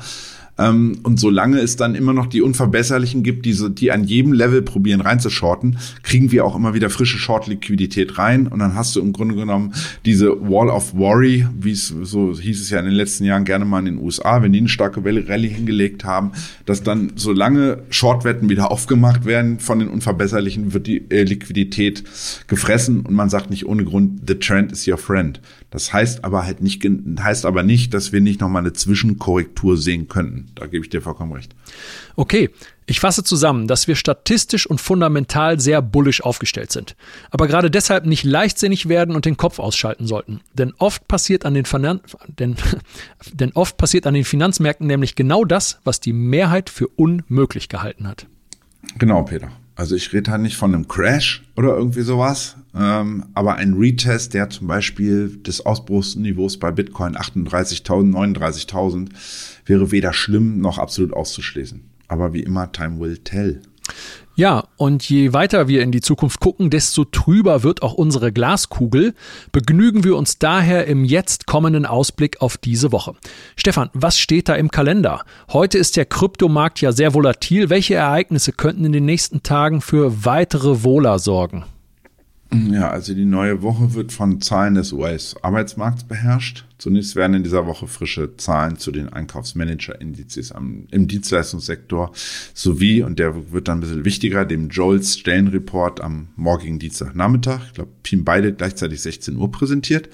Ähm, 0.58 1.00
und 1.04 1.20
solange 1.20 1.60
es 1.60 1.76
dann 1.76 1.96
immer 1.96 2.14
noch 2.14 2.28
die 2.28 2.42
Unverbesserlichen 2.42 3.24
gibt, 3.24 3.46
die, 3.46 3.56
die 3.74 3.92
an 3.92 4.04
jedem 4.04 4.34
Level 4.34 4.62
probieren 4.62 5.02
reinzushorten, 5.02 5.78
kriegen 6.04 6.32
wir 6.32 6.46
auch 6.46 6.56
immer 6.56 6.74
wieder 6.74 6.90
frische 6.90 7.18
Short-Liquidität 7.18 8.18
rein. 8.18 8.48
Und 8.48 8.60
dann 8.60 8.76
hast 8.76 8.96
du 8.96 9.02
im 9.02 9.14
Grunde 9.14 9.36
genommen 9.36 9.74
diese 10.06 10.30
Wall 10.42 10.70
of 10.70 10.96
Worry, 10.96 11.48
wie 11.60 11.72
es 11.72 11.88
so 11.88 12.38
hieß 12.38 12.62
es 12.62 12.70
ja 12.70 12.80
in 12.80 12.86
den 12.86 12.94
letzten 12.94 13.24
Jahren 13.24 13.46
gerne 13.46 13.66
mal 13.66 13.80
in 13.80 13.86
den 13.86 13.98
USA, 13.98 14.42
wenn 14.42 14.54
die 14.54 14.60
eine 14.60 14.70
starke 14.70 15.04
Rallye 15.04 15.50
hingelegt 15.50 16.04
haben, 16.04 16.32
dass 16.66 16.84
dann 16.84 17.14
solange 17.16 17.84
Shortwetten 17.90 18.50
wieder 18.50 18.72
aufgemacht 18.78 19.26
werden 19.26 19.60
von 19.60 19.80
den 19.80 19.88
Unverbesserlichen, 19.88 20.74
wird 20.74 20.88
die 20.88 21.10
äh, 21.10 21.24
Liquidität 21.24 22.04
gefressen 22.48 23.02
und 23.02 23.14
man 23.14 23.30
sagt 23.30 23.50
nicht 23.50 23.66
ohne 23.66 23.84
Grund, 23.86 24.22
the 24.28 24.36
trend 24.36 24.72
is 24.72 24.88
your 24.88 24.98
friend. 24.98 25.40
Das 25.70 25.92
heißt 25.92 26.24
aber 26.24 26.46
halt 26.46 26.62
nicht, 26.62 26.86
heißt 27.20 27.46
aber 27.46 27.62
nicht, 27.64 27.94
dass 27.94 28.14
wir 28.14 28.22
nicht 28.22 28.40
nochmal 28.40 28.62
eine 28.62 28.74
Zwischenkorrektur 28.74 29.76
sehen 29.78 30.08
könnten. 30.08 30.48
Da 30.56 30.66
gebe 30.66 30.86
ich 30.86 30.90
dir 30.90 31.02
vollkommen 31.02 31.34
recht. 31.34 31.56
Okay. 32.16 32.50
Ich 32.90 33.02
fasse 33.02 33.22
zusammen, 33.22 33.68
dass 33.68 33.90
wir 33.90 33.96
statistisch 33.96 34.66
und 34.66 34.80
fundamental 34.80 35.60
sehr 35.60 35.82
bullisch 35.82 36.24
aufgestellt 36.24 36.72
sind. 36.72 36.96
Aber 37.32 37.48
gerade 37.48 37.70
deshalb 37.70 38.06
nicht 38.06 38.24
leichtsinnig 38.24 38.88
werden 38.88 39.14
und 39.14 39.26
den 39.26 39.36
Kopf 39.36 39.60
ausschalten 39.60 40.08
sollten. 40.08 40.40
Denn 40.54 40.74
oft 40.78 41.06
passiert 41.06 41.46
an 41.46 41.54
den, 41.54 41.66
Finan 41.66 42.00
denn, 42.40 42.56
denn 43.34 43.52
oft 43.52 43.76
passiert 43.76 44.08
an 44.08 44.14
den 44.14 44.24
Finanzmärkten 44.24 44.88
nämlich 44.88 45.16
genau 45.16 45.44
das, 45.44 45.82
was 45.84 46.00
die 46.00 46.14
Mehrheit 46.14 46.70
für 46.70 46.88
unmöglich 46.88 47.68
gehalten 47.68 48.08
hat. 48.08 48.26
Genau, 48.98 49.24
Peter. 49.24 49.52
Also 49.78 49.96
ich 49.96 50.12
rede 50.12 50.32
halt 50.32 50.42
nicht 50.42 50.58
von 50.58 50.74
einem 50.74 50.88
Crash 50.88 51.44
oder 51.56 51.78
irgendwie 51.78 52.02
sowas, 52.02 52.56
ähm, 52.76 53.26
aber 53.36 53.56
ein 53.56 53.76
Retest, 53.76 54.34
der 54.34 54.50
zum 54.50 54.66
Beispiel 54.66 55.38
des 55.38 55.64
Ausbruchsniveaus 55.64 56.58
bei 56.58 56.72
Bitcoin 56.72 57.16
38.000, 57.16 58.12
39.000 58.12 59.10
wäre 59.68 59.92
weder 59.92 60.14
schlimm 60.14 60.60
noch 60.62 60.80
absolut 60.80 61.14
auszuschließen. 61.14 61.84
Aber 62.08 62.34
wie 62.34 62.42
immer, 62.42 62.72
time 62.72 63.00
will 63.00 63.20
tell. 63.20 63.62
Ja, 64.36 64.66
und 64.78 65.10
je 65.10 65.34
weiter 65.34 65.68
wir 65.68 65.82
in 65.82 65.92
die 65.92 66.00
Zukunft 66.00 66.40
gucken, 66.40 66.70
desto 66.70 67.06
trüber 67.06 67.64
wird 67.64 67.82
auch 67.82 67.94
unsere 67.94 68.32
Glaskugel. 68.32 69.16
Begnügen 69.52 70.04
wir 70.04 70.16
uns 70.16 70.38
daher 70.38 70.86
im 70.86 71.04
jetzt 71.04 71.48
kommenden 71.48 71.88
Ausblick 71.88 72.40
auf 72.40 72.56
diese 72.58 72.92
Woche. 72.92 73.16
Stefan, 73.56 73.90
was 73.94 74.20
steht 74.20 74.48
da 74.48 74.54
im 74.54 74.70
Kalender? 74.70 75.24
Heute 75.52 75.80
ist 75.80 75.98
der 75.98 76.06
Kryptomarkt 76.06 76.82
ja 76.82 76.92
sehr 76.92 77.16
volatil. 77.16 77.72
Welche 77.72 77.96
Ereignisse 77.96 78.52
könnten 78.52 78.86
in 78.86 78.92
den 78.92 79.06
nächsten 79.06 79.42
Tagen 79.42 79.82
für 79.82 80.24
weitere 80.24 80.84
Wohler 80.84 81.18
sorgen? 81.18 81.66
Ja, 82.54 82.90
also 82.90 83.14
die 83.14 83.26
neue 83.26 83.62
Woche 83.62 83.94
wird 83.94 84.14
von 84.14 84.40
Zahlen 84.40 84.76
des 84.76 84.94
US-Arbeitsmarkts 84.94 86.06
beherrscht. 86.06 86.66
Zunächst 86.78 87.18
werden 87.18 87.34
in 87.34 87.44
dieser 87.44 87.66
Woche 87.68 87.88
frische 87.88 88.38
Zahlen 88.38 88.78
zu 88.78 88.92
den 88.92 89.10
Einkaufsmanager-Indizes 89.10 90.54
im 90.92 91.08
Dienstleistungssektor 91.08 92.14
sowie, 92.54 93.04
und 93.04 93.20
der 93.20 93.52
wird 93.52 93.68
dann 93.68 93.80
ein 93.80 93.82
bisschen 93.82 94.06
wichtiger, 94.06 94.46
dem 94.46 94.70
Joels 94.70 95.18
Stellenreport 95.18 96.00
am 96.00 96.30
morgigen 96.38 96.80
Dienstagnachmittag, 96.80 97.68
ich 97.68 97.74
glaube, 97.74 97.92
beide 98.24 98.54
gleichzeitig 98.54 99.02
16 99.02 99.36
Uhr 99.36 99.52
präsentiert. 99.52 100.08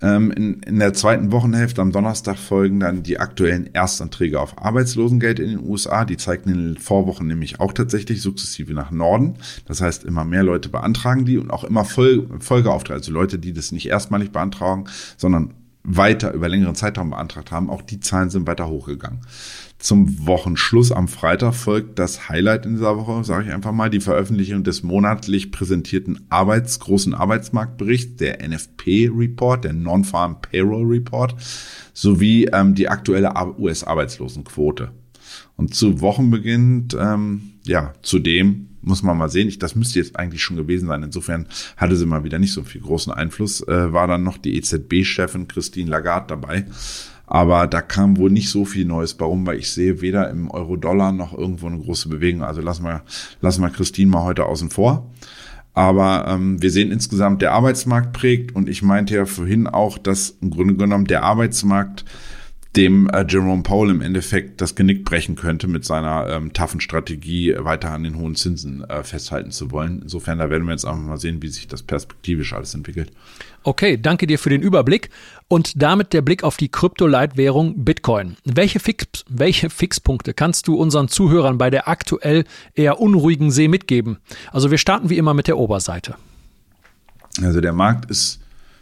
Ähm, 0.00 0.30
in, 0.30 0.60
in 0.60 0.78
der 0.78 0.94
zweiten 0.94 1.32
Wochenhälfte 1.32 1.80
am 1.80 1.90
Donnerstag 1.90 2.36
folgen 2.38 2.80
dann 2.80 3.02
die 3.02 3.18
aktuellen 3.18 3.70
Erstanträge 3.72 4.40
auf 4.40 4.62
Arbeitslosengeld 4.62 5.40
in 5.40 5.50
den 5.50 5.68
USA. 5.68 6.04
Die 6.04 6.16
zeigten 6.16 6.50
in 6.50 6.74
den 6.74 6.78
Vorwochen 6.78 7.26
nämlich 7.26 7.58
auch 7.60 7.72
tatsächlich 7.72 8.22
sukzessive 8.22 8.72
nach 8.72 8.90
Norden. 8.90 9.34
Das 9.66 9.80
heißt, 9.80 10.04
immer 10.04 10.24
mehr 10.24 10.44
Leute 10.44 10.68
beantragen 10.68 11.24
die 11.24 11.38
und 11.38 11.50
auch 11.50 11.64
immer 11.64 11.84
Fol 11.84 12.28
Folgeaufträge, 12.38 12.98
also 12.98 13.12
Leute, 13.12 13.38
die 13.38 13.52
das 13.52 13.72
nicht 13.72 13.88
erstmalig 13.88 14.30
beantragen, 14.30 14.84
sondern 15.16 15.54
weiter 15.88 16.32
über 16.32 16.48
längeren 16.48 16.74
Zeitraum 16.74 17.10
beantragt 17.10 17.50
haben. 17.50 17.70
Auch 17.70 17.82
die 17.82 18.00
Zahlen 18.00 18.30
sind 18.30 18.46
weiter 18.46 18.68
hochgegangen. 18.68 19.20
Zum 19.78 20.26
Wochenschluss 20.26 20.92
am 20.92 21.08
Freitag 21.08 21.54
folgt 21.54 21.98
das 21.98 22.28
Highlight 22.28 22.66
in 22.66 22.74
dieser 22.74 22.96
Woche, 22.96 23.24
sage 23.24 23.46
ich 23.46 23.54
einfach 23.54 23.72
mal, 23.72 23.88
die 23.88 24.00
Veröffentlichung 24.00 24.64
des 24.64 24.82
monatlich 24.82 25.50
präsentierten 25.50 26.26
Arbeits, 26.28 26.80
großen 26.80 27.14
Arbeitsmarktberichts, 27.14 28.16
der 28.16 28.46
NFP-Report, 28.46 29.64
der 29.64 29.72
Non-Farm 29.72 30.42
Payroll 30.42 30.84
Report, 30.84 31.36
sowie 31.94 32.46
ähm, 32.52 32.74
die 32.74 32.88
aktuelle 32.88 33.32
US-Arbeitslosenquote. 33.58 34.90
Und 35.56 35.74
zu 35.74 36.00
Wochenbeginn, 36.00 36.88
ähm, 36.98 37.52
ja, 37.64 37.92
zudem 38.02 38.67
muss 38.82 39.02
man 39.02 39.16
mal 39.16 39.28
sehen. 39.28 39.48
Ich, 39.48 39.58
das 39.58 39.74
müsste 39.74 39.98
jetzt 39.98 40.16
eigentlich 40.16 40.42
schon 40.42 40.56
gewesen 40.56 40.88
sein. 40.88 41.02
Insofern 41.02 41.46
hatte 41.76 41.96
sie 41.96 42.06
mal 42.06 42.24
wieder 42.24 42.38
nicht 42.38 42.52
so 42.52 42.62
viel 42.62 42.80
großen 42.80 43.12
Einfluss. 43.12 43.66
Äh, 43.66 43.92
war 43.92 44.06
dann 44.06 44.22
noch 44.22 44.38
die 44.38 44.56
EZB-Chefin 44.56 45.48
Christine 45.48 45.90
Lagarde 45.90 46.26
dabei. 46.28 46.66
Aber 47.26 47.66
da 47.66 47.82
kam 47.82 48.16
wohl 48.16 48.30
nicht 48.30 48.48
so 48.48 48.64
viel 48.64 48.86
Neues. 48.86 49.18
Warum? 49.20 49.46
Weil 49.46 49.58
ich 49.58 49.70
sehe 49.70 50.00
weder 50.00 50.30
im 50.30 50.50
Euro-Dollar 50.50 51.12
noch 51.12 51.36
irgendwo 51.36 51.66
eine 51.66 51.78
große 51.78 52.08
Bewegung. 52.08 52.42
Also 52.42 52.62
lassen 52.62 52.84
wir, 52.84 53.02
lassen 53.40 53.62
wir 53.62 53.70
Christine 53.70 54.10
mal 54.10 54.24
heute 54.24 54.46
außen 54.46 54.70
vor. 54.70 55.10
Aber 55.74 56.26
ähm, 56.26 56.60
wir 56.62 56.70
sehen 56.70 56.90
insgesamt, 56.90 57.42
der 57.42 57.52
Arbeitsmarkt 57.52 58.12
prägt. 58.12 58.56
Und 58.56 58.68
ich 58.68 58.82
meinte 58.82 59.14
ja 59.14 59.26
vorhin 59.26 59.66
auch, 59.66 59.98
dass 59.98 60.30
im 60.40 60.50
Grunde 60.50 60.74
genommen 60.74 61.04
der 61.04 61.22
Arbeitsmarkt 61.22 62.04
dem 62.76 63.08
äh, 63.08 63.24
Jerome 63.26 63.62
Powell 63.62 63.90
im 63.90 64.02
Endeffekt 64.02 64.60
das 64.60 64.74
Genick 64.74 65.04
brechen 65.04 65.36
könnte 65.36 65.66
mit 65.66 65.84
seiner 65.84 66.28
ähm, 66.28 66.52
taffen 66.52 66.80
Strategie, 66.80 67.54
weiter 67.58 67.90
an 67.90 68.04
den 68.04 68.16
hohen 68.16 68.34
Zinsen 68.34 68.84
äh, 68.84 69.02
festhalten 69.02 69.50
zu 69.50 69.70
wollen. 69.70 70.02
Insofern, 70.02 70.38
da 70.38 70.50
werden 70.50 70.64
wir 70.64 70.72
jetzt 70.72 70.84
einfach 70.84 71.02
mal 71.02 71.16
sehen, 71.16 71.42
wie 71.42 71.48
sich 71.48 71.66
das 71.66 71.82
perspektivisch 71.82 72.52
alles 72.52 72.74
entwickelt. 72.74 73.10
Okay, 73.64 73.98
danke 74.00 74.26
dir 74.26 74.38
für 74.38 74.50
den 74.50 74.62
Überblick 74.62 75.10
und 75.48 75.82
damit 75.82 76.12
der 76.12 76.22
Blick 76.22 76.44
auf 76.44 76.56
die 76.56 76.68
Kryptoleitwährung 76.68 77.84
Bitcoin. 77.84 78.36
Welche, 78.44 78.80
Fix, 78.80 79.06
welche 79.28 79.70
Fixpunkte 79.70 80.34
kannst 80.34 80.68
du 80.68 80.76
unseren 80.76 81.08
Zuhörern 81.08 81.58
bei 81.58 81.70
der 81.70 81.88
aktuell 81.88 82.44
eher 82.74 83.00
unruhigen 83.00 83.50
See 83.50 83.68
mitgeben? 83.68 84.18
Also 84.52 84.70
wir 84.70 84.78
starten 84.78 85.10
wie 85.10 85.16
immer 85.16 85.34
mit 85.34 85.48
der 85.48 85.58
Oberseite. 85.58 86.16
Also 87.42 87.60
der 87.60 87.72
Markt 87.72 88.10
ist 88.10 88.40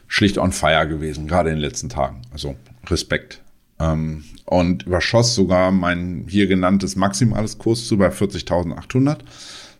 schlicht 0.08 0.38
on 0.38 0.52
fire 0.52 0.86
gewesen, 0.86 1.26
gerade 1.28 1.50
in 1.50 1.56
den 1.56 1.62
letzten 1.62 1.88
Tagen. 1.88 2.22
Also 2.32 2.56
Respekt 2.86 3.42
ähm, 3.78 4.24
und 4.44 4.84
überschoss 4.84 5.34
sogar 5.34 5.72
mein 5.72 6.26
hier 6.28 6.46
genanntes 6.46 6.96
maximales 6.96 7.58
Kurs 7.58 7.86
zu 7.86 7.98
bei 7.98 8.08
40.800. 8.08 9.18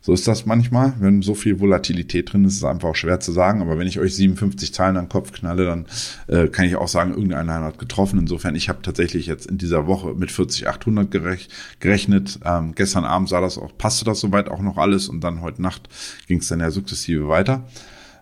So 0.06 0.12
ist 0.12 0.28
das 0.28 0.46
manchmal. 0.46 0.94
Wenn 1.00 1.20
so 1.20 1.34
viel 1.34 1.58
Volatilität 1.58 2.32
drin 2.32 2.44
ist, 2.44 2.52
ist 2.52 2.58
es 2.58 2.64
einfach 2.64 2.90
auch 2.90 2.94
schwer 2.94 3.18
zu 3.18 3.32
sagen. 3.32 3.60
Aber 3.60 3.76
wenn 3.76 3.88
ich 3.88 3.98
euch 3.98 4.14
57 4.14 4.72
Zahlen 4.72 4.96
an 4.96 5.06
den 5.06 5.08
Kopf 5.08 5.32
knalle, 5.32 5.64
dann 5.64 5.86
äh, 6.28 6.46
kann 6.46 6.64
ich 6.64 6.76
auch 6.76 6.86
sagen, 6.86 7.10
irgendeiner 7.10 7.54
hat 7.54 7.80
getroffen. 7.80 8.20
Insofern, 8.20 8.54
ich 8.54 8.68
habe 8.68 8.82
tatsächlich 8.82 9.26
jetzt 9.26 9.46
in 9.46 9.58
dieser 9.58 9.88
Woche 9.88 10.14
mit 10.14 10.30
40.800 10.30 11.06
gerech 11.06 11.48
gerechnet. 11.80 12.38
Ähm, 12.44 12.76
gestern 12.76 13.04
Abend 13.04 13.28
sah 13.28 13.40
das 13.40 13.58
auch, 13.58 13.76
passte 13.76 14.04
das 14.04 14.20
soweit 14.20 14.48
auch 14.48 14.60
noch 14.60 14.76
alles. 14.76 15.08
Und 15.08 15.22
dann 15.22 15.40
heute 15.40 15.60
Nacht 15.60 15.88
ging 16.28 16.38
es 16.38 16.46
dann 16.46 16.60
ja 16.60 16.70
sukzessive 16.70 17.26
weiter. 17.26 17.64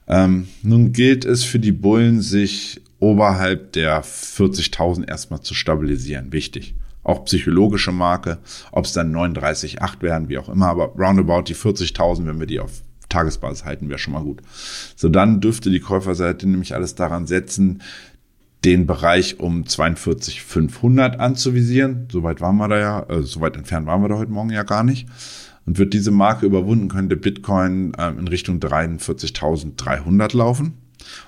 Ähm, 0.06 0.48
nun 0.62 0.92
gilt 0.92 1.26
es 1.26 1.44
für 1.44 1.58
die 1.58 1.72
Bullen, 1.72 2.22
sich 2.22 2.80
oberhalb 3.04 3.72
der 3.72 4.02
40.000 4.02 5.06
erstmal 5.06 5.40
zu 5.40 5.54
stabilisieren. 5.54 6.32
Wichtig. 6.32 6.74
Auch 7.02 7.26
psychologische 7.26 7.92
Marke, 7.92 8.38
ob 8.72 8.86
es 8.86 8.94
dann 8.94 9.14
39,8 9.14 10.00
werden, 10.00 10.30
wie 10.30 10.38
auch 10.38 10.48
immer, 10.48 10.68
aber 10.68 10.86
roundabout 10.96 11.42
die 11.42 11.54
40.000, 11.54 12.26
wenn 12.26 12.40
wir 12.40 12.46
die 12.46 12.60
auf 12.60 12.82
Tagesbasis 13.10 13.66
halten, 13.66 13.90
wäre 13.90 13.98
schon 13.98 14.14
mal 14.14 14.22
gut. 14.22 14.40
So, 14.96 15.10
dann 15.10 15.40
dürfte 15.40 15.70
die 15.70 15.80
Käuferseite 15.80 16.48
nämlich 16.48 16.74
alles 16.74 16.94
daran 16.94 17.26
setzen, 17.26 17.82
den 18.64 18.86
Bereich 18.86 19.38
um 19.38 19.66
42,500 19.66 21.20
anzuvisieren. 21.20 22.08
Soweit 22.10 22.40
waren 22.40 22.56
wir 22.56 22.68
da 22.68 22.78
ja, 22.78 23.02
äh, 23.10 23.22
soweit 23.22 23.56
entfernt 23.56 23.86
waren 23.86 24.00
wir 24.00 24.08
da 24.08 24.16
heute 24.16 24.32
Morgen 24.32 24.50
ja 24.50 24.62
gar 24.62 24.82
nicht. 24.82 25.06
Und 25.66 25.78
wird 25.78 25.92
diese 25.92 26.10
Marke 26.10 26.46
überwunden, 26.46 26.88
könnte 26.88 27.16
Bitcoin 27.16 27.92
äh, 27.94 28.08
in 28.08 28.28
Richtung 28.28 28.60
43.300 28.60 30.34
laufen. 30.34 30.78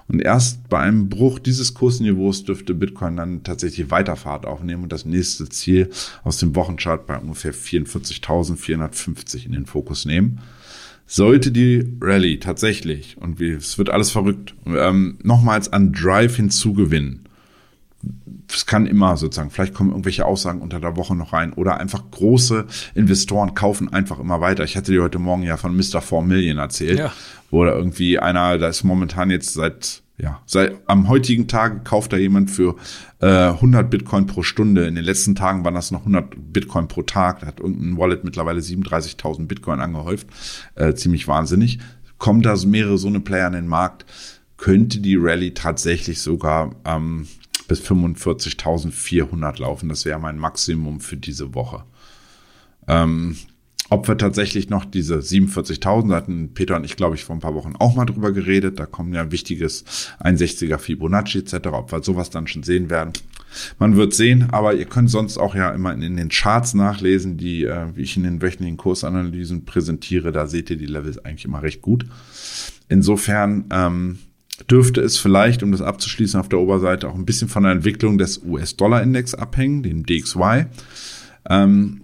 Und 0.08 0.20
erst 0.20 0.68
bei 0.68 0.80
einem 0.80 1.08
Bruch 1.08 1.38
dieses 1.38 1.74
Kursniveaus 1.74 2.44
dürfte 2.44 2.74
Bitcoin 2.74 3.16
dann 3.16 3.42
tatsächlich 3.42 3.90
weiter 3.90 4.16
Fahrt 4.16 4.46
aufnehmen 4.46 4.84
und 4.84 4.92
das 4.92 5.04
nächste 5.04 5.48
Ziel 5.48 5.90
aus 6.24 6.38
dem 6.38 6.54
Wochenchart 6.54 7.06
bei 7.06 7.18
ungefähr 7.18 7.54
44.450 7.54 9.46
in 9.46 9.52
den 9.52 9.66
Fokus 9.66 10.04
nehmen. 10.04 10.40
Sollte 11.08 11.52
die 11.52 11.86
Rallye 12.00 12.38
tatsächlich, 12.38 13.16
und 13.18 13.38
wie, 13.38 13.50
es 13.50 13.78
wird 13.78 13.90
alles 13.90 14.10
verrückt, 14.10 14.54
ähm, 14.66 15.18
nochmals 15.22 15.72
an 15.72 15.92
Drive 15.92 16.34
hinzugewinnen, 16.34 17.25
es 18.48 18.66
kann 18.66 18.86
immer 18.86 19.16
sozusagen, 19.16 19.50
vielleicht 19.50 19.74
kommen 19.74 19.90
irgendwelche 19.90 20.24
Aussagen 20.24 20.60
unter 20.60 20.80
der 20.80 20.96
Woche 20.96 21.14
noch 21.14 21.32
rein 21.32 21.52
oder 21.52 21.78
einfach 21.78 22.02
große 22.10 22.66
Investoren 22.94 23.54
kaufen 23.54 23.92
einfach 23.92 24.18
immer 24.18 24.40
weiter. 24.40 24.64
Ich 24.64 24.76
hatte 24.76 24.92
dir 24.92 25.02
heute 25.02 25.18
Morgen 25.18 25.42
ja 25.42 25.56
von 25.56 25.76
Mr. 25.76 26.00
4 26.00 26.22
Million 26.22 26.58
erzählt, 26.58 26.98
ja. 26.98 27.12
wo 27.50 27.64
da 27.64 27.72
irgendwie 27.74 28.18
einer, 28.18 28.58
da 28.58 28.68
ist 28.68 28.84
momentan 28.84 29.30
jetzt 29.30 29.54
seit, 29.54 30.02
ja, 30.18 30.40
seit 30.46 30.76
am 30.86 31.08
heutigen 31.08 31.48
Tag 31.48 31.84
kauft 31.84 32.12
da 32.12 32.16
jemand 32.16 32.50
für 32.50 32.76
äh, 33.20 33.26
100 33.26 33.90
Bitcoin 33.90 34.26
pro 34.26 34.42
Stunde. 34.42 34.86
In 34.86 34.94
den 34.94 35.04
letzten 35.04 35.34
Tagen 35.34 35.64
waren 35.64 35.74
das 35.74 35.90
noch 35.90 36.00
100 36.00 36.52
Bitcoin 36.52 36.88
pro 36.88 37.02
Tag. 37.02 37.40
Da 37.40 37.46
hat 37.46 37.60
irgendein 37.60 37.98
Wallet 37.98 38.24
mittlerweile 38.24 38.60
37.000 38.60 39.46
Bitcoin 39.46 39.80
angehäuft. 39.80 40.26
Äh, 40.74 40.94
ziemlich 40.94 41.28
wahnsinnig. 41.28 41.78
Kommen 42.18 42.42
da 42.42 42.56
mehrere 42.66 42.96
so 42.96 43.08
eine 43.08 43.20
Player 43.20 43.46
in 43.48 43.52
den 43.52 43.68
Markt, 43.68 44.06
könnte 44.56 45.00
die 45.00 45.16
Rallye 45.16 45.52
tatsächlich 45.52 46.22
sogar 46.22 46.74
ähm, 46.86 47.26
bis 47.68 47.80
45.400 47.80 49.60
laufen. 49.60 49.88
Das 49.88 50.04
wäre 50.04 50.18
mein 50.18 50.38
Maximum 50.38 51.00
für 51.00 51.16
diese 51.16 51.54
Woche. 51.54 51.84
Ähm, 52.88 53.36
ob 53.88 54.08
wir 54.08 54.18
tatsächlich 54.18 54.68
noch 54.68 54.84
diese 54.84 55.18
47.000 55.18 56.12
hatten 56.12 56.54
Peter 56.54 56.76
und 56.76 56.84
ich, 56.84 56.96
glaube 56.96 57.14
ich, 57.14 57.24
vor 57.24 57.36
ein 57.36 57.40
paar 57.40 57.54
Wochen 57.54 57.76
auch 57.78 57.94
mal 57.94 58.04
drüber 58.04 58.32
geredet. 58.32 58.80
Da 58.80 58.86
kommen 58.86 59.14
ja 59.14 59.30
wichtiges 59.30 59.84
61er 60.20 60.78
Fibonacci 60.78 61.38
etc. 61.38 61.68
Ob 61.72 61.92
wir 61.92 62.02
sowas 62.02 62.30
dann 62.30 62.48
schon 62.48 62.64
sehen 62.64 62.90
werden. 62.90 63.12
Man 63.78 63.96
wird 63.96 64.12
sehen, 64.12 64.48
aber 64.50 64.74
ihr 64.74 64.86
könnt 64.86 65.10
sonst 65.10 65.38
auch 65.38 65.54
ja 65.54 65.70
immer 65.70 65.94
in 65.94 66.16
den 66.16 66.28
Charts 66.30 66.74
nachlesen, 66.74 67.36
die, 67.36 67.64
äh, 67.64 67.86
wie 67.94 68.02
ich 68.02 68.16
in 68.16 68.24
den 68.24 68.42
wöchentlichen 68.42 68.76
Kursanalysen 68.76 69.64
präsentiere. 69.64 70.32
Da 70.32 70.46
seht 70.46 70.68
ihr 70.68 70.76
die 70.76 70.86
Levels 70.86 71.24
eigentlich 71.24 71.44
immer 71.44 71.62
recht 71.62 71.80
gut. 71.80 72.06
Insofern 72.88 73.66
ähm, 73.70 74.18
dürfte 74.70 75.00
es 75.00 75.18
vielleicht, 75.18 75.62
um 75.62 75.72
das 75.72 75.82
abzuschließen, 75.82 76.40
auf 76.40 76.48
der 76.48 76.58
Oberseite 76.58 77.08
auch 77.08 77.14
ein 77.14 77.26
bisschen 77.26 77.48
von 77.48 77.64
der 77.64 77.72
Entwicklung 77.72 78.18
des 78.18 78.42
US-Dollar-Index 78.44 79.34
abhängen, 79.34 79.82
dem 79.82 80.06
DXY. 80.06 80.66
Ähm, 81.48 82.02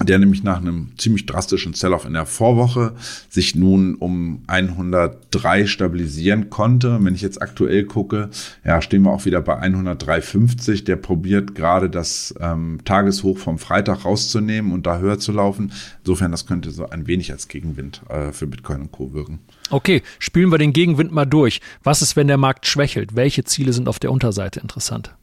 der 0.00 0.18
nämlich 0.18 0.42
nach 0.42 0.58
einem 0.58 0.92
ziemlich 0.96 1.26
drastischen 1.26 1.74
Sell-off 1.74 2.06
in 2.06 2.14
der 2.14 2.26
Vorwoche 2.26 2.94
sich 3.28 3.54
nun 3.54 3.94
um 3.94 4.42
103 4.46 5.66
stabilisieren 5.66 6.50
konnte. 6.50 6.98
Wenn 7.02 7.14
ich 7.14 7.20
jetzt 7.20 7.40
aktuell 7.40 7.84
gucke, 7.84 8.30
ja, 8.64 8.80
stehen 8.80 9.02
wir 9.02 9.10
auch 9.10 9.24
wieder 9.26 9.42
bei 9.42 9.60
103,50. 9.60 10.84
Der 10.84 10.96
probiert 10.96 11.54
gerade 11.54 11.90
das 11.90 12.34
ähm, 12.40 12.80
Tageshoch 12.84 13.38
vom 13.38 13.58
Freitag 13.58 14.04
rauszunehmen 14.04 14.72
und 14.72 14.86
da 14.86 14.98
höher 14.98 15.18
zu 15.18 15.32
laufen. 15.32 15.72
Insofern, 16.00 16.32
das 16.32 16.46
könnte 16.46 16.70
so 16.70 16.88
ein 16.88 17.06
wenig 17.06 17.30
als 17.30 17.48
Gegenwind 17.48 18.02
äh, 18.08 18.32
für 18.32 18.46
Bitcoin 18.46 18.82
und 18.82 18.92
Co. 18.92 19.12
wirken. 19.12 19.40
Okay, 19.70 20.02
spielen 20.18 20.50
wir 20.50 20.58
den 20.58 20.72
Gegenwind 20.72 21.12
mal 21.12 21.26
durch. 21.26 21.60
Was 21.82 22.02
ist, 22.02 22.16
wenn 22.16 22.28
der 22.28 22.38
Markt 22.38 22.66
schwächelt? 22.66 23.14
Welche 23.14 23.44
Ziele 23.44 23.72
sind 23.72 23.88
auf 23.88 23.98
der 23.98 24.10
Unterseite 24.10 24.60
interessant? 24.60 25.14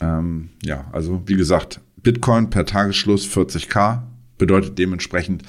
Ähm, 0.00 0.50
ja, 0.62 0.86
also 0.92 1.22
wie 1.26 1.36
gesagt, 1.36 1.80
Bitcoin 2.02 2.50
per 2.50 2.66
Tagesschluss 2.66 3.26
40k 3.26 4.02
bedeutet 4.38 4.78
dementsprechend, 4.78 5.42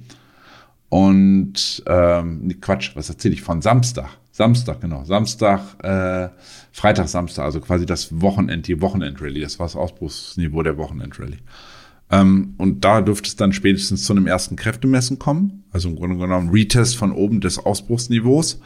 Und 0.89 1.84
ähm, 1.88 2.55
Quatsch, 2.61 2.91
was 2.95 3.09
erzähle 3.09 3.34
ich 3.34 3.41
von 3.41 3.61
Samstag? 3.61 4.09
Samstag, 4.31 4.81
genau. 4.81 5.03
Samstag, 5.05 5.84
äh, 5.84 6.29
Freitag, 6.71 7.07
Samstag, 7.07 7.45
also 7.45 7.59
quasi 7.61 7.86
das 7.86 8.21
Wochenend, 8.21 8.67
die 8.67 8.81
Wochenendrallye. 8.81 9.41
Das 9.41 9.59
war 9.59 9.65
das 9.65 9.75
Ausbruchsniveau 9.75 10.63
der 10.63 10.77
Wochenendrallye. 10.77 11.38
Ähm, 12.11 12.53
und 12.57 12.84
da 12.84 13.01
dürfte 13.01 13.27
es 13.27 13.36
dann 13.36 13.53
spätestens 13.53 14.03
zu 14.03 14.13
einem 14.13 14.27
ersten 14.27 14.55
Kräftemessen 14.55 15.19
kommen. 15.19 15.63
Also 15.71 15.89
im 15.89 15.95
Grunde 15.95 16.17
genommen 16.17 16.49
Retest 16.49 16.95
von 16.95 17.11
oben 17.11 17.41
des 17.41 17.57
Ausbruchsniveaus. 17.57 18.59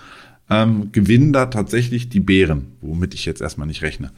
Ähm, 0.50 0.94
gewinnen 0.94 1.34
da 1.34 1.48
tatsächlich 1.48 2.08
die 2.08 2.22
Bären, 2.22 2.74
womit 2.80 3.14
ich 3.14 3.26
jetzt 3.26 3.42
erstmal 3.42 3.68
nicht 3.68 3.84
rechne 3.84 4.12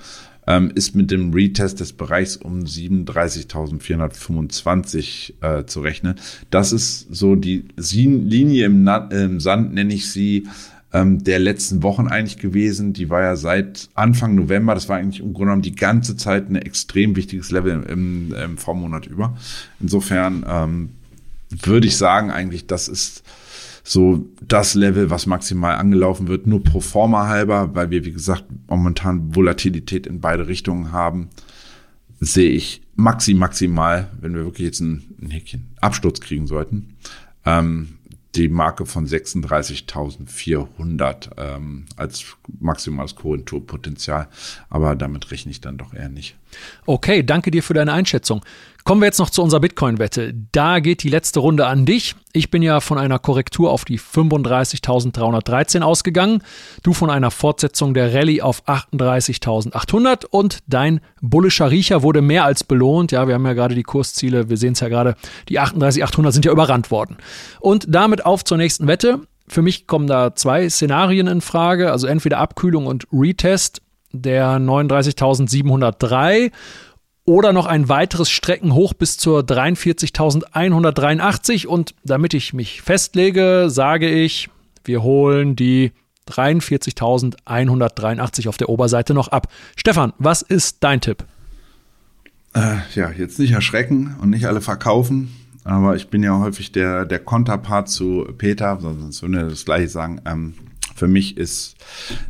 ähm, 0.49 0.71
ist 0.73 0.95
mit 0.95 1.11
dem 1.11 1.31
Retest 1.31 1.79
des 1.79 1.93
Bereichs 1.93 2.35
um 2.35 2.63
37.425 2.63 5.33
äh, 5.41 5.65
zu 5.65 5.81
rechnen. 5.81 6.15
Das 6.49 6.73
ist 6.73 7.05
so 7.11 7.35
die 7.35 7.65
Linie 7.77 8.65
im, 8.65 8.89
im 9.11 9.39
Sand, 9.39 9.75
nenne 9.75 9.93
ich 9.93 10.11
sie, 10.11 10.47
ähm, 10.91 11.23
der 11.23 11.37
letzten 11.37 11.83
Wochen 11.83 12.07
eigentlich 12.07 12.39
gewesen. 12.39 12.93
Die 12.93 13.11
war 13.11 13.21
ja 13.21 13.35
seit 13.35 13.89
Anfang 13.93 14.33
November, 14.33 14.73
das 14.73 14.89
war 14.89 14.97
eigentlich 14.97 15.19
im 15.19 15.33
Grunde 15.33 15.49
genommen 15.49 15.61
die 15.61 15.75
ganze 15.75 16.17
Zeit 16.17 16.49
ein 16.49 16.55
extrem 16.55 17.15
wichtiges 17.15 17.51
Level 17.51 17.83
im, 17.87 18.33
im 18.33 18.57
Vormonat 18.57 19.05
über. 19.05 19.37
Insofern 19.79 20.43
ähm, 20.49 20.89
würde 21.51 21.85
ich 21.85 21.95
sagen, 21.95 22.31
eigentlich, 22.31 22.65
das 22.65 22.87
ist 22.87 23.21
so 23.83 24.25
das 24.41 24.75
Level, 24.75 25.09
was 25.09 25.25
maximal 25.25 25.75
angelaufen 25.75 26.27
wird, 26.27 26.47
nur 26.47 26.63
pro 26.63 26.79
forma 26.79 27.27
halber, 27.27 27.75
weil 27.75 27.89
wir, 27.89 28.05
wie 28.05 28.11
gesagt, 28.11 28.45
momentan 28.67 29.35
Volatilität 29.35 30.07
in 30.07 30.21
beide 30.21 30.47
Richtungen 30.47 30.91
haben, 30.91 31.29
sehe 32.19 32.51
ich 32.51 32.81
maxi 32.95 33.33
maximal, 33.33 34.09
wenn 34.19 34.35
wir 34.35 34.45
wirklich 34.45 34.65
jetzt 34.65 34.81
ein, 34.81 35.03
ein 35.21 35.31
Häkchen 35.31 35.69
Absturz 35.79 36.19
kriegen 36.19 36.47
sollten, 36.47 36.95
ähm, 37.45 37.99
die 38.35 38.47
Marke 38.47 38.85
von 38.85 39.07
36.400 39.07 41.29
ähm, 41.37 41.85
als 41.95 42.25
maximales 42.59 43.15
Korrekturpotenzial. 43.15 44.27
Aber 44.69 44.95
damit 44.95 45.31
rechne 45.31 45.49
ich 45.51 45.61
dann 45.61 45.77
doch 45.77 45.95
eher 45.95 46.09
nicht. 46.09 46.35
Okay, 46.85 47.23
danke 47.23 47.49
dir 47.49 47.63
für 47.63 47.73
deine 47.73 47.93
Einschätzung. 47.93 48.45
Kommen 48.89 49.03
wir 49.03 49.05
jetzt 49.05 49.19
noch 49.19 49.29
zu 49.29 49.43
unserer 49.43 49.59
Bitcoin-Wette. 49.59 50.33
Da 50.51 50.79
geht 50.79 51.03
die 51.03 51.09
letzte 51.09 51.41
Runde 51.41 51.67
an 51.67 51.85
dich. 51.85 52.15
Ich 52.33 52.49
bin 52.49 52.63
ja 52.63 52.79
von 52.79 52.97
einer 52.97 53.19
Korrektur 53.19 53.69
auf 53.69 53.85
die 53.85 53.99
35.313 53.99 55.81
ausgegangen. 55.81 56.41
Du 56.81 56.93
von 56.93 57.11
einer 57.11 57.29
Fortsetzung 57.29 57.93
der 57.93 58.15
Rallye 58.15 58.41
auf 58.41 58.67
38.800 58.67 60.25
und 60.25 60.61
dein 60.65 61.01
bullischer 61.21 61.69
Riecher 61.69 62.01
wurde 62.01 62.23
mehr 62.23 62.45
als 62.45 62.63
belohnt. 62.63 63.11
Ja, 63.11 63.27
wir 63.27 63.35
haben 63.35 63.45
ja 63.45 63.53
gerade 63.53 63.75
die 63.75 63.83
Kursziele, 63.83 64.49
wir 64.49 64.57
sehen 64.57 64.73
es 64.73 64.79
ja 64.79 64.87
gerade, 64.87 65.13
die 65.49 65.59
38.800 65.59 66.31
sind 66.31 66.45
ja 66.45 66.51
überrannt 66.51 66.89
worden. 66.89 67.17
Und 67.59 67.85
damit 67.93 68.25
auf 68.25 68.43
zur 68.43 68.57
nächsten 68.57 68.87
Wette. 68.87 69.19
Für 69.47 69.61
mich 69.61 69.85
kommen 69.85 70.07
da 70.07 70.33
zwei 70.33 70.67
Szenarien 70.67 71.27
in 71.27 71.41
Frage, 71.41 71.91
also 71.91 72.07
entweder 72.07 72.39
Abkühlung 72.39 72.87
und 72.87 73.05
Retest 73.13 73.83
der 74.11 74.57
39.703 74.57 76.51
oder 77.25 77.51
noch 77.53 77.65
ein 77.65 77.87
weiteres 77.89 78.29
Strecken 78.29 78.73
hoch 78.73 78.93
bis 78.93 79.17
zur 79.17 79.41
43.183. 79.41 81.67
Und 81.67 81.95
damit 82.03 82.33
ich 82.33 82.53
mich 82.53 82.81
festlege, 82.81 83.67
sage 83.69 84.09
ich, 84.09 84.49
wir 84.83 85.03
holen 85.03 85.55
die 85.55 85.93
43.183 86.29 88.47
auf 88.47 88.57
der 88.57 88.69
Oberseite 88.69 89.13
noch 89.13 89.27
ab. 89.29 89.47
Stefan, 89.75 90.13
was 90.17 90.41
ist 90.41 90.83
dein 90.83 91.01
Tipp? 91.01 91.25
Äh, 92.53 92.77
ja, 92.95 93.11
jetzt 93.11 93.37
nicht 93.39 93.51
erschrecken 93.51 94.15
und 94.21 94.29
nicht 94.31 94.45
alle 94.45 94.61
verkaufen. 94.61 95.35
Aber 95.63 95.95
ich 95.95 96.09
bin 96.09 96.23
ja 96.23 96.39
häufig 96.39 96.71
der, 96.71 97.05
der 97.05 97.19
Konterpart 97.19 97.89
zu 97.89 98.27
Peter, 98.37 98.79
sonst 98.81 99.21
würde 99.21 99.37
er 99.37 99.49
das 99.49 99.65
gleiche 99.65 99.87
sagen. 99.87 100.19
Ähm, 100.25 100.55
Für 100.99 101.07
mich 101.07 101.37
ist 101.37 101.75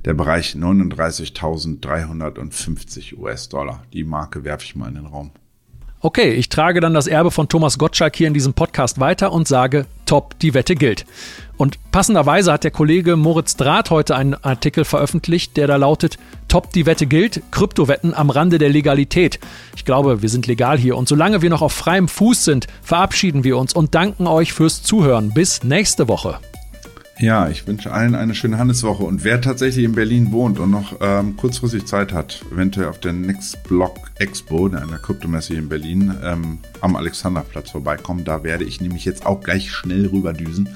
der 0.05 0.13
Bereich 0.13 0.53
39.350 0.53 3.17
US-Dollar. 3.17 3.82
Die 3.93 4.03
Marke 4.03 4.43
werfe 4.43 4.63
ich 4.63 4.76
mal 4.76 4.89
in 4.89 4.93
den 4.93 5.07
Raum. 5.07 5.32
Okay, 6.01 6.34
ich 6.34 6.49
trage 6.49 6.80
dann 6.80 6.93
das 6.93 7.07
Erbe 7.07 7.32
von 7.32 7.49
Thomas 7.49 7.80
Gottschalk 7.80 8.15
hier 8.15 8.28
in 8.28 8.36
diesem 8.36 8.53
Podcast 8.53 8.99
weiter 8.99 9.32
und 9.32 9.47
sage, 9.47 9.88
top, 10.05 10.38
die 10.38 10.53
Wette 10.53 10.76
gilt. 10.76 11.07
Und 11.57 11.80
passenderweise 11.91 12.53
hat 12.53 12.63
der 12.63 12.70
Kollege 12.70 13.15
Moritz 13.15 13.57
Draht 13.57 13.89
heute 13.89 14.15
einen 14.15 14.36
Artikel 14.36 14.86
veröffentlicht, 14.86 15.57
der 15.57 15.65
da 15.65 15.78
lautet, 15.78 16.20
top, 16.47 16.72
die 16.72 16.86
Wette 16.86 17.07
gilt, 17.07 17.41
Kryptowetten 17.49 18.13
am 18.13 18.30
Rande 18.30 18.59
der 18.59 18.70
Legalität. 18.70 19.39
Ich 19.76 19.84
glaube, 19.84 20.22
wir 20.22 20.30
sind 20.30 20.45
legal 20.45 20.78
hier 20.78 20.95
und 20.95 21.07
solange 21.07 21.41
wir 21.41 21.49
noch 21.49 21.63
auf 21.63 21.74
freiem 21.74 22.07
Fuß 22.07 22.45
sind, 22.45 22.67
verabschieden 22.84 23.43
wir 23.43 23.57
uns 23.57 23.74
und 23.74 23.95
danken 23.95 24.28
euch 24.28 24.53
fürs 24.53 24.84
Zuhören. 24.84 25.34
Bis 25.34 25.63
nächste 25.63 26.07
Woche. 26.07 26.38
Ja, 27.22 27.49
ich 27.49 27.67
wünsche 27.67 27.91
allen 27.91 28.15
eine 28.15 28.34
schöne 28.34 28.57
Handelswoche. 28.57 29.03
Und 29.03 29.26
wer 29.26 29.41
tatsächlich 29.41 29.84
in 29.84 29.91
Berlin 29.91 30.32
wohnt 30.32 30.57
und 30.57 30.72
noch 30.72 30.95
ähm, 31.01 31.36
kurzfristig 31.36 31.86
Zeit 31.86 32.13
hat, 32.13 32.45
eventuell 32.49 32.88
auf 32.88 32.99
der 33.01 33.11
Next 33.11 33.61
Block 33.63 34.09
Expo, 34.20 34.67
einer 34.67 34.99
Kryptomesse 34.99 35.53
in 35.55 35.67
Berlin, 35.67 36.15
ähm, 36.24 36.59
am 36.80 36.95
Alexanderplatz 36.95 37.72
vorbeikommen. 37.72 38.24
Da 38.24 38.43
werde 38.45 38.63
ich 38.63 38.80
nämlich 38.80 39.03
jetzt 39.03 39.26
auch 39.26 39.41
gleich 39.41 39.70
schnell 39.70 40.07
rüberdüsen 40.07 40.70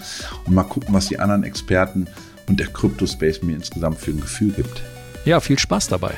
und 0.46 0.54
mal 0.54 0.64
gucken, 0.64 0.94
was 0.94 1.08
die 1.08 1.18
anderen 1.18 1.46
Experten 1.46 2.08
und 2.50 2.60
der 2.60 2.68
Kryptospace 2.68 3.42
mir 3.42 3.56
insgesamt 3.56 4.00
für 4.00 4.12
ein 4.12 4.20
Gefühl 4.20 4.52
gibt. 4.52 4.84
Ja, 5.24 5.40
viel 5.40 5.58
Spaß 5.58 5.88
dabei. 5.88 6.16